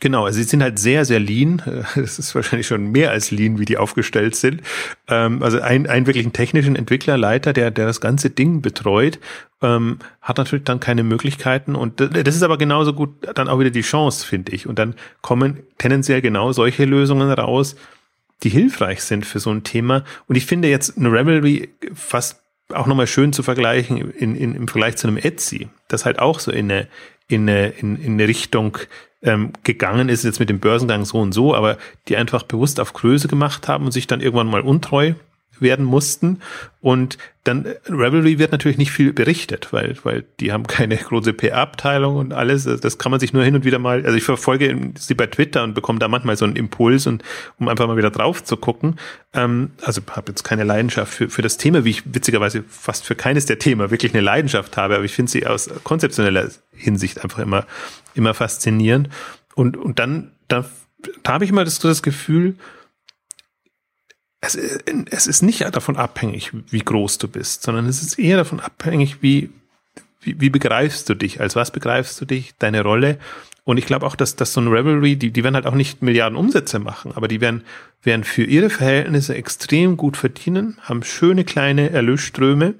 Genau, 0.00 0.26
also 0.26 0.36
sie 0.36 0.44
sind 0.44 0.62
halt 0.62 0.78
sehr, 0.78 1.04
sehr 1.04 1.18
lean. 1.18 1.60
Es 1.96 2.18
ist 2.18 2.34
wahrscheinlich 2.34 2.66
schon 2.68 2.92
mehr 2.92 3.10
als 3.10 3.30
lean, 3.30 3.58
wie 3.58 3.64
die 3.64 3.78
aufgestellt 3.78 4.36
sind. 4.36 4.62
Ähm, 5.08 5.42
also 5.42 5.60
ein, 5.60 5.88
einen 5.88 6.32
technischen 6.32 6.76
Entwicklerleiter, 6.76 7.52
der, 7.52 7.70
der 7.70 7.86
das 7.86 8.00
ganze 8.00 8.30
Ding 8.30 8.62
betreut, 8.62 9.18
ähm, 9.60 9.98
hat 10.20 10.38
natürlich 10.38 10.64
dann 10.64 10.78
keine 10.78 11.02
Möglichkeiten. 11.02 11.74
Und 11.74 12.00
das 12.00 12.36
ist 12.36 12.42
aber 12.42 12.58
genauso 12.58 12.92
gut 12.92 13.10
dann 13.34 13.48
auch 13.48 13.58
wieder 13.58 13.70
die 13.70 13.82
Chance, 13.82 14.24
finde 14.24 14.52
ich. 14.52 14.66
Und 14.68 14.78
dann 14.78 14.94
kommen 15.20 15.60
tendenziell 15.78 16.20
genau 16.20 16.52
solche 16.52 16.84
Lösungen 16.84 17.30
raus, 17.30 17.74
die 18.44 18.50
hilfreich 18.50 19.02
sind 19.02 19.26
für 19.26 19.40
so 19.40 19.50
ein 19.50 19.64
Thema. 19.64 20.04
Und 20.28 20.36
ich 20.36 20.46
finde 20.46 20.68
jetzt 20.68 20.96
eine 20.96 21.10
Revelry 21.10 21.70
fast 21.92 22.40
auch 22.72 22.86
nochmal 22.86 23.06
schön 23.06 23.32
zu 23.32 23.42
vergleichen 23.42 24.12
in, 24.12 24.36
in, 24.36 24.54
im 24.54 24.68
Vergleich 24.68 24.96
zu 24.96 25.08
einem 25.08 25.16
Etsy, 25.16 25.68
das 25.88 26.04
halt 26.04 26.18
auch 26.18 26.38
so 26.38 26.52
in 26.52 26.70
eine, 26.70 26.88
in 27.26 27.48
eine, 27.48 27.68
in, 27.68 27.96
in 27.96 28.12
eine 28.12 28.28
Richtung 28.28 28.78
ähm, 29.22 29.52
gegangen 29.64 30.08
ist, 30.08 30.24
jetzt 30.24 30.40
mit 30.40 30.48
dem 30.48 30.60
Börsengang 30.60 31.04
so 31.04 31.18
und 31.18 31.32
so, 31.32 31.54
aber 31.54 31.76
die 32.08 32.16
einfach 32.16 32.42
bewusst 32.42 32.80
auf 32.80 32.92
Größe 32.92 33.28
gemacht 33.28 33.68
haben 33.68 33.84
und 33.84 33.92
sich 33.92 34.06
dann 34.06 34.20
irgendwann 34.20 34.46
mal 34.46 34.60
untreu 34.60 35.14
werden 35.60 35.84
mussten. 35.84 36.40
Und 36.80 37.18
dann 37.44 37.66
Revelry 37.88 38.38
wird 38.38 38.52
natürlich 38.52 38.78
nicht 38.78 38.92
viel 38.92 39.12
berichtet, 39.12 39.72
weil, 39.72 39.96
weil 40.02 40.24
die 40.38 40.52
haben 40.52 40.66
keine 40.66 40.96
große 40.96 41.32
PR-Abteilung 41.32 42.16
und 42.16 42.32
alles. 42.32 42.64
Das 42.64 42.98
kann 42.98 43.10
man 43.10 43.20
sich 43.20 43.32
nur 43.32 43.42
hin 43.42 43.54
und 43.54 43.64
wieder 43.64 43.78
mal, 43.78 44.04
also 44.04 44.16
ich 44.16 44.22
verfolge 44.22 44.92
sie 44.96 45.14
bei 45.14 45.26
Twitter 45.26 45.64
und 45.64 45.74
bekomme 45.74 45.98
da 45.98 46.08
manchmal 46.08 46.36
so 46.36 46.44
einen 46.44 46.56
Impuls 46.56 47.06
und 47.06 47.24
um 47.58 47.68
einfach 47.68 47.86
mal 47.86 47.96
wieder 47.96 48.10
drauf 48.10 48.44
zu 48.44 48.56
gucken. 48.56 48.96
Ähm, 49.32 49.70
also 49.82 50.02
habe 50.10 50.30
jetzt 50.30 50.44
keine 50.44 50.64
Leidenschaft 50.64 51.12
für, 51.12 51.30
für 51.30 51.42
das 51.42 51.56
Thema, 51.56 51.84
wie 51.84 51.90
ich 51.90 52.14
witzigerweise 52.14 52.64
fast 52.68 53.04
für 53.04 53.14
keines 53.14 53.46
der 53.46 53.58
Themen 53.58 53.90
wirklich 53.90 54.12
eine 54.14 54.22
Leidenschaft 54.22 54.76
habe, 54.76 54.96
aber 54.96 55.04
ich 55.04 55.14
finde 55.14 55.32
sie 55.32 55.46
aus 55.46 55.70
konzeptioneller 55.84 56.48
Hinsicht 56.72 57.24
einfach 57.24 57.40
immer, 57.40 57.66
immer 58.14 58.34
faszinierend. 58.34 59.08
Und, 59.54 59.76
und 59.76 59.98
dann, 59.98 60.32
da, 60.46 60.64
da 61.22 61.32
habe 61.32 61.44
ich 61.44 61.50
immer 61.50 61.64
das, 61.64 61.78
das 61.78 62.02
Gefühl, 62.02 62.56
es, 64.40 64.54
es 64.54 65.26
ist 65.26 65.42
nicht 65.42 65.62
davon 65.74 65.96
abhängig, 65.96 66.52
wie 66.70 66.80
groß 66.80 67.18
du 67.18 67.28
bist, 67.28 67.62
sondern 67.62 67.86
es 67.86 68.02
ist 68.02 68.18
eher 68.18 68.36
davon 68.36 68.60
abhängig, 68.60 69.22
wie, 69.22 69.50
wie, 70.20 70.40
wie 70.40 70.50
begreifst 70.50 71.08
du 71.08 71.14
dich, 71.14 71.40
als 71.40 71.56
was 71.56 71.70
begreifst 71.70 72.20
du 72.20 72.24
dich, 72.24 72.54
deine 72.58 72.82
Rolle. 72.82 73.18
Und 73.64 73.76
ich 73.76 73.86
glaube 73.86 74.06
auch, 74.06 74.16
dass, 74.16 74.36
dass 74.36 74.52
so 74.52 74.60
ein 74.60 74.68
Revelry, 74.68 75.16
die, 75.16 75.30
die 75.30 75.44
werden 75.44 75.56
halt 75.56 75.66
auch 75.66 75.74
nicht 75.74 76.02
Milliarden 76.02 76.38
Umsätze 76.38 76.78
machen, 76.78 77.12
aber 77.14 77.28
die 77.28 77.40
werden, 77.40 77.64
werden 78.02 78.24
für 78.24 78.44
ihre 78.44 78.70
Verhältnisse 78.70 79.34
extrem 79.34 79.96
gut 79.96 80.16
verdienen, 80.16 80.78
haben 80.82 81.02
schöne 81.02 81.44
kleine 81.44 81.90
Erlösströme 81.90 82.74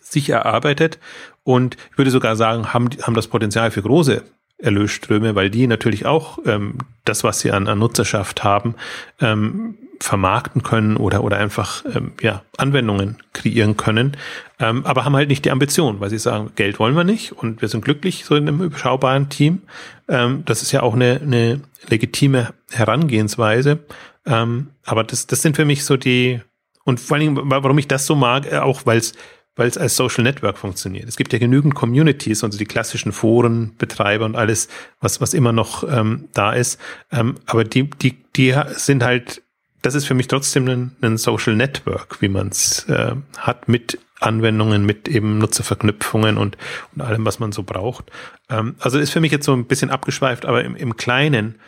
sich 0.00 0.28
erarbeitet 0.28 0.98
und 1.44 1.76
ich 1.90 1.98
würde 1.98 2.10
sogar 2.10 2.36
sagen, 2.36 2.72
haben, 2.72 2.90
haben 3.02 3.14
das 3.14 3.28
Potenzial 3.28 3.70
für 3.70 3.82
große 3.82 4.22
Erlösströme, 4.62 5.34
weil 5.34 5.50
die 5.50 5.66
natürlich 5.66 6.06
auch 6.06 6.38
ähm, 6.46 6.78
das, 7.04 7.24
was 7.24 7.40
sie 7.40 7.50
an, 7.50 7.68
an 7.68 7.78
Nutzerschaft 7.78 8.44
haben, 8.44 8.74
ähm, 9.20 9.76
vermarkten 10.00 10.62
können 10.62 10.96
oder, 10.96 11.22
oder 11.22 11.36
einfach 11.36 11.84
ähm, 11.94 12.12
ja, 12.22 12.42
Anwendungen 12.56 13.18
kreieren 13.32 13.76
können, 13.76 14.16
ähm, 14.58 14.86
aber 14.86 15.04
haben 15.04 15.14
halt 15.14 15.28
nicht 15.28 15.44
die 15.44 15.50
Ambition, 15.50 16.00
weil 16.00 16.08
sie 16.10 16.18
sagen, 16.18 16.52
Geld 16.56 16.78
wollen 16.78 16.96
wir 16.96 17.04
nicht 17.04 17.32
und 17.32 17.60
wir 17.60 17.68
sind 17.68 17.84
glücklich 17.84 18.24
so 18.24 18.34
in 18.34 18.48
einem 18.48 18.62
überschaubaren 18.62 19.28
Team. 19.28 19.62
Ähm, 20.08 20.42
das 20.46 20.62
ist 20.62 20.72
ja 20.72 20.82
auch 20.82 20.94
eine, 20.94 21.20
eine 21.22 21.60
legitime 21.88 22.54
Herangehensweise. 22.70 23.80
Ähm, 24.26 24.68
aber 24.84 25.04
das, 25.04 25.26
das 25.26 25.42
sind 25.42 25.56
für 25.56 25.64
mich 25.64 25.84
so 25.84 25.96
die, 25.96 26.40
und 26.84 26.98
vor 26.98 27.16
allen 27.16 27.34
Dingen, 27.34 27.50
warum 27.50 27.78
ich 27.78 27.88
das 27.88 28.06
so 28.06 28.14
mag, 28.14 28.50
äh, 28.50 28.58
auch 28.58 28.86
weil 28.86 28.98
es 28.98 29.12
weil 29.56 29.68
es 29.68 29.78
als 29.78 29.96
Social 29.96 30.24
Network 30.24 30.58
funktioniert. 30.58 31.08
Es 31.08 31.16
gibt 31.16 31.32
ja 31.32 31.38
genügend 31.38 31.74
Communities, 31.74 32.44
also 32.44 32.56
die 32.56 32.64
klassischen 32.64 33.12
Foren, 33.12 33.74
Betreiber 33.78 34.24
und 34.24 34.36
alles, 34.36 34.68
was, 35.00 35.20
was 35.20 35.34
immer 35.34 35.52
noch 35.52 35.84
ähm, 35.88 36.28
da 36.32 36.52
ist. 36.52 36.80
Ähm, 37.10 37.36
aber 37.46 37.64
die, 37.64 37.90
die, 37.90 38.22
die 38.36 38.54
sind 38.76 39.02
halt 39.02 39.42
das 39.82 39.94
ist 39.94 40.06
für 40.06 40.14
mich 40.14 40.28
trotzdem 40.28 40.68
ein, 40.68 40.96
ein 41.00 41.16
Social 41.16 41.56
Network, 41.56 42.20
wie 42.20 42.28
man 42.28 42.48
es 42.48 42.84
äh, 42.88 43.14
hat 43.38 43.68
mit 43.68 43.98
Anwendungen, 44.20 44.84
mit 44.84 45.08
eben 45.08 45.38
Nutzerverknüpfungen 45.38 46.36
und, 46.36 46.58
und 46.94 47.02
allem, 47.02 47.24
was 47.24 47.38
man 47.38 47.52
so 47.52 47.62
braucht. 47.62 48.10
Ähm, 48.50 48.76
also 48.78 48.98
ist 48.98 49.10
für 49.10 49.20
mich 49.20 49.32
jetzt 49.32 49.46
so 49.46 49.54
ein 49.54 49.66
bisschen 49.66 49.90
abgeschweift, 49.90 50.44
aber 50.44 50.64
im, 50.64 50.76
im 50.76 50.96
Kleinen 50.96 51.58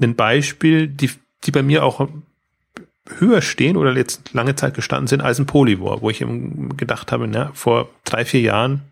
ein 0.00 0.14
Beispiel, 0.14 0.88
die, 0.88 1.10
die 1.44 1.50
bei 1.50 1.62
mir 1.62 1.84
auch 1.84 2.06
höher 3.18 3.42
stehen 3.42 3.76
oder 3.76 3.94
jetzt 3.96 4.32
lange 4.32 4.54
Zeit 4.54 4.74
gestanden 4.74 5.08
sind 5.08 5.20
als 5.20 5.38
ein 5.38 5.46
Polyvore, 5.46 6.00
wo 6.00 6.10
ich 6.10 6.20
eben 6.20 6.76
gedacht 6.76 7.12
habe, 7.12 7.28
na, 7.28 7.50
vor 7.52 7.90
drei, 8.04 8.24
vier 8.24 8.40
Jahren, 8.40 8.82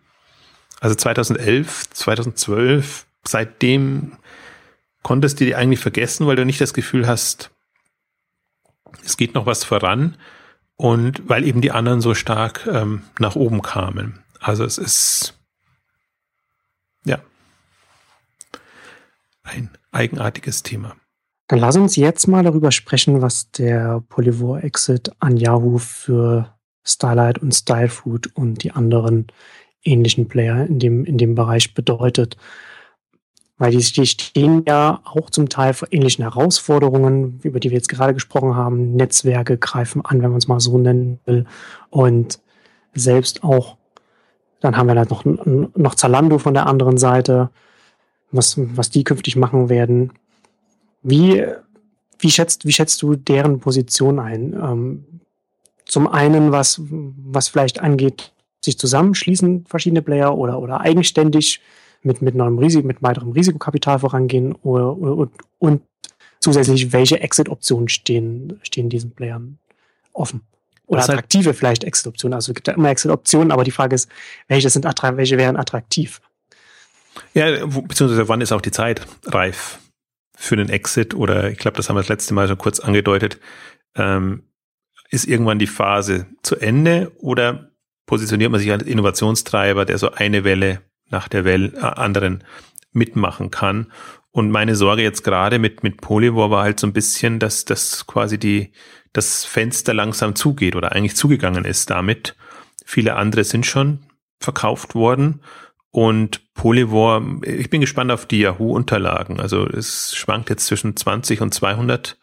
also 0.80 0.94
2011, 0.94 1.90
2012, 1.90 3.06
seitdem 3.24 4.12
konntest 5.02 5.40
du 5.40 5.44
die 5.44 5.54
eigentlich 5.54 5.80
vergessen, 5.80 6.26
weil 6.26 6.36
du 6.36 6.44
nicht 6.44 6.60
das 6.60 6.74
Gefühl 6.74 7.06
hast, 7.06 7.50
es 9.04 9.16
geht 9.16 9.34
noch 9.34 9.46
was 9.46 9.64
voran 9.64 10.16
und 10.76 11.28
weil 11.28 11.44
eben 11.44 11.60
die 11.60 11.72
anderen 11.72 12.00
so 12.00 12.14
stark 12.14 12.66
ähm, 12.66 13.02
nach 13.18 13.36
oben 13.36 13.62
kamen. 13.62 14.22
Also 14.40 14.64
es 14.64 14.78
ist 14.78 15.38
ja 17.04 17.18
ein 19.42 19.70
eigenartiges 19.92 20.62
Thema. 20.62 20.96
Dann 21.52 21.60
lass 21.60 21.76
uns 21.76 21.96
jetzt 21.96 22.28
mal 22.28 22.42
darüber 22.42 22.72
sprechen, 22.72 23.20
was 23.20 23.50
der 23.50 24.02
Polyvore 24.08 24.62
Exit 24.62 25.12
an 25.18 25.36
Yahoo 25.36 25.76
für 25.76 26.48
Starlight 26.82 27.40
und 27.40 27.52
Stylefood 27.52 28.34
und 28.34 28.62
die 28.62 28.70
anderen 28.70 29.26
ähnlichen 29.84 30.28
Player 30.28 30.64
in 30.64 30.78
dem, 30.78 31.04
in 31.04 31.18
dem 31.18 31.34
Bereich 31.34 31.74
bedeutet. 31.74 32.38
Weil 33.58 33.72
die, 33.72 33.80
die 33.80 34.06
stehen 34.06 34.64
ja 34.66 35.02
auch 35.04 35.28
zum 35.28 35.50
Teil 35.50 35.74
vor 35.74 35.88
ähnlichen 35.90 36.22
Herausforderungen, 36.22 37.38
über 37.42 37.60
die 37.60 37.68
wir 37.68 37.76
jetzt 37.76 37.90
gerade 37.90 38.14
gesprochen 38.14 38.56
haben. 38.56 38.96
Netzwerke 38.96 39.58
greifen 39.58 40.02
an, 40.02 40.22
wenn 40.22 40.30
man 40.30 40.38
es 40.38 40.48
mal 40.48 40.58
so 40.58 40.78
nennen 40.78 41.20
will. 41.26 41.44
Und 41.90 42.40
selbst 42.94 43.44
auch, 43.44 43.76
dann 44.60 44.78
haben 44.78 44.86
wir 44.86 44.94
da 44.94 45.04
noch, 45.04 45.26
noch 45.26 45.96
Zalando 45.96 46.38
von 46.38 46.54
der 46.54 46.66
anderen 46.66 46.96
Seite, 46.96 47.50
was, 48.30 48.54
was 48.56 48.88
die 48.88 49.04
künftig 49.04 49.36
machen 49.36 49.68
werden. 49.68 50.12
Wie, 51.02 51.44
wie, 52.18 52.30
schätzt, 52.30 52.64
wie 52.64 52.72
schätzt 52.72 53.02
du 53.02 53.16
deren 53.16 53.60
Position 53.60 54.18
ein? 54.18 54.52
Ähm, 54.54 55.04
zum 55.84 56.08
einen, 56.08 56.52
was, 56.52 56.80
was 56.80 57.48
vielleicht 57.48 57.80
angeht, 57.80 58.32
sich 58.64 58.78
zusammenschließen, 58.78 59.66
verschiedene 59.66 60.02
Player 60.02 60.36
oder, 60.36 60.60
oder 60.60 60.80
eigenständig 60.80 61.60
mit, 62.02 62.22
mit 62.22 62.34
neuem 62.34 62.58
Risiko, 62.58 62.86
mit 62.86 63.02
weiterem 63.02 63.32
Risikokapital 63.32 63.98
vorangehen 63.98 64.54
oder, 64.62 64.96
und, 64.96 65.32
und 65.58 65.82
zusätzlich, 66.40 66.92
welche 66.92 67.20
Exit-Optionen 67.20 67.88
stehen, 67.88 68.60
stehen 68.62 68.88
diesen 68.88 69.10
Playern 69.12 69.58
offen? 70.12 70.42
Oder 70.86 71.00
das 71.00 71.10
attraktive 71.10 71.46
halt 71.46 71.56
vielleicht 71.56 71.84
Exit-Optionen. 71.84 72.34
Also 72.34 72.52
es 72.52 72.54
gibt 72.54 72.68
ja 72.68 72.74
immer 72.74 72.90
Exit-Optionen, 72.90 73.50
aber 73.50 73.64
die 73.64 73.70
Frage 73.70 73.94
ist, 73.94 74.08
welche 74.48 74.70
sind 74.70 74.84
welche 74.84 75.38
wären 75.38 75.56
attraktiv? 75.56 76.20
Ja, 77.34 77.66
beziehungsweise 77.66 78.28
wann 78.28 78.40
ist 78.40 78.52
auch 78.52 78.60
die 78.60 78.70
Zeit 78.70 79.06
reif 79.26 79.78
für 80.42 80.56
den 80.56 80.68
Exit? 80.68 81.14
Oder 81.14 81.50
ich 81.50 81.58
glaube, 81.58 81.76
das 81.76 81.88
haben 81.88 81.96
wir 81.96 82.00
das 82.00 82.08
letzte 82.08 82.34
Mal 82.34 82.48
schon 82.48 82.58
kurz 82.58 82.80
angedeutet. 82.80 83.38
Ähm, 83.94 84.42
ist 85.10 85.26
irgendwann 85.26 85.58
die 85.58 85.66
Phase 85.66 86.26
zu 86.42 86.56
Ende 86.56 87.12
oder 87.18 87.70
positioniert 88.06 88.50
man 88.50 88.60
sich 88.60 88.72
als 88.72 88.82
Innovationstreiber, 88.82 89.84
der 89.84 89.98
so 89.98 90.10
eine 90.10 90.44
Welle 90.44 90.80
nach 91.10 91.28
der 91.28 91.44
Welt 91.44 91.74
äh, 91.74 91.80
anderen 91.80 92.42
mitmachen 92.92 93.50
kann. 93.50 93.92
Und 94.32 94.50
meine 94.50 94.74
Sorge 94.74 95.02
jetzt 95.02 95.22
gerade 95.22 95.58
mit, 95.58 95.82
mit 95.82 96.00
Polyvore 96.00 96.50
war 96.50 96.64
halt 96.64 96.80
so 96.80 96.86
ein 96.86 96.92
bisschen, 96.92 97.38
dass 97.38 97.64
das 97.64 98.06
quasi 98.06 98.38
die, 98.38 98.72
das 99.12 99.44
Fenster 99.44 99.94
langsam 99.94 100.34
zugeht 100.34 100.74
oder 100.74 100.92
eigentlich 100.92 101.16
zugegangen 101.16 101.64
ist 101.64 101.90
damit. 101.90 102.34
Viele 102.84 103.14
andere 103.14 103.44
sind 103.44 103.66
schon 103.66 104.00
verkauft 104.40 104.94
worden. 104.94 105.40
Und 105.92 106.54
Polyvore, 106.54 107.40
ich 107.44 107.70
bin 107.70 107.82
gespannt 107.82 108.10
auf 108.10 108.26
die 108.26 108.40
Yahoo-Unterlagen. 108.40 109.40
Also 109.40 109.66
es 109.66 110.14
schwankt 110.14 110.50
jetzt 110.50 110.66
zwischen 110.66 110.96
20 110.96 111.42
und 111.42 111.52
200 111.54 112.18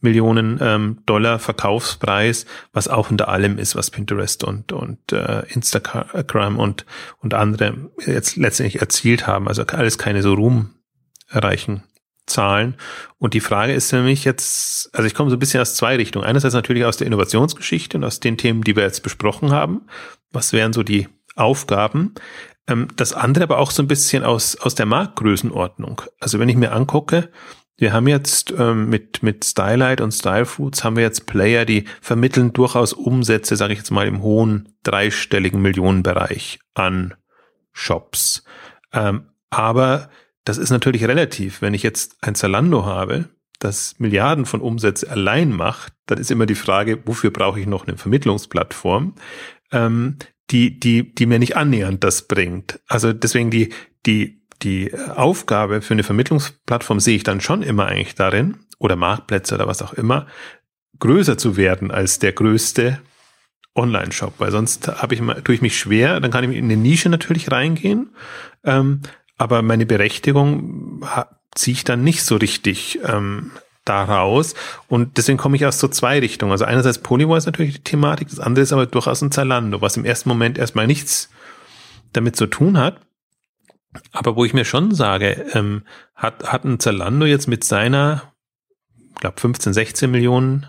Millionen 0.00 0.58
ähm, 0.62 1.02
Dollar 1.04 1.38
Verkaufspreis, 1.38 2.46
was 2.72 2.88
auch 2.88 3.10
unter 3.10 3.28
allem 3.28 3.58
ist, 3.58 3.76
was 3.76 3.90
Pinterest 3.90 4.42
und 4.44 4.72
und 4.72 5.12
äh, 5.12 5.42
Instagram 5.48 6.58
und 6.58 6.86
und 7.18 7.34
andere 7.34 7.90
jetzt 8.06 8.36
letztendlich 8.36 8.80
erzielt 8.80 9.26
haben. 9.26 9.46
Also 9.46 9.64
alles 9.64 9.98
keine 9.98 10.22
so 10.22 10.32
Ruhm 10.32 10.70
erreichen 11.28 11.82
Zahlen. 12.26 12.76
Und 13.18 13.34
die 13.34 13.40
Frage 13.40 13.74
ist 13.74 13.90
für 13.90 14.02
mich 14.02 14.24
jetzt, 14.24 14.88
also 14.94 15.06
ich 15.06 15.14
komme 15.14 15.28
so 15.28 15.36
ein 15.36 15.40
bisschen 15.40 15.60
aus 15.60 15.74
zwei 15.74 15.96
Richtungen. 15.96 16.24
Einerseits 16.24 16.54
natürlich 16.54 16.84
aus 16.84 16.96
der 16.96 17.06
Innovationsgeschichte 17.06 17.98
und 17.98 18.04
aus 18.04 18.20
den 18.20 18.38
Themen, 18.38 18.62
die 18.62 18.76
wir 18.76 18.84
jetzt 18.84 19.02
besprochen 19.02 19.50
haben. 19.50 19.82
Was 20.32 20.52
wären 20.52 20.72
so 20.72 20.82
die 20.82 21.08
Aufgaben? 21.34 22.14
Ähm, 22.70 22.88
das 22.96 23.12
andere 23.12 23.44
aber 23.44 23.58
auch 23.58 23.70
so 23.70 23.82
ein 23.82 23.88
bisschen 23.88 24.24
aus, 24.24 24.56
aus 24.56 24.74
der 24.74 24.86
Marktgrößenordnung. 24.86 26.02
Also 26.20 26.38
wenn 26.38 26.48
ich 26.48 26.56
mir 26.56 26.72
angucke, 26.72 27.30
wir 27.76 27.92
haben 27.92 28.08
jetzt 28.08 28.52
ähm, 28.56 28.90
mit, 28.90 29.22
mit 29.22 29.44
Stylight 29.44 30.00
und 30.00 30.12
Style 30.12 30.44
Foods 30.44 30.84
haben 30.84 30.96
wir 30.96 31.02
jetzt 31.02 31.26
Player, 31.26 31.64
die 31.64 31.86
vermitteln 32.00 32.52
durchaus 32.52 32.92
Umsätze, 32.92 33.56
sage 33.56 33.72
ich 33.72 33.78
jetzt 33.78 33.90
mal, 33.90 34.06
im 34.06 34.22
hohen 34.22 34.74
dreistelligen 34.82 35.62
Millionenbereich 35.62 36.60
an 36.74 37.14
Shops. 37.72 38.44
Ähm, 38.92 39.30
aber 39.48 40.10
das 40.44 40.58
ist 40.58 40.70
natürlich 40.70 41.04
relativ. 41.04 41.62
Wenn 41.62 41.74
ich 41.74 41.82
jetzt 41.82 42.18
ein 42.22 42.34
Zalando 42.34 42.84
habe, 42.84 43.30
das 43.58 43.94
Milliarden 43.98 44.46
von 44.46 44.60
Umsätze 44.60 45.10
allein 45.10 45.50
macht, 45.50 45.92
dann 46.06 46.18
ist 46.18 46.30
immer 46.30 46.46
die 46.46 46.54
Frage, 46.54 47.06
wofür 47.06 47.30
brauche 47.30 47.60
ich 47.60 47.66
noch 47.66 47.86
eine 47.86 47.96
Vermittlungsplattform, 47.96 49.14
die, 50.50 50.78
die, 50.78 51.14
die 51.14 51.26
mir 51.26 51.38
nicht 51.38 51.56
annähernd 51.56 52.02
das 52.04 52.22
bringt. 52.22 52.80
Also 52.88 53.12
deswegen 53.12 53.50
die, 53.50 53.72
die, 54.06 54.42
die 54.62 54.92
Aufgabe 55.14 55.82
für 55.82 55.94
eine 55.94 56.02
Vermittlungsplattform 56.02 57.00
sehe 57.00 57.16
ich 57.16 57.22
dann 57.22 57.40
schon 57.40 57.62
immer 57.62 57.86
eigentlich 57.86 58.14
darin, 58.14 58.58
oder 58.78 58.96
Marktplätze 58.96 59.54
oder 59.54 59.66
was 59.66 59.82
auch 59.82 59.92
immer, 59.92 60.26
größer 60.98 61.38
zu 61.38 61.56
werden 61.56 61.90
als 61.90 62.18
der 62.18 62.32
größte 62.32 63.00
Online-Shop, 63.74 64.34
weil 64.38 64.50
sonst 64.50 64.88
habe 64.88 65.14
ich 65.14 65.20
tue 65.44 65.54
ich 65.54 65.62
mich 65.62 65.78
schwer, 65.78 66.18
dann 66.20 66.30
kann 66.30 66.50
ich 66.50 66.56
in 66.56 66.64
eine 66.64 66.76
Nische 66.76 67.08
natürlich 67.08 67.50
reingehen, 67.50 68.10
ähm, 68.64 69.02
aber 69.38 69.62
meine 69.62 69.86
Berechtigung 69.86 71.04
ziehe 71.54 71.74
ich 71.74 71.84
dann 71.84 72.02
nicht 72.02 72.24
so 72.24 72.36
richtig 72.36 72.98
ähm, 73.04 73.52
daraus. 73.90 74.54
Und 74.88 75.16
deswegen 75.16 75.36
komme 75.36 75.56
ich 75.56 75.66
aus 75.66 75.80
so 75.80 75.88
zwei 75.88 76.20
Richtungen. 76.20 76.52
Also 76.52 76.64
einerseits 76.64 76.98
ist 76.98 77.46
natürlich 77.46 77.74
die 77.74 77.84
Thematik, 77.84 78.28
das 78.28 78.40
andere 78.40 78.62
ist 78.62 78.72
aber 78.72 78.86
durchaus 78.86 79.20
ein 79.20 79.32
Zalando, 79.32 79.82
was 79.82 79.96
im 79.96 80.04
ersten 80.04 80.28
Moment 80.28 80.56
erstmal 80.56 80.86
nichts 80.86 81.28
damit 82.12 82.36
zu 82.36 82.46
tun 82.46 82.78
hat. 82.78 83.00
Aber 84.12 84.36
wo 84.36 84.44
ich 84.44 84.54
mir 84.54 84.64
schon 84.64 84.94
sage, 84.94 85.46
ähm, 85.52 85.82
hat, 86.14 86.44
hat 86.44 86.64
ein 86.64 86.78
Zalando 86.78 87.26
jetzt 87.26 87.48
mit 87.48 87.64
seiner, 87.64 88.32
ich 89.14 89.20
glaube 89.20 89.40
15, 89.40 89.72
16 89.72 90.10
Millionen, 90.10 90.66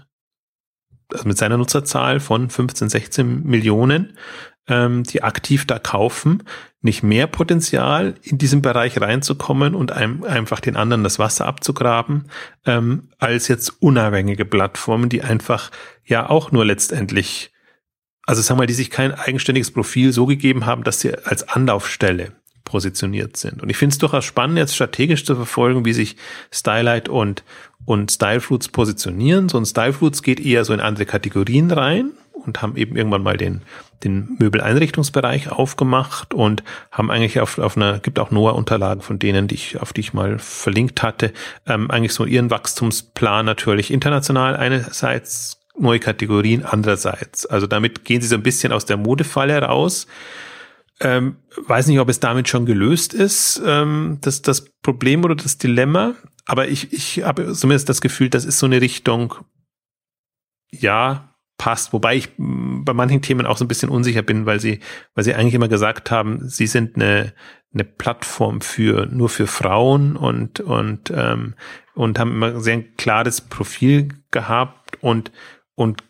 also 1.13 1.27
mit 1.27 1.37
seiner 1.37 1.57
Nutzerzahl 1.57 2.19
von 2.19 2.49
15, 2.49 2.89
16 2.89 3.43
Millionen, 3.43 4.17
ähm, 4.67 5.03
die 5.03 5.21
aktiv 5.21 5.67
da 5.67 5.77
kaufen, 5.77 6.43
nicht 6.81 7.03
mehr 7.03 7.27
Potenzial 7.27 8.15
in 8.23 8.37
diesem 8.37 8.61
Bereich 8.61 8.99
reinzukommen 8.99 9.75
und 9.75 9.91
einem, 9.91 10.23
einfach 10.23 10.59
den 10.59 10.75
anderen 10.75 11.03
das 11.03 11.19
Wasser 11.19 11.45
abzugraben, 11.45 12.25
ähm, 12.65 13.09
als 13.19 13.47
jetzt 13.47 13.81
unabhängige 13.81 14.45
Plattformen, 14.45 15.09
die 15.09 15.21
einfach 15.21 15.69
ja 16.05 16.29
auch 16.29 16.51
nur 16.51 16.65
letztendlich, 16.65 17.51
also 18.25 18.41
sagen 18.41 18.57
wir 18.57 18.63
mal, 18.63 18.67
die 18.67 18.73
sich 18.73 18.89
kein 18.89 19.13
eigenständiges 19.13 19.71
Profil 19.71 20.11
so 20.11 20.25
gegeben 20.25 20.65
haben, 20.65 20.83
dass 20.83 21.01
sie 21.01 21.13
als 21.23 21.47
Anlaufstelle 21.47 22.33
positioniert 22.63 23.37
sind. 23.37 23.61
Und 23.61 23.69
ich 23.69 23.77
finde 23.77 23.93
es 23.93 23.99
durchaus 23.99 24.25
spannend, 24.25 24.57
jetzt 24.57 24.75
strategisch 24.75 25.25
zu 25.25 25.35
verfolgen, 25.35 25.85
wie 25.85 25.93
sich 25.93 26.15
Stylight 26.51 27.09
und, 27.09 27.43
und 27.85 28.11
Stylefruits 28.11 28.69
positionieren. 28.69 29.49
So 29.49 29.57
ein 29.57 29.65
Stylefruits 29.65 30.23
geht 30.23 30.39
eher 30.39 30.65
so 30.65 30.73
in 30.73 30.79
andere 30.79 31.05
Kategorien 31.05 31.69
rein 31.69 32.11
und 32.33 32.61
haben 32.61 32.75
eben 32.77 32.95
irgendwann 32.95 33.23
mal 33.23 33.37
den, 33.37 33.61
den 34.03 34.35
Möbeleinrichtungsbereich 34.39 35.51
aufgemacht 35.51 36.33
und 36.33 36.63
haben 36.91 37.11
eigentlich 37.11 37.39
auf, 37.39 37.57
auf 37.57 37.77
einer, 37.77 37.99
gibt 37.99 38.19
auch 38.19 38.31
Noah-Unterlagen 38.31 39.01
von 39.01 39.19
denen, 39.19 39.47
die 39.47 39.55
ich, 39.55 39.81
auf 39.81 39.93
die 39.93 40.01
ich 40.01 40.13
mal 40.13 40.39
verlinkt 40.39 41.03
hatte, 41.03 41.33
ähm, 41.67 41.89
eigentlich 41.91 42.13
so 42.13 42.25
ihren 42.25 42.49
Wachstumsplan 42.49 43.45
natürlich 43.45 43.91
international 43.91 44.55
einerseits 44.55 45.59
neue 45.77 45.99
Kategorien 45.99 46.65
andererseits. 46.65 47.45
Also 47.45 47.67
damit 47.67 48.05
gehen 48.05 48.21
sie 48.21 48.27
so 48.27 48.35
ein 48.35 48.43
bisschen 48.43 48.71
aus 48.71 48.85
der 48.85 48.97
Modefalle 48.97 49.61
raus. 49.61 50.07
Ähm, 50.99 51.37
weiß 51.65 51.87
nicht, 51.87 51.99
ob 51.99 52.09
es 52.09 52.19
damit 52.19 52.47
schon 52.47 52.65
gelöst 52.65 53.13
ist, 53.13 53.61
ähm, 53.65 54.19
das, 54.21 54.41
das 54.43 54.65
Problem 54.83 55.23
oder 55.23 55.35
das 55.35 55.57
Dilemma. 55.57 56.13
Aber 56.45 56.67
ich, 56.67 56.93
ich 56.93 57.23
habe 57.23 57.53
zumindest 57.53 57.89
das 57.89 58.01
Gefühl, 58.01 58.29
das 58.29 58.45
ist 58.45 58.59
so 58.59 58.67
eine 58.67 58.81
Richtung, 58.81 59.33
ja, 60.71 61.30
passt. 61.61 61.93
Wobei 61.93 62.15
ich 62.15 62.29
bei 62.39 62.93
manchen 62.93 63.21
Themen 63.21 63.45
auch 63.45 63.55
so 63.55 63.63
ein 63.63 63.67
bisschen 63.67 63.89
unsicher 63.89 64.23
bin, 64.23 64.47
weil 64.47 64.59
sie, 64.59 64.79
weil 65.13 65.23
sie 65.23 65.35
eigentlich 65.35 65.53
immer 65.53 65.67
gesagt 65.67 66.09
haben, 66.09 66.49
sie 66.49 66.65
sind 66.65 66.95
eine, 66.95 67.33
eine 67.71 67.83
Plattform 67.83 68.61
für 68.61 69.05
nur 69.05 69.29
für 69.29 69.45
Frauen 69.45 70.15
und 70.17 70.59
und 70.59 71.13
ähm, 71.15 71.53
und 71.93 72.17
haben 72.17 72.31
immer 72.31 72.59
sehr 72.61 72.73
ein 72.73 72.95
klares 72.97 73.41
Profil 73.41 74.09
gehabt 74.31 74.97
und 75.01 75.31
und 75.75 76.03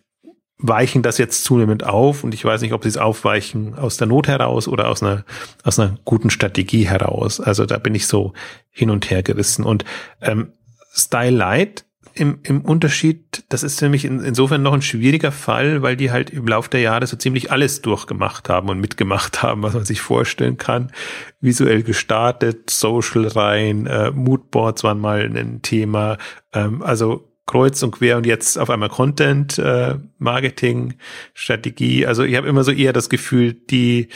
weichen 0.58 1.02
das 1.02 1.18
jetzt 1.18 1.44
zunehmend 1.44 1.84
auf 1.84 2.24
und 2.24 2.34
ich 2.34 2.46
weiß 2.46 2.62
nicht, 2.62 2.72
ob 2.72 2.84
sie 2.84 2.90
es 2.90 2.98
aufweichen 2.98 3.76
aus 3.76 3.98
der 3.98 4.08
Not 4.08 4.30
heraus 4.30 4.70
oder 4.70 4.88
aus 4.88 5.04
einer 5.04 5.26
aus 5.66 5.78
einer 5.78 5.98
guten 6.06 6.30
Strategie 6.30 6.88
heraus. 6.88 7.42
Also 7.42 7.66
da 7.66 7.78
bin 7.78 7.94
ich 7.94 8.08
so 8.08 8.32
hin 8.70 8.90
und 8.90 9.10
her 9.10 9.22
gerissen 9.22 9.66
und 9.66 9.84
ähm, 10.22 10.54
Style 10.94 11.36
Light 11.36 11.86
im, 12.14 12.40
im 12.44 12.62
Unterschied, 12.62 13.44
das 13.50 13.64
ist 13.64 13.82
mich 13.82 14.06
in, 14.06 14.20
insofern 14.20 14.62
noch 14.62 14.74
ein 14.74 14.82
schwieriger 14.82 15.32
Fall, 15.32 15.82
weil 15.82 15.96
die 15.96 16.12
halt 16.12 16.30
im 16.30 16.48
Laufe 16.48 16.70
der 16.70 16.82
Jahre 16.82 17.08
so 17.08 17.16
ziemlich 17.16 17.52
alles 17.52 17.82
durchgemacht 17.82 18.50
haben 18.50 18.70
und 18.70 18.80
mitgemacht 18.80 19.44
haben, 19.44 19.64
was 19.64 19.74
man 19.74 19.86
sich 19.86 20.02
vorstellen 20.02 20.58
kann. 20.58 20.92
Visuell 21.40 21.84
gestartet, 21.84 22.70
Social 22.70 23.28
rein, 23.28 23.86
äh, 23.86 24.12
Moodboards 24.12 24.84
waren 24.84 25.00
mal 25.00 25.22
ein 25.22 25.62
Thema, 25.62 26.18
ähm, 26.54 26.82
also 26.82 27.28
kreuz 27.46 27.82
und 27.84 27.92
quer 27.92 28.18
und 28.18 28.26
jetzt 28.26 28.58
auf 28.58 28.70
einmal 28.70 28.90
Content, 28.90 29.58
äh, 29.58 29.96
Marketing, 30.20 30.96
Strategie. 31.34 32.06
Also 32.06 32.24
ich 32.24 32.36
habe 32.36 32.48
immer 32.48 32.64
so 32.64 32.72
eher 32.72 32.94
das 32.94 33.10
Gefühl, 33.10 33.54
die 33.54 34.10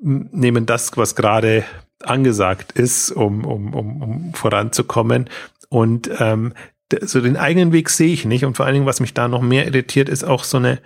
nehmen 0.00 0.66
das, 0.66 0.96
was 0.96 1.14
gerade 1.16 1.64
angesagt 2.02 2.72
ist, 2.72 3.10
um, 3.10 3.44
um, 3.44 3.74
um, 3.74 4.02
um 4.02 4.34
voranzukommen. 4.34 5.30
Und 5.68 6.10
ähm, 6.18 6.52
so 7.02 7.20
den 7.20 7.36
eigenen 7.36 7.72
Weg 7.72 7.90
sehe 7.90 8.12
ich 8.12 8.24
nicht. 8.24 8.44
Und 8.44 8.56
vor 8.56 8.66
allen 8.66 8.74
Dingen, 8.74 8.86
was 8.86 9.00
mich 9.00 9.14
da 9.14 9.28
noch 9.28 9.42
mehr 9.42 9.66
irritiert, 9.66 10.08
ist 10.08 10.24
auch 10.24 10.44
so 10.44 10.56
eine, 10.56 10.80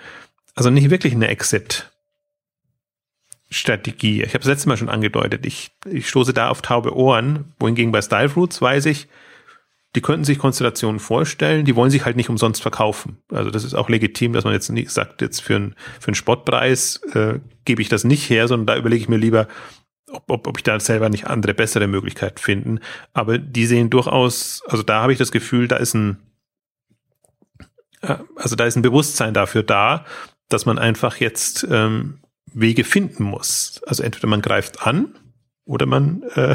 also 0.55 0.71
nicht 0.71 0.91
wirklich 0.91 1.15
eine 1.15 1.29
Exit. 1.29 1.91
Strategie. 3.53 4.23
Ich 4.23 4.29
habe 4.29 4.39
das 4.39 4.47
letzte 4.47 4.69
Mal 4.69 4.77
schon 4.77 4.89
angedeutet. 4.89 5.45
Ich, 5.45 5.73
ich 5.85 6.09
stoße 6.09 6.33
da 6.33 6.51
auf 6.51 6.63
taube 6.63 6.95
Ohren, 6.97 7.53
wohingegen 7.59 7.91
bei 7.91 8.01
Style 8.01 8.29
Fruits 8.29 8.63
weiß 8.63 8.87
ich, 8.87 9.09
die 9.97 10.01
könnten 10.01 10.25
sich 10.25 10.39
Konstellationen 10.39 11.01
vorstellen, 11.01 11.65
die 11.65 11.75
wollen 11.75 11.91
sich 11.91 12.05
halt 12.05 12.17
nicht 12.17 12.29
umsonst 12.29 12.63
verkaufen. 12.63 13.19
Also 13.29 13.51
das 13.51 13.65
ist 13.65 13.75
auch 13.75 13.89
legitim, 13.89 14.33
dass 14.33 14.45
man 14.45 14.53
jetzt 14.53 14.69
nicht 14.71 14.91
sagt, 14.91 15.21
jetzt 15.21 15.43
für 15.43 15.57
einen, 15.57 15.75
für 15.99 16.09
einen 16.09 16.15
Spottpreis 16.15 17.01
äh, 17.13 17.41
gebe 17.65 17.83
ich 17.83 17.89
das 17.89 18.05
nicht 18.05 18.31
her, 18.31 18.47
sondern 18.47 18.67
da 18.67 18.77
überlege 18.77 19.03
ich 19.03 19.09
mir 19.09 19.17
lieber, 19.17 19.49
ob, 20.11 20.31
ob, 20.31 20.47
ob 20.47 20.59
ich 20.59 20.65
da 20.65 20.79
selber 20.81 21.09
nicht 21.09 21.27
andere, 21.27 21.55
bessere 21.55 21.87
Möglichkeiten 21.87 22.39
finden. 22.39 22.81
Aber 23.13 23.39
die 23.39 23.67
sehen 23.67 23.91
durchaus, 23.91 24.63
also 24.67 24.83
da 24.83 25.03
habe 25.03 25.13
ich 25.13 25.19
das 25.19 25.33
Gefühl, 25.33 25.69
da 25.69 25.77
ist 25.77 25.95
ein, 25.95 26.19
äh, 28.03 28.17
also 28.37 28.57
da 28.57 28.67
ist 28.67 28.77
ein 28.77 28.83
Bewusstsein 28.83 29.35
dafür 29.35 29.63
da, 29.63 30.05
dass 30.49 30.67
man 30.67 30.79
einfach 30.79 31.17
jetzt 31.17 31.67
ähm, 31.71 32.19
Wege 32.53 32.85
finden 32.85 33.25
muss. 33.25 33.81
Also 33.87 34.03
entweder 34.03 34.27
man 34.27 34.43
greift 34.43 34.87
an 34.87 35.15
oder 35.65 35.87
man 35.87 36.23
äh, 36.35 36.55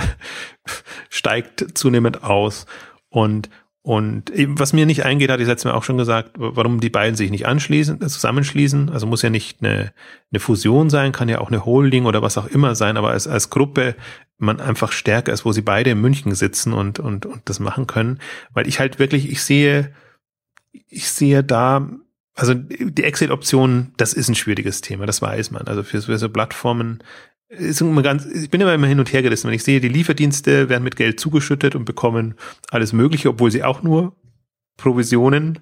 steigt 1.09 1.77
zunehmend 1.77 2.23
aus. 2.23 2.65
Und, 3.09 3.49
und 3.85 4.31
eben, 4.31 4.57
was 4.57 4.73
mir 4.73 4.87
nicht 4.87 5.05
eingeht, 5.05 5.29
hatte 5.29 5.43
ich 5.43 5.47
letztes 5.47 5.65
Mal 5.65 5.77
auch 5.77 5.83
schon 5.83 5.99
gesagt, 5.99 6.31
warum 6.37 6.79
die 6.79 6.89
beiden 6.89 7.15
sich 7.15 7.29
nicht 7.29 7.45
anschließen, 7.45 8.01
äh, 8.01 8.07
zusammenschließen. 8.07 8.89
Also 8.89 9.05
muss 9.05 9.21
ja 9.21 9.29
nicht 9.29 9.61
eine, 9.61 9.93
eine 10.31 10.39
Fusion 10.39 10.89
sein, 10.89 11.11
kann 11.11 11.29
ja 11.29 11.39
auch 11.39 11.49
eine 11.49 11.65
Holding 11.65 12.07
oder 12.07 12.23
was 12.23 12.39
auch 12.39 12.47
immer 12.47 12.73
sein, 12.73 12.97
aber 12.97 13.11
als, 13.11 13.27
als 13.27 13.51
Gruppe 13.51 13.93
man 14.39 14.59
einfach 14.59 14.91
stärker 14.91 15.31
ist, 15.31 15.45
wo 15.45 15.51
sie 15.51 15.61
beide 15.61 15.91
in 15.91 16.01
München 16.01 16.33
sitzen 16.33 16.73
und, 16.73 16.97
und, 16.97 17.27
und 17.27 17.43
das 17.45 17.59
machen 17.59 17.85
können. 17.85 18.17
Weil 18.55 18.67
ich 18.67 18.79
halt 18.79 18.97
wirklich, 18.97 19.29
ich 19.29 19.43
sehe, 19.43 19.93
ich 20.71 21.07
sehe 21.07 21.43
da, 21.43 21.87
also 22.33 22.55
die 22.55 23.03
Exit-Option, 23.03 23.91
das 23.97 24.13
ist 24.13 24.29
ein 24.29 24.35
schwieriges 24.35 24.81
Thema, 24.81 25.05
das 25.05 25.21
weiß 25.21 25.51
man. 25.51 25.67
Also 25.67 25.83
für, 25.83 26.01
für 26.01 26.17
so 26.17 26.29
Plattformen 26.29 27.03
ist 27.57 27.81
immer 27.81 28.01
ganz, 28.01 28.25
ich 28.25 28.49
bin 28.49 28.61
immer, 28.61 28.87
hin 28.87 28.99
und 28.99 29.11
her 29.11 29.21
gerissen, 29.21 29.47
wenn 29.47 29.55
ich 29.55 29.63
sehe, 29.63 29.79
die 29.79 29.89
Lieferdienste 29.89 30.69
werden 30.69 30.83
mit 30.83 30.95
Geld 30.95 31.19
zugeschüttet 31.19 31.75
und 31.75 31.85
bekommen 31.85 32.35
alles 32.69 32.93
Mögliche, 32.93 33.29
obwohl 33.29 33.51
sie 33.51 33.63
auch 33.63 33.83
nur 33.83 34.15
Provisionen, 34.77 35.59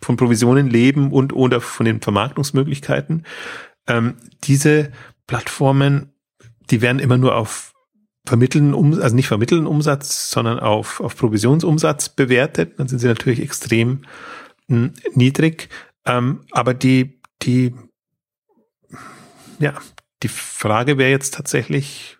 von 0.00 0.16
Provisionen 0.16 0.68
leben 0.68 1.12
und 1.12 1.32
oder 1.32 1.60
von 1.60 1.86
den 1.86 2.00
Vermarktungsmöglichkeiten. 2.00 3.24
Ähm, 3.86 4.14
diese 4.44 4.92
Plattformen, 5.26 6.12
die 6.70 6.80
werden 6.80 6.98
immer 6.98 7.18
nur 7.18 7.34
auf 7.34 7.72
vermitteln, 8.28 8.74
also 9.00 9.16
nicht 9.16 9.26
vermitteln 9.26 9.66
Umsatz, 9.66 10.30
sondern 10.30 10.60
auf, 10.60 11.00
auf 11.00 11.16
Provisionsumsatz 11.16 12.10
bewertet, 12.10 12.78
dann 12.78 12.86
sind 12.86 12.98
sie 12.98 13.06
natürlich 13.06 13.40
extrem 13.40 14.02
hm, 14.68 14.92
niedrig. 15.14 15.70
Ähm, 16.04 16.40
aber 16.52 16.74
die, 16.74 17.20
die, 17.42 17.74
ja, 19.58 19.74
die 20.22 20.28
Frage 20.28 20.98
wäre 20.98 21.10
jetzt 21.10 21.34
tatsächlich, 21.34 22.18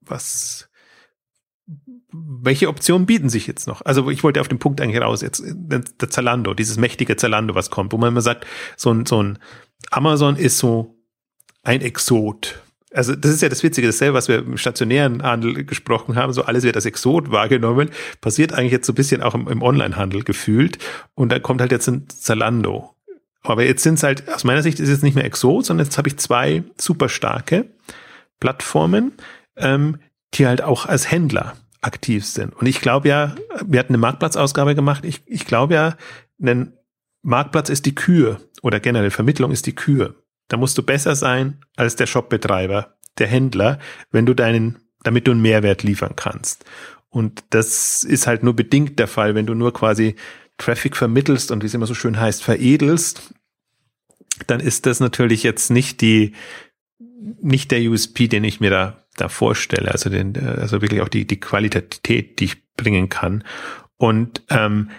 was, 0.00 0.68
welche 2.12 2.68
Optionen 2.68 3.06
bieten 3.06 3.30
sich 3.30 3.46
jetzt 3.46 3.66
noch? 3.66 3.82
Also 3.82 4.10
ich 4.10 4.22
wollte 4.22 4.40
auf 4.40 4.48
den 4.48 4.58
Punkt 4.58 4.80
eigentlich 4.80 5.02
raus, 5.02 5.22
jetzt 5.22 5.42
der 5.46 6.10
Zalando, 6.10 6.54
dieses 6.54 6.76
mächtige 6.76 7.16
Zalando, 7.16 7.54
was 7.54 7.70
kommt, 7.70 7.92
wo 7.92 7.98
man 7.98 8.08
immer 8.08 8.20
sagt, 8.20 8.46
so 8.76 8.92
ein, 8.92 9.06
so 9.06 9.22
ein 9.22 9.38
Amazon 9.90 10.36
ist 10.36 10.58
so 10.58 10.96
ein 11.62 11.80
Exot. 11.80 12.62
Also 12.94 13.14
das 13.14 13.32
ist 13.32 13.40
ja 13.40 13.48
das 13.48 13.62
Witzige, 13.62 13.86
dasselbe, 13.86 14.14
was 14.14 14.28
wir 14.28 14.38
im 14.40 14.58
stationären 14.58 15.22
Handel 15.22 15.64
gesprochen 15.64 16.16
haben, 16.16 16.32
so 16.34 16.42
alles 16.42 16.62
wird 16.62 16.76
als 16.76 16.84
Exot 16.84 17.30
wahrgenommen, 17.30 17.90
passiert 18.20 18.52
eigentlich 18.52 18.72
jetzt 18.72 18.86
so 18.86 18.92
ein 18.92 18.96
bisschen 18.96 19.22
auch 19.22 19.34
im, 19.34 19.48
im 19.48 19.62
Onlinehandel 19.62 20.24
gefühlt 20.24 20.78
und 21.14 21.32
da 21.32 21.38
kommt 21.38 21.62
halt 21.62 21.72
jetzt 21.72 21.88
ein 21.88 22.08
Zalando. 22.08 22.94
Aber 23.42 23.64
jetzt 23.64 23.82
sind 23.82 23.94
es 23.94 24.02
halt, 24.02 24.28
aus 24.28 24.44
meiner 24.44 24.62
Sicht 24.62 24.78
ist 24.80 24.88
es 24.88 25.02
nicht 25.02 25.14
mehr 25.14 25.24
Exot, 25.24 25.66
sondern 25.66 25.86
jetzt 25.86 25.98
habe 25.98 26.08
ich 26.08 26.16
zwei 26.18 26.62
super 26.78 27.08
starke 27.08 27.66
Plattformen, 28.40 29.12
ähm, 29.56 29.98
die 30.34 30.46
halt 30.46 30.62
auch 30.62 30.86
als 30.86 31.10
Händler 31.10 31.54
aktiv 31.80 32.24
sind. 32.24 32.54
Und 32.54 32.66
ich 32.66 32.80
glaube 32.80 33.08
ja, 33.08 33.34
wir 33.64 33.80
hatten 33.80 33.92
eine 33.92 33.98
Marktplatzausgabe 33.98 34.74
gemacht, 34.74 35.04
ich, 35.04 35.22
ich 35.26 35.44
glaube 35.44 35.74
ja, 35.74 35.96
ein 36.40 36.72
Marktplatz 37.22 37.68
ist 37.68 37.86
die 37.86 37.94
Kür 37.94 38.40
oder 38.62 38.80
generell 38.80 39.10
Vermittlung 39.10 39.50
ist 39.50 39.66
die 39.66 39.74
Kür. 39.74 40.14
Da 40.48 40.56
musst 40.56 40.78
du 40.78 40.82
besser 40.82 41.14
sein 41.16 41.58
als 41.76 41.96
der 41.96 42.06
Shopbetreiber, 42.06 42.96
der 43.18 43.26
Händler, 43.26 43.78
wenn 44.10 44.26
du 44.26 44.34
deinen, 44.34 44.78
damit 45.02 45.26
du 45.26 45.32
einen 45.32 45.42
Mehrwert 45.42 45.82
liefern 45.82 46.14
kannst. 46.16 46.64
Und 47.08 47.44
das 47.50 48.04
ist 48.04 48.26
halt 48.26 48.42
nur 48.42 48.56
bedingt 48.56 48.98
der 48.98 49.08
Fall, 49.08 49.34
wenn 49.34 49.46
du 49.46 49.54
nur 49.54 49.72
quasi 49.72 50.16
Traffic 50.58 50.96
vermittelst 50.96 51.50
und 51.50 51.62
wie 51.62 51.66
es 51.66 51.74
immer 51.74 51.86
so 51.86 51.94
schön 51.94 52.20
heißt, 52.20 52.42
veredelst, 52.42 53.34
dann 54.46 54.60
ist 54.60 54.86
das 54.86 55.00
natürlich 55.00 55.42
jetzt 55.42 55.70
nicht 55.70 56.00
die, 56.00 56.32
nicht 57.40 57.70
der 57.70 57.80
USP, 57.82 58.28
den 58.28 58.44
ich 58.44 58.60
mir 58.60 58.70
da, 58.70 59.04
da 59.16 59.28
vorstelle. 59.28 59.90
Also 59.90 60.10
den, 60.10 60.36
also 60.36 60.82
wirklich 60.82 61.00
auch 61.00 61.08
die, 61.08 61.26
die 61.26 61.40
Qualität, 61.40 62.38
die 62.38 62.44
ich 62.44 62.74
bringen 62.74 63.08
kann. 63.08 63.44
Und 63.96 64.42
ähm, 64.50 64.90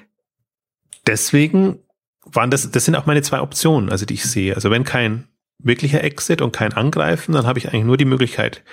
deswegen 1.08 1.80
waren 2.26 2.52
das, 2.52 2.70
das 2.72 2.86
sind 2.86 2.96
auch 2.96 3.06
meine 3.06 3.22
zwei 3.22 3.42
Optionen, 3.42 3.90
also 3.90 4.06
die 4.06 4.14
ich 4.16 4.24
sehe. 4.24 4.56
Also 4.56 4.72
wenn 4.72 4.84
kein 4.84 5.28
wirklicher 5.60 6.04
Exit 6.04 6.42
und 6.42 6.54
kein 6.54 6.74
Angreifen, 6.74 7.34
dann 7.34 7.46
habe 7.46 7.60
ich 7.60 7.70
eigentlich 7.70 7.86
nur 7.86 7.98
die 7.98 8.06
Möglichkeit 8.06 8.64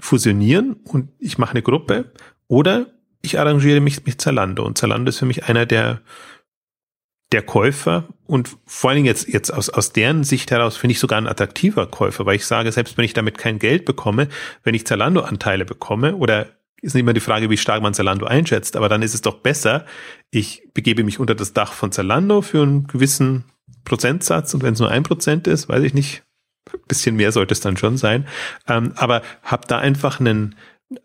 fusionieren 0.00 0.74
und 0.84 1.10
ich 1.18 1.38
mache 1.38 1.52
eine 1.52 1.62
Gruppe 1.62 2.12
oder 2.48 2.86
ich 3.22 3.38
arrangiere 3.38 3.80
mich 3.80 4.04
mit 4.04 4.20
Zalando 4.20 4.64
und 4.64 4.76
Zalando 4.76 5.08
ist 5.08 5.18
für 5.18 5.26
mich 5.26 5.44
einer 5.44 5.66
der 5.66 6.02
der 7.32 7.42
Käufer. 7.42 8.08
Und 8.26 8.56
vor 8.66 8.90
allen 8.90 8.98
Dingen 8.98 9.06
jetzt, 9.06 9.28
jetzt 9.28 9.50
aus, 9.50 9.68
aus 9.70 9.92
deren 9.92 10.24
Sicht 10.24 10.50
heraus 10.50 10.76
finde 10.76 10.92
ich 10.92 11.00
sogar 11.00 11.18
ein 11.18 11.26
attraktiver 11.26 11.86
Käufer, 11.86 12.26
weil 12.26 12.36
ich 12.36 12.46
sage, 12.46 12.70
selbst 12.70 12.96
wenn 12.96 13.04
ich 13.04 13.14
damit 13.14 13.38
kein 13.38 13.58
Geld 13.58 13.84
bekomme, 13.84 14.28
wenn 14.62 14.74
ich 14.74 14.86
Zalando-Anteile 14.86 15.64
bekomme 15.64 16.16
oder 16.16 16.48
ist 16.82 16.94
nicht 16.94 17.02
immer 17.02 17.12
die 17.12 17.20
Frage, 17.20 17.48
wie 17.48 17.56
stark 17.56 17.82
man 17.82 17.94
Zalando 17.94 18.26
einschätzt, 18.26 18.76
aber 18.76 18.88
dann 18.88 19.02
ist 19.02 19.14
es 19.14 19.22
doch 19.22 19.38
besser, 19.38 19.86
ich 20.30 20.68
begebe 20.74 21.04
mich 21.04 21.20
unter 21.20 21.34
das 21.34 21.52
Dach 21.52 21.72
von 21.72 21.92
Zalando 21.92 22.42
für 22.42 22.62
einen 22.62 22.86
gewissen 22.86 23.44
Prozentsatz. 23.84 24.52
Und 24.54 24.62
wenn 24.62 24.74
es 24.74 24.80
nur 24.80 24.90
ein 24.90 25.04
Prozent 25.04 25.46
ist, 25.46 25.68
weiß 25.68 25.82
ich 25.84 25.94
nicht, 25.94 26.24
ein 26.72 26.80
bisschen 26.88 27.16
mehr 27.16 27.32
sollte 27.32 27.52
es 27.52 27.60
dann 27.60 27.76
schon 27.76 27.96
sein, 27.96 28.26
ähm, 28.68 28.92
aber 28.96 29.22
habe 29.42 29.66
da 29.66 29.78
einfach 29.78 30.20
einen, 30.20 30.54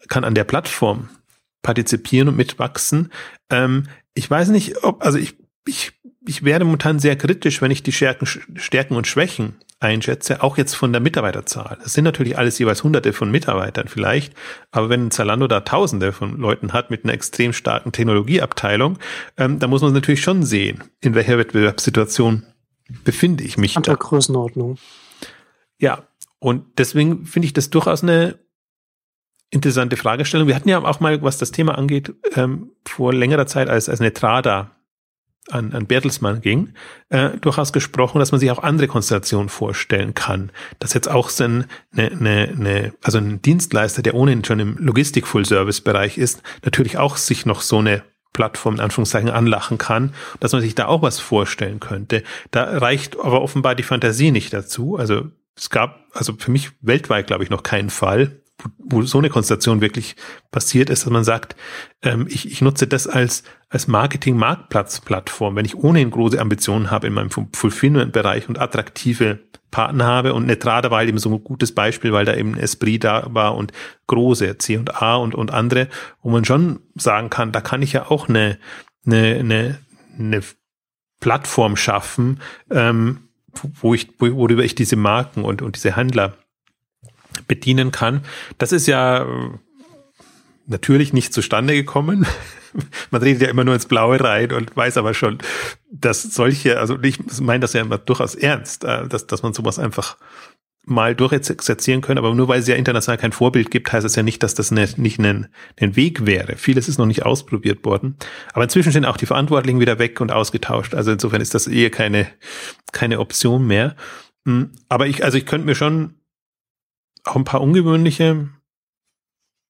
kann 0.08 0.24
an 0.24 0.36
der 0.36 0.44
Plattform 0.44 1.10
partizipieren 1.62 2.30
und 2.30 2.38
mitwachsen. 2.38 3.12
Ähm, 3.50 3.88
ich 4.14 4.30
weiß 4.30 4.50
nicht, 4.50 4.84
ob, 4.84 5.04
also 5.04 5.18
ich, 5.18 5.38
ich, 5.66 5.94
ich 6.26 6.44
werde 6.44 6.66
momentan 6.66 7.00
sehr 7.00 7.16
kritisch, 7.16 7.62
wenn 7.62 7.72
ich 7.72 7.84
die 7.84 7.92
Stärken, 7.92 8.26
Stärken 8.26 8.96
und 8.96 9.08
Schwächen 9.08 9.56
einschätze, 9.80 10.42
auch 10.42 10.58
jetzt 10.58 10.74
von 10.74 10.92
der 10.92 11.02
Mitarbeiterzahl. 11.02 11.78
Es 11.86 11.94
sind 11.94 12.04
natürlich 12.04 12.38
alles 12.38 12.58
jeweils 12.58 12.84
hunderte 12.84 13.14
von 13.14 13.30
Mitarbeitern 13.30 13.88
vielleicht, 13.88 14.34
aber 14.72 14.90
wenn 14.90 15.12
Zalando 15.12 15.48
da 15.48 15.62
tausende 15.62 16.14
von 16.14 16.38
Leuten 16.38 16.74
hat 16.74 16.90
mit 16.90 17.04
einer 17.04 17.14
extrem 17.14 17.54
starken 17.54 17.92
Technologieabteilung, 17.92 18.98
ähm, 19.38 19.60
da 19.60 19.68
muss 19.68 19.82
man 19.82 19.94
natürlich 19.94 20.22
schon 20.22 20.44
sehen, 20.44 20.84
in 21.00 21.14
welcher 21.14 21.38
Wettbewerbssituation 21.38 22.46
befinde 23.04 23.44
ich 23.44 23.58
mich. 23.58 23.78
Unter 23.78 23.96
Größenordnung. 23.96 24.78
Ja, 25.78 26.08
und 26.40 26.66
deswegen 26.80 27.26
finde 27.26 27.46
ich 27.46 27.54
das 27.54 27.70
durchaus 27.70 28.02
eine 28.02 28.40
interessante 29.50 29.98
Fragestellung. 29.98 30.48
Wir 30.48 30.56
hatten 30.56 30.70
ja 30.70 30.84
auch 30.84 31.00
mal, 31.00 31.22
was 31.22 31.38
das 31.38 31.52
Thema 31.52 31.78
angeht, 31.78 32.14
ähm, 32.36 32.72
vor 32.86 33.14
längerer 33.14 33.48
Zeit, 33.48 33.70
als, 33.70 33.90
als 33.90 34.00
Netrada 34.00 34.72
an, 35.50 35.74
an 35.74 35.86
Bertelsmann 35.86 36.42
ging, 36.42 36.74
äh, 37.10 37.30
durchaus 37.38 37.72
gesprochen, 37.72 38.20
dass 38.20 38.32
man 38.32 38.40
sich 38.40 38.52
auch 38.52 38.62
andere 38.62 38.88
Konstellationen 38.88 39.50
vorstellen 39.50 40.14
kann. 40.14 40.52
Dass 40.80 40.94
jetzt 40.94 41.10
auch 41.10 41.30
so 41.30 41.46
eine, 41.46 41.68
eine, 41.96 42.54
eine, 42.56 42.94
also 43.04 43.18
ein 43.18 43.42
Dienstleister, 43.42 44.02
der 44.02 44.16
ohnehin 44.16 44.44
schon 44.44 44.60
im 44.60 44.78
Logistik-Full-Service-Bereich 44.78 46.18
ist, 46.18 46.44
natürlich 46.64 46.98
auch 46.98 47.18
sich 47.18 47.46
noch 47.46 47.62
so 47.62 47.78
eine 47.78 48.04
Plattform 48.34 48.76
in 48.76 48.82
Anführungszeichen 48.82 49.30
anlachen 49.30 49.78
kann, 49.78 50.14
dass 50.40 50.52
man 50.52 50.62
sich 50.62 50.76
da 50.76 50.88
auch 50.88 51.02
was 51.02 51.20
vorstellen 51.20 51.80
könnte. 51.80 52.24
Da 52.52 52.78
reicht 52.78 53.18
aber 53.20 53.42
offenbar 53.42 53.74
die 53.74 53.84
Fantasie 53.84 54.32
nicht 54.32 54.54
dazu. 54.54 54.98
Also 54.98 55.32
es 55.56 55.70
gab 55.70 56.06
also 56.14 56.34
für 56.38 56.52
mich 56.52 56.72
weltweit, 56.82 57.28
glaube 57.28 57.44
ich, 57.44 57.50
noch 57.50 57.64
keinen 57.64 57.90
Fall, 57.90 58.42
wo 58.80 59.02
so 59.04 59.20
eine 59.20 59.30
Konstellation 59.30 59.82
wirklich 59.82 60.16
passiert 60.52 60.90
ist, 60.90 61.06
dass 61.06 61.12
man 61.12 61.24
sagt, 61.24 61.56
ähm, 62.02 62.26
ich, 62.30 62.52
ich 62.52 62.62
nutze 62.62 62.88
das 62.88 63.08
als, 63.08 63.44
als 63.70 63.88
Marketing-Marktplatz-Plattform, 63.88 65.56
wenn 65.56 65.66
ich 65.66 65.76
ohnehin 65.76 66.10
große 66.10 66.40
Ambitionen 66.40 66.90
habe 66.90 67.08
in 67.08 67.14
meinem 67.14 67.30
Fulfillment-Bereich 67.30 68.50
und 68.50 68.60
attraktive 68.60 69.40
Partner 69.70 70.06
habe 70.06 70.34
und 70.34 70.46
Netrada 70.46 70.90
war 70.90 71.00
halt 71.00 71.10
eben 71.10 71.18
so 71.18 71.30
ein 71.30 71.44
gutes 71.44 71.76
Beispiel, 71.76 72.14
weil 72.14 72.26
da 72.26 72.36
eben 72.36 72.58
Esprit 72.58 73.04
da 73.04 73.28
war 73.30 73.56
und 73.56 73.74
große 74.08 74.58
C 74.58 74.78
und 74.78 75.02
A 75.02 75.18
und, 75.18 75.36
und 75.36 75.52
andere, 75.52 75.90
wo 76.22 76.30
man 76.30 76.46
schon 76.46 76.80
sagen 76.96 77.30
kann, 77.30 77.52
da 77.52 77.62
kann 77.62 77.82
ich 77.82 77.94
ja 77.94 78.10
auch 78.10 78.30
eine, 78.30 78.58
eine, 79.06 79.36
eine, 79.36 79.80
eine 80.18 80.42
Plattform 81.20 81.76
schaffen, 81.76 82.40
ähm, 82.72 83.30
wo 83.82 83.94
ich, 83.94 84.20
worüber 84.20 84.64
ich 84.64 84.76
diese 84.76 84.96
Marken 84.96 85.44
und, 85.44 85.62
und 85.62 85.76
diese 85.76 85.96
Händler 85.96 86.38
bedienen 87.48 87.92
kann. 87.92 88.22
Das 88.58 88.72
ist 88.72 88.88
ja 88.88 89.24
äh, 89.24 89.50
natürlich 90.66 91.14
nicht 91.14 91.34
zustande 91.34 91.74
gekommen. 91.74 92.26
Man 93.12 93.22
redet 93.22 93.42
ja 93.42 93.50
immer 93.50 93.64
nur 93.64 93.74
ins 93.74 93.88
Blaue 93.88 94.20
rein 94.20 94.52
und 94.52 94.76
weiß 94.76 94.98
aber 94.98 95.14
schon, 95.14 95.40
dass 95.92 96.22
solche, 96.22 96.80
also 96.80 97.02
ich 97.02 97.20
meine 97.40 97.62
das 97.62 97.74
ja 97.74 97.82
immer 97.82 97.98
durchaus 97.98 98.36
ernst, 98.36 98.84
äh, 98.84 99.08
dass, 99.08 99.26
dass 99.26 99.42
man 99.42 99.54
sowas 99.54 99.80
einfach 99.80 100.18
mal 100.88 101.16
durchexerzieren 101.16 102.02
können, 102.02 102.18
aber 102.18 102.34
nur 102.34 102.48
weil 102.48 102.62
es 102.62 102.68
ja 102.68 102.76
international 102.76 103.18
kein 103.18 103.34
Vorbild 103.34 103.72
gibt, 103.72 103.92
heißt 103.92 104.06
es 104.06 104.16
ja 104.16 104.24
nicht, 104.24 104.42
dass 104.42 104.54
das 104.54 104.72
nicht, 104.72 104.98
nicht 104.98 105.20
ein, 105.20 105.48
ein 105.80 105.98
Weg 105.98 106.26
wäre. 106.26 106.56
Vieles 106.56 106.88
ist 106.88 106.98
noch 106.98 107.06
nicht 107.06 107.26
ausprobiert 107.26 107.84
worden. 107.84 108.16
Aber 108.54 108.64
inzwischen 108.64 108.94
sind 108.94 109.06
auch 109.06 109.18
die 109.18 109.26
Verantwortlichen 109.26 109.82
wieder 109.82 110.00
weg 110.00 110.22
und 110.22 110.32
ausgetauscht. 110.32 110.96
Also 110.96 111.12
insofern 111.12 111.42
ist 111.42 111.54
das 111.54 111.68
eher 111.68 111.90
keine, 111.90 112.28
keine 112.94 113.20
Option 113.20 113.68
mehr. 113.68 113.98
Hm, 114.46 114.72
aber 114.88 115.08
ich, 115.08 115.26
also 115.26 115.38
ich 115.38 115.46
könnte 115.46 115.66
mir 115.66 115.76
schon 115.76 116.16
auch 117.28 117.36
ein 117.36 117.44
paar 117.44 117.62
ungewöhnliche 117.62 118.50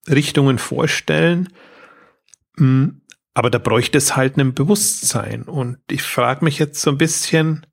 Richtungen 0.08 0.58
vorstellen. 0.58 1.53
Hm, 2.58 3.01
aber 3.34 3.49
da 3.49 3.60
bräuchte 3.60 3.97
es 3.97 4.16
halt 4.16 4.38
ein 4.38 4.53
Bewusstsein. 4.53 5.43
Und 5.43 5.80
ich 5.91 6.01
frage 6.01 6.43
mich 6.43 6.60
jetzt 6.60 6.82
so 6.82 6.89
ein 6.89 6.97
bisschen, 6.97 7.68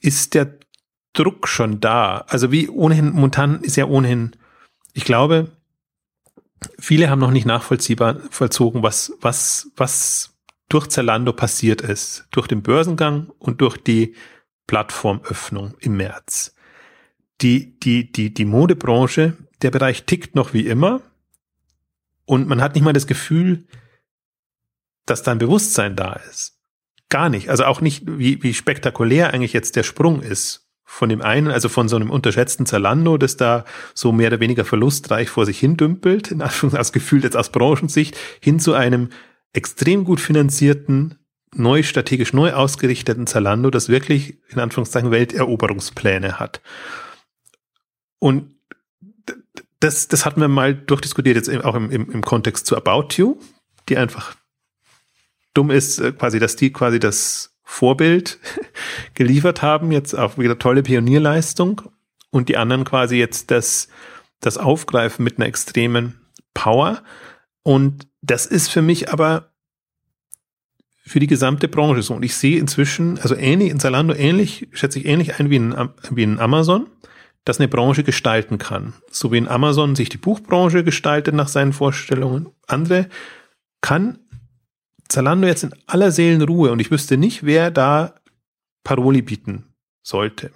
ist 0.00 0.34
der 0.34 0.58
Druck 1.14 1.48
schon 1.48 1.80
da? 1.80 2.18
Also 2.28 2.52
wie 2.52 2.68
ohnehin, 2.68 3.12
momentan 3.12 3.62
ist 3.62 3.76
ja 3.76 3.86
ohnehin, 3.86 4.36
ich 4.92 5.04
glaube, 5.04 5.56
viele 6.78 7.08
haben 7.08 7.20
noch 7.20 7.30
nicht 7.30 7.46
nachvollziehbar 7.46 8.20
vollzogen, 8.30 8.82
was, 8.82 9.12
was, 9.20 9.70
was 9.76 10.36
durch 10.68 10.88
Zalando 10.88 11.32
passiert 11.32 11.80
ist. 11.80 12.26
Durch 12.30 12.46
den 12.46 12.62
Börsengang 12.62 13.30
und 13.38 13.60
durch 13.60 13.76
die 13.78 14.14
Plattformöffnung 14.66 15.74
im 15.80 15.96
März 15.96 16.54
die, 17.42 17.78
die, 17.80 18.10
die, 18.10 18.32
die 18.32 18.44
Modebranche, 18.44 19.36
der 19.62 19.70
Bereich 19.70 20.04
tickt 20.04 20.34
noch 20.34 20.52
wie 20.52 20.66
immer. 20.66 21.02
Und 22.24 22.48
man 22.48 22.60
hat 22.60 22.74
nicht 22.74 22.84
mal 22.84 22.92
das 22.92 23.06
Gefühl, 23.06 23.64
dass 25.06 25.22
da 25.22 25.32
ein 25.32 25.38
Bewusstsein 25.38 25.96
da 25.96 26.14
ist. 26.30 26.58
Gar 27.08 27.28
nicht. 27.28 27.50
Also 27.50 27.64
auch 27.64 27.80
nicht, 27.80 28.04
wie, 28.06 28.42
wie 28.42 28.54
spektakulär 28.54 29.34
eigentlich 29.34 29.52
jetzt 29.52 29.76
der 29.76 29.82
Sprung 29.82 30.22
ist. 30.22 30.68
Von 30.84 31.08
dem 31.08 31.22
einen, 31.22 31.48
also 31.48 31.68
von 31.68 31.88
so 31.88 31.96
einem 31.96 32.10
unterschätzten 32.10 32.66
Zalando, 32.66 33.16
das 33.16 33.36
da 33.36 33.64
so 33.94 34.12
mehr 34.12 34.28
oder 34.28 34.40
weniger 34.40 34.64
verlustreich 34.64 35.30
vor 35.30 35.46
sich 35.46 35.58
hin 35.58 35.76
dümpelt, 35.76 36.30
in 36.30 36.42
Anführungszeichen 36.42 36.80
aus 36.80 36.92
Gefühl 36.92 37.24
jetzt 37.24 37.36
aus 37.36 37.50
Branchensicht, 37.50 38.16
hin 38.40 38.60
zu 38.60 38.74
einem 38.74 39.08
extrem 39.54 40.04
gut 40.04 40.20
finanzierten, 40.20 41.18
neu 41.54 41.82
strategisch 41.82 42.32
neu 42.32 42.52
ausgerichteten 42.52 43.26
Zalando, 43.26 43.70
das 43.70 43.88
wirklich 43.88 44.38
in 44.50 44.58
Anführungszeichen 44.58 45.10
Welteroberungspläne 45.10 46.38
hat. 46.38 46.60
Und 48.22 48.54
das, 49.80 50.06
das 50.06 50.24
hatten 50.24 50.40
wir 50.40 50.46
mal 50.46 50.76
durchdiskutiert, 50.76 51.34
jetzt 51.34 51.52
auch 51.64 51.74
im, 51.74 51.90
im, 51.90 52.08
im 52.08 52.22
Kontext 52.22 52.66
zu 52.66 52.76
About 52.76 53.16
You, 53.16 53.36
die 53.88 53.96
einfach 53.96 54.36
dumm 55.54 55.72
ist, 55.72 55.98
äh, 55.98 56.12
quasi, 56.12 56.38
dass 56.38 56.54
die 56.54 56.72
quasi 56.72 57.00
das 57.00 57.58
Vorbild 57.64 58.38
geliefert 59.14 59.60
haben, 59.60 59.90
jetzt 59.90 60.14
auch 60.14 60.38
wieder 60.38 60.56
tolle 60.56 60.84
Pionierleistung 60.84 61.82
und 62.30 62.48
die 62.48 62.56
anderen 62.56 62.84
quasi 62.84 63.16
jetzt 63.16 63.50
das, 63.50 63.88
das 64.38 64.56
Aufgreifen 64.56 65.24
mit 65.24 65.38
einer 65.38 65.48
extremen 65.48 66.20
Power. 66.54 67.02
Und 67.64 68.06
das 68.20 68.46
ist 68.46 68.68
für 68.68 68.82
mich 68.82 69.12
aber 69.12 69.50
für 71.04 71.18
die 71.18 71.26
gesamte 71.26 71.66
Branche 71.66 72.02
so. 72.02 72.14
Und 72.14 72.22
ich 72.22 72.36
sehe 72.36 72.60
inzwischen, 72.60 73.18
also 73.18 73.34
ähnlich 73.34 73.72
in 73.72 73.80
Zalando 73.80 74.14
ähnlich, 74.14 74.68
schätze 74.70 75.00
ich 75.00 75.06
ähnlich 75.06 75.40
ein 75.40 75.50
wie 75.50 75.56
in, 75.56 75.74
wie 76.12 76.22
in 76.22 76.38
Amazon, 76.38 76.86
das 77.44 77.58
eine 77.58 77.68
Branche 77.68 78.04
gestalten 78.04 78.58
kann. 78.58 78.94
So 79.10 79.32
wie 79.32 79.38
in 79.38 79.48
Amazon 79.48 79.96
sich 79.96 80.08
die 80.08 80.18
Buchbranche 80.18 80.84
gestaltet 80.84 81.34
nach 81.34 81.48
seinen 81.48 81.72
Vorstellungen. 81.72 82.48
Andere 82.66 83.08
kann 83.80 84.18
Zalando 85.08 85.46
jetzt 85.46 85.64
in 85.64 85.74
aller 85.86 86.10
Seelenruhe 86.10 86.70
und 86.72 86.80
ich 86.80 86.90
wüsste 86.90 87.16
nicht, 87.16 87.44
wer 87.44 87.70
da 87.70 88.14
Paroli 88.84 89.22
bieten 89.22 89.74
sollte. 90.02 90.50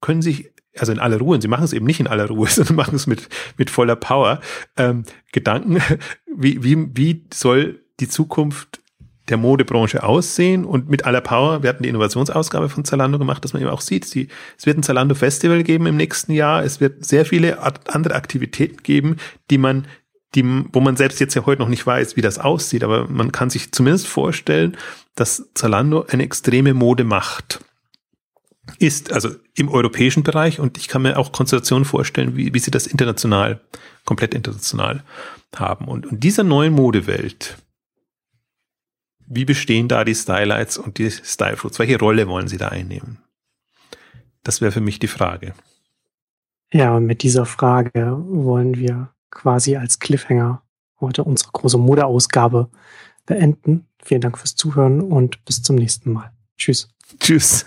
Können 0.00 0.22
sich, 0.22 0.50
also 0.76 0.92
in 0.92 0.98
aller 0.98 1.18
Ruhe, 1.18 1.34
und 1.34 1.40
sie 1.42 1.48
machen 1.48 1.64
es 1.64 1.72
eben 1.72 1.86
nicht 1.86 2.00
in 2.00 2.06
aller 2.06 2.26
Ruhe, 2.26 2.48
sondern 2.50 2.76
machen 2.76 2.96
es 2.96 3.06
mit, 3.06 3.28
mit 3.56 3.70
voller 3.70 3.96
Power, 3.96 4.40
ähm, 4.76 5.04
Gedanken, 5.32 5.80
wie, 6.34 6.62
wie, 6.62 6.88
wie 6.96 7.26
soll 7.32 7.84
die 8.00 8.08
Zukunft 8.08 8.79
der 9.30 9.38
Modebranche 9.38 10.02
aussehen. 10.02 10.64
Und 10.64 10.90
mit 10.90 11.04
aller 11.04 11.20
Power, 11.20 11.62
wir 11.62 11.70
hatten 11.70 11.82
die 11.82 11.88
Innovationsausgabe 11.88 12.68
von 12.68 12.84
Zalando 12.84 13.18
gemacht, 13.18 13.44
dass 13.44 13.52
man 13.52 13.62
eben 13.62 13.70
auch 13.70 13.80
sieht, 13.80 14.12
die, 14.14 14.28
es 14.58 14.66
wird 14.66 14.78
ein 14.78 14.82
Zalando 14.82 15.14
Festival 15.14 15.62
geben 15.62 15.86
im 15.86 15.96
nächsten 15.96 16.32
Jahr, 16.32 16.62
es 16.64 16.80
wird 16.80 17.04
sehr 17.04 17.24
viele 17.24 17.58
andere 17.88 18.14
Aktivitäten 18.14 18.82
geben, 18.82 19.16
die 19.50 19.58
man, 19.58 19.86
die, 20.34 20.44
wo 20.72 20.80
man 20.80 20.96
selbst 20.96 21.20
jetzt 21.20 21.34
ja 21.34 21.46
heute 21.46 21.62
noch 21.62 21.68
nicht 21.68 21.86
weiß, 21.86 22.16
wie 22.16 22.22
das 22.22 22.38
aussieht, 22.38 22.84
aber 22.84 23.08
man 23.08 23.32
kann 23.32 23.50
sich 23.50 23.72
zumindest 23.72 24.06
vorstellen, 24.06 24.76
dass 25.14 25.50
Zalando 25.54 26.04
eine 26.08 26.22
extreme 26.22 26.74
Mode 26.74 27.04
macht. 27.04 27.64
Ist, 28.78 29.12
also 29.12 29.30
im 29.56 29.68
europäischen 29.68 30.22
Bereich. 30.22 30.60
Und 30.60 30.78
ich 30.78 30.86
kann 30.86 31.02
mir 31.02 31.18
auch 31.18 31.32
Konstellationen 31.32 31.84
vorstellen, 31.84 32.36
wie, 32.36 32.54
wie 32.54 32.58
sie 32.60 32.70
das 32.70 32.86
international, 32.86 33.60
komplett 34.04 34.32
international 34.32 35.02
haben. 35.56 35.88
Und 35.88 36.06
in 36.06 36.20
dieser 36.20 36.44
neuen 36.44 36.72
Modewelt, 36.72 37.56
wie 39.32 39.44
bestehen 39.44 39.86
da 39.86 40.04
die 40.04 40.14
Stylights 40.14 40.76
und 40.76 40.98
die 40.98 41.10
Style 41.10 41.56
Fruits? 41.56 41.78
Welche 41.78 41.98
Rolle 41.98 42.26
wollen 42.26 42.48
sie 42.48 42.58
da 42.58 42.68
einnehmen? 42.68 43.18
Das 44.42 44.60
wäre 44.60 44.72
für 44.72 44.80
mich 44.80 44.98
die 44.98 45.06
Frage. 45.06 45.54
Ja, 46.72 46.96
und 46.96 47.06
mit 47.06 47.22
dieser 47.22 47.46
Frage 47.46 48.16
wollen 48.26 48.76
wir 48.76 49.14
quasi 49.30 49.76
als 49.76 50.00
Cliffhanger 50.00 50.62
heute 51.00 51.22
unsere 51.22 51.52
große 51.52 51.78
Modeausgabe 51.78 52.70
beenden. 53.24 53.86
Vielen 54.02 54.20
Dank 54.20 54.36
fürs 54.36 54.56
Zuhören 54.56 55.00
und 55.00 55.44
bis 55.44 55.62
zum 55.62 55.76
nächsten 55.76 56.12
Mal. 56.12 56.32
Tschüss. 56.56 56.88
Tschüss. 57.20 57.66